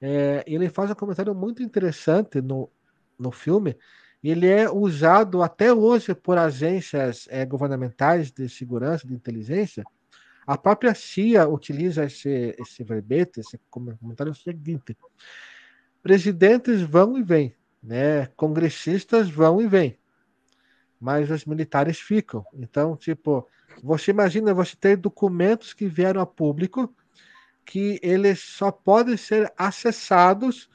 [0.00, 2.70] é, ele faz um comentário muito interessante no,
[3.18, 3.76] no filme,
[4.30, 9.82] ele é usado até hoje por agências é, governamentais de segurança, de inteligência.
[10.46, 14.96] A própria CIA utiliza esse, esse verbete, esse comentário seguinte:
[16.02, 18.26] presidentes vão e vêm, né?
[18.36, 19.98] congressistas vão e vêm,
[21.00, 22.44] mas os militares ficam.
[22.54, 23.48] Então, tipo,
[23.82, 26.94] você imagina você ter documentos que vieram a público
[27.64, 30.68] que eles só podem ser acessados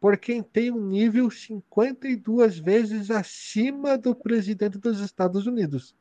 [0.00, 5.94] por quem tem um nível 52 vezes acima do presidente dos Estados Unidos.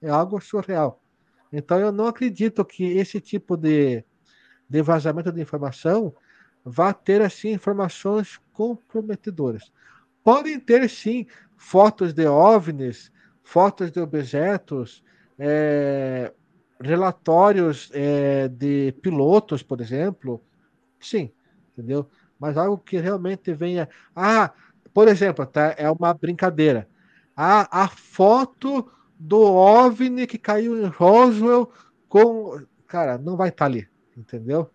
[0.00, 1.02] É algo surreal.
[1.52, 4.04] Então eu não acredito que esse tipo de,
[4.68, 6.14] de vazamento de informação
[6.64, 9.70] vá ter assim informações comprometedoras.
[10.24, 11.26] Podem ter sim
[11.56, 13.12] fotos de OVNIs,
[13.42, 15.04] fotos de objetos,
[15.38, 16.32] é,
[16.80, 20.40] relatórios é, de pilotos, por exemplo,
[21.00, 21.32] sim,
[21.72, 22.08] entendeu?
[22.42, 23.88] Mas algo que realmente venha.
[24.16, 24.50] Ah,
[24.92, 25.76] por exemplo, tá?
[25.78, 26.88] É uma brincadeira.
[27.36, 31.70] Ah, a foto do OVNI que caiu em Roswell
[32.08, 32.60] com.
[32.88, 33.86] Cara, não vai estar tá ali,
[34.16, 34.68] entendeu?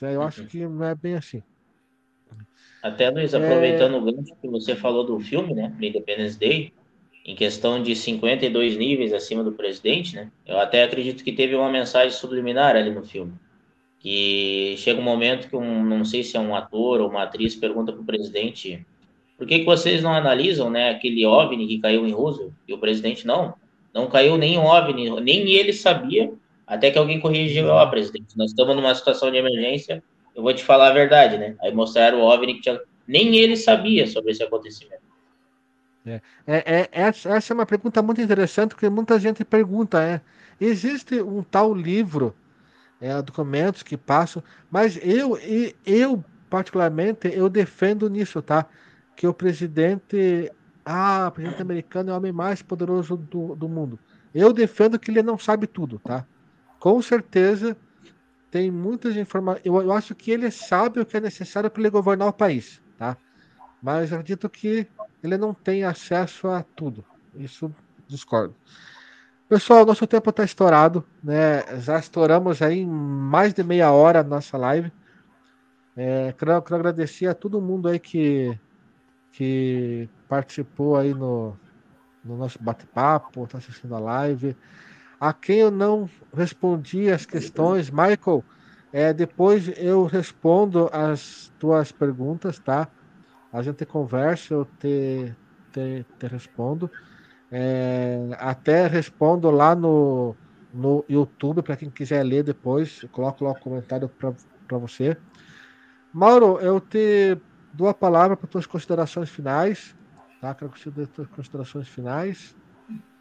[0.00, 0.46] Eu acho uhum.
[0.46, 1.42] que não é bem assim.
[2.80, 3.98] Até, Luiz, aproveitando é...
[3.98, 5.76] o gancho que você falou do filme, né?
[5.80, 6.72] Independence Day,
[7.24, 10.30] em questão de 52 níveis acima do presidente, né?
[10.46, 13.32] Eu até acredito que teve uma mensagem subliminar ali no filme.
[14.00, 17.54] Que chega um momento que um, não sei se é um ator ou uma atriz
[17.54, 18.84] pergunta para o presidente
[19.40, 22.52] por que, que vocês não analisam, né, aquele OVNI que caiu em Roosevelt?
[22.68, 23.54] E o presidente, não,
[23.90, 26.30] não caiu nem OVNI, nem ele sabia,
[26.66, 30.04] até que alguém corrigiu, ó, oh, presidente, nós estamos numa situação de emergência,
[30.36, 31.56] eu vou te falar a verdade, né?
[31.62, 32.78] Aí mostraram o OVNI que tinha...
[33.08, 35.00] nem ele sabia sobre esse acontecimento.
[36.04, 40.20] É, é, é, essa é uma pergunta muito interessante, porque muita gente pergunta, é,
[40.60, 42.34] existe um tal livro,
[43.00, 45.38] é, documentos que passam, mas eu,
[45.86, 48.66] eu particularmente, eu defendo nisso, tá?
[49.16, 50.52] Que o presidente,
[50.84, 53.98] ah, o presidente americano é o homem mais poderoso do, do mundo.
[54.34, 56.26] Eu defendo que ele não sabe tudo, tá?
[56.78, 57.76] Com certeza
[58.50, 59.64] tem muitas informações.
[59.64, 62.82] Eu, eu acho que ele sabe o que é necessário para ele governar o país,
[62.98, 63.16] tá?
[63.82, 64.86] Mas acredito que
[65.22, 67.04] ele não tem acesso a tudo.
[67.34, 67.74] Isso
[68.08, 68.54] discordo.
[69.50, 71.80] Pessoal, nosso tempo está estourado, né?
[71.80, 74.92] Já estouramos aí mais de meia hora a nossa live.
[75.96, 78.56] É, quero, quero agradecer a todo mundo aí que,
[79.32, 81.58] que participou aí no,
[82.24, 84.56] no nosso bate-papo, está assistindo a live.
[85.18, 88.44] A quem eu não respondi as questões, Michael,
[88.92, 92.86] é, depois eu respondo as tuas perguntas, tá?
[93.52, 95.34] a gente conversa, eu te,
[95.72, 96.88] te, te respondo.
[97.52, 100.36] É, até respondo lá no,
[100.72, 105.16] no YouTube, para quem quiser ler depois, coloco lá o comentário para você.
[106.12, 107.36] Mauro, eu te
[107.72, 109.96] dou a palavra para tuas considerações finais.
[110.40, 110.54] Tá?
[110.54, 112.56] Quero que você dê tuas considerações finais.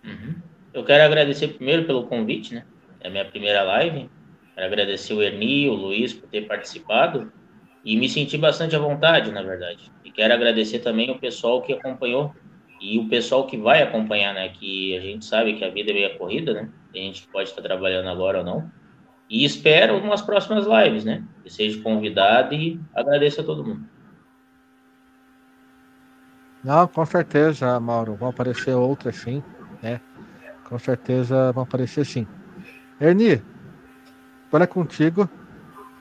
[0.03, 0.35] Uhum.
[0.73, 2.65] Eu quero agradecer primeiro pelo convite, né?
[3.01, 4.09] É a minha primeira live.
[4.55, 7.31] Quero agradecer o Erni, o Luiz por ter participado
[7.83, 9.91] e me senti bastante à vontade, na verdade.
[10.03, 12.33] E quero agradecer também o pessoal que acompanhou
[12.79, 14.49] e o pessoal que vai acompanhar, né?
[14.49, 16.69] Que a gente sabe que a vida é meio corrida, né?
[16.93, 18.71] Tem gente pode estar trabalhando agora ou não.
[19.29, 21.23] E espero umas próximas lives, né?
[21.43, 23.85] Que seja convidado e agradeço a todo mundo.
[26.63, 28.15] Não, com certeza, Mauro.
[28.15, 29.43] Vão aparecer outras sim,
[29.81, 30.01] né?
[30.63, 32.27] Com certeza vão aparecer sim.
[32.99, 33.41] Erni,
[34.47, 35.29] agora é contigo.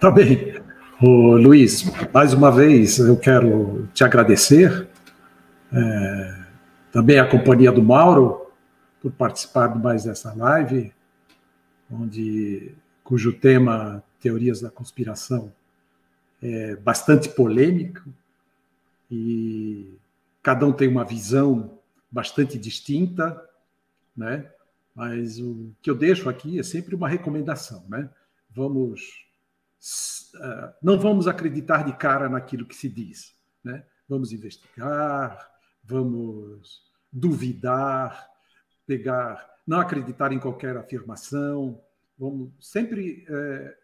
[0.00, 0.54] Tá bem.
[1.00, 4.88] Ô, Luiz, mais uma vez eu quero te agradecer,
[5.72, 6.38] é,
[6.98, 8.50] também a companhia do Mauro,
[9.00, 10.92] por participar de mais dessa live,
[11.88, 15.52] onde, cujo tema Teorias da Conspiração
[16.42, 18.02] é bastante polêmico
[19.08, 19.96] e
[20.42, 21.78] cada um tem uma visão
[22.10, 23.40] bastante distinta,
[24.16, 24.50] né?
[24.92, 28.10] Mas o que eu deixo aqui é sempre uma recomendação, né?
[28.50, 29.24] Vamos
[30.40, 33.36] ah, não vamos acreditar de cara naquilo que se diz.
[33.62, 33.84] Né?
[34.08, 35.48] Vamos investigar,
[35.88, 38.28] vamos duvidar,
[38.86, 41.82] pegar, não acreditar em qualquer afirmação,
[42.18, 43.76] vamos sempre é,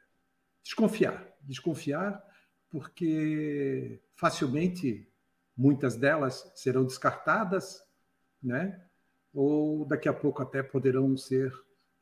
[0.63, 2.23] desconfiar, desconfiar,
[2.71, 5.11] porque facilmente
[5.57, 7.83] muitas delas serão descartadas,
[8.43, 8.85] né?
[9.33, 11.53] ou daqui a pouco até poderão ser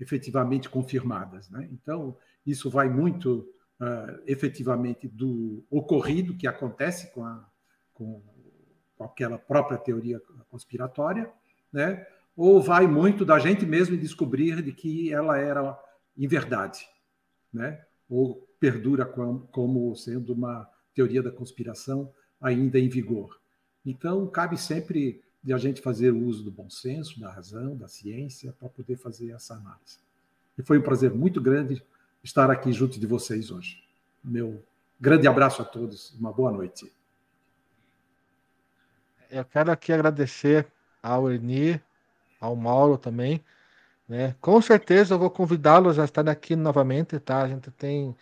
[0.00, 1.48] efetivamente confirmadas.
[1.48, 1.68] Né?
[1.72, 3.48] Então, isso vai muito
[3.80, 7.48] uh, efetivamente do ocorrido que acontece com, a,
[7.94, 8.22] com,
[9.04, 10.20] aquela própria teoria
[10.50, 11.30] conspiratória,
[11.72, 12.06] né?
[12.36, 15.78] ou vai muito da gente mesmo descobrir de que ela era
[16.16, 16.88] em verdade,
[17.52, 17.84] né?
[18.08, 23.40] ou perdura como, como sendo uma teoria da conspiração ainda em vigor.
[23.84, 28.52] Então, cabe sempre de a gente fazer uso do bom senso, da razão, da ciência,
[28.52, 29.98] para poder fazer essa análise.
[30.56, 31.82] E foi um prazer muito grande
[32.22, 33.82] estar aqui junto de vocês hoje.
[34.22, 34.62] Meu
[35.00, 36.92] grande abraço a todos, uma boa noite.
[39.32, 40.66] Eu quero aqui agradecer
[41.02, 41.80] ao Erni,
[42.38, 43.42] ao Mauro também.
[44.06, 44.36] Né?
[44.42, 47.42] Com certeza eu vou convidá-los a estar aqui novamente, tá?
[47.42, 48.14] A gente tem,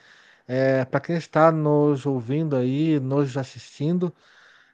[0.47, 4.15] é, para quem está nos ouvindo aí, nos assistindo,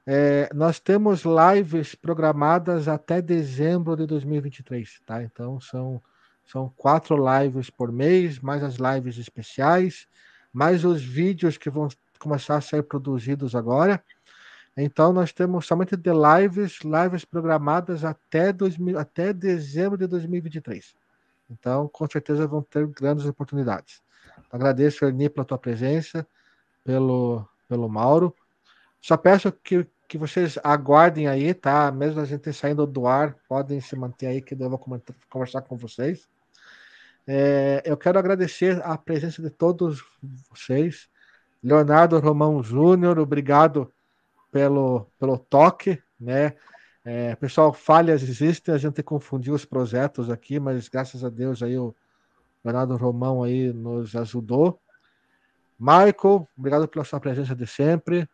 [0.07, 5.23] é, nós temos lives programadas até dezembro de 2023, tá?
[5.23, 6.03] Então são,
[6.45, 10.07] são quatro lives por mês, mais as lives especiais,
[10.53, 11.89] mais os vídeos que vão
[12.19, 14.03] começar a ser produzidos agora.
[14.77, 20.95] Então nós temos somente de lives, lives programadas até, 2000, até dezembro de 2023.
[21.51, 24.03] Então, com certeza vão ter grandes oportunidades.
[24.51, 26.27] Agradeço, Erni, pela tua presença,
[26.85, 28.35] pelo, pelo Mauro.
[29.01, 31.91] Só peço que que vocês aguardem aí, tá?
[31.91, 34.79] Mesmo a gente saindo do ar, podem se manter aí que eu vou
[35.29, 36.29] conversar com vocês.
[37.27, 40.05] É, eu quero agradecer a presença de todos
[40.49, 41.09] vocês.
[41.63, 43.93] Leonardo Romão Júnior, obrigado
[44.57, 46.55] pelo, pelo toque, né?
[47.05, 51.77] É, pessoal, falhas existem, a gente confundiu os projetos aqui, mas graças a Deus aí
[51.77, 51.95] o
[52.65, 54.81] Leonardo Romão aí nos ajudou.
[55.79, 58.27] Michael, obrigado pela sua presença de sempre.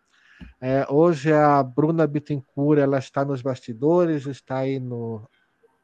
[0.61, 5.28] É, hoje a Bruna Bittencourt ela está nos bastidores, está aí no,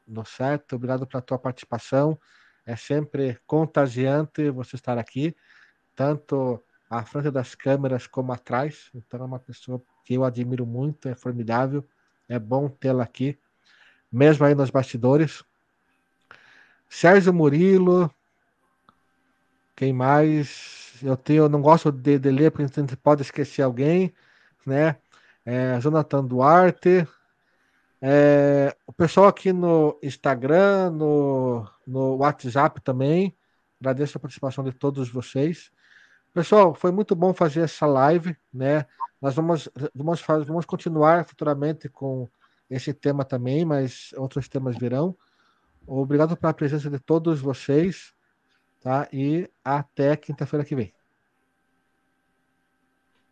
[0.07, 0.77] no certo.
[0.77, 2.17] Obrigado pela tua participação.
[2.65, 5.35] É sempre contagiante você estar aqui,
[5.97, 8.89] tanto à frente das câmeras como atrás.
[8.95, 11.87] Então é uma pessoa que eu admiro muito, é formidável.
[12.27, 13.37] É bom tê-la aqui,
[14.11, 15.43] mesmo aí nos bastidores.
[16.87, 18.13] Sérgio Murilo,
[19.75, 20.99] quem mais?
[21.01, 24.13] Eu tenho, eu não gosto de, de ler porque a gente pode esquecer alguém
[24.65, 24.97] né?
[25.45, 27.07] É, Jonathan Duarte.
[28.01, 33.35] É, o pessoal aqui no Instagram, no, no WhatsApp também.
[33.79, 35.71] Agradeço a participação de todos vocês.
[36.39, 38.85] Pessoal, foi muito bom fazer essa live, né?
[39.21, 42.29] Nós vamos, vamos, vamos continuar futuramente com
[42.69, 45.17] esse tema também, mas outros temas virão.
[45.85, 48.13] Obrigado pela presença de todos vocês,
[48.79, 49.05] tá?
[49.11, 50.93] E até quinta-feira que vem.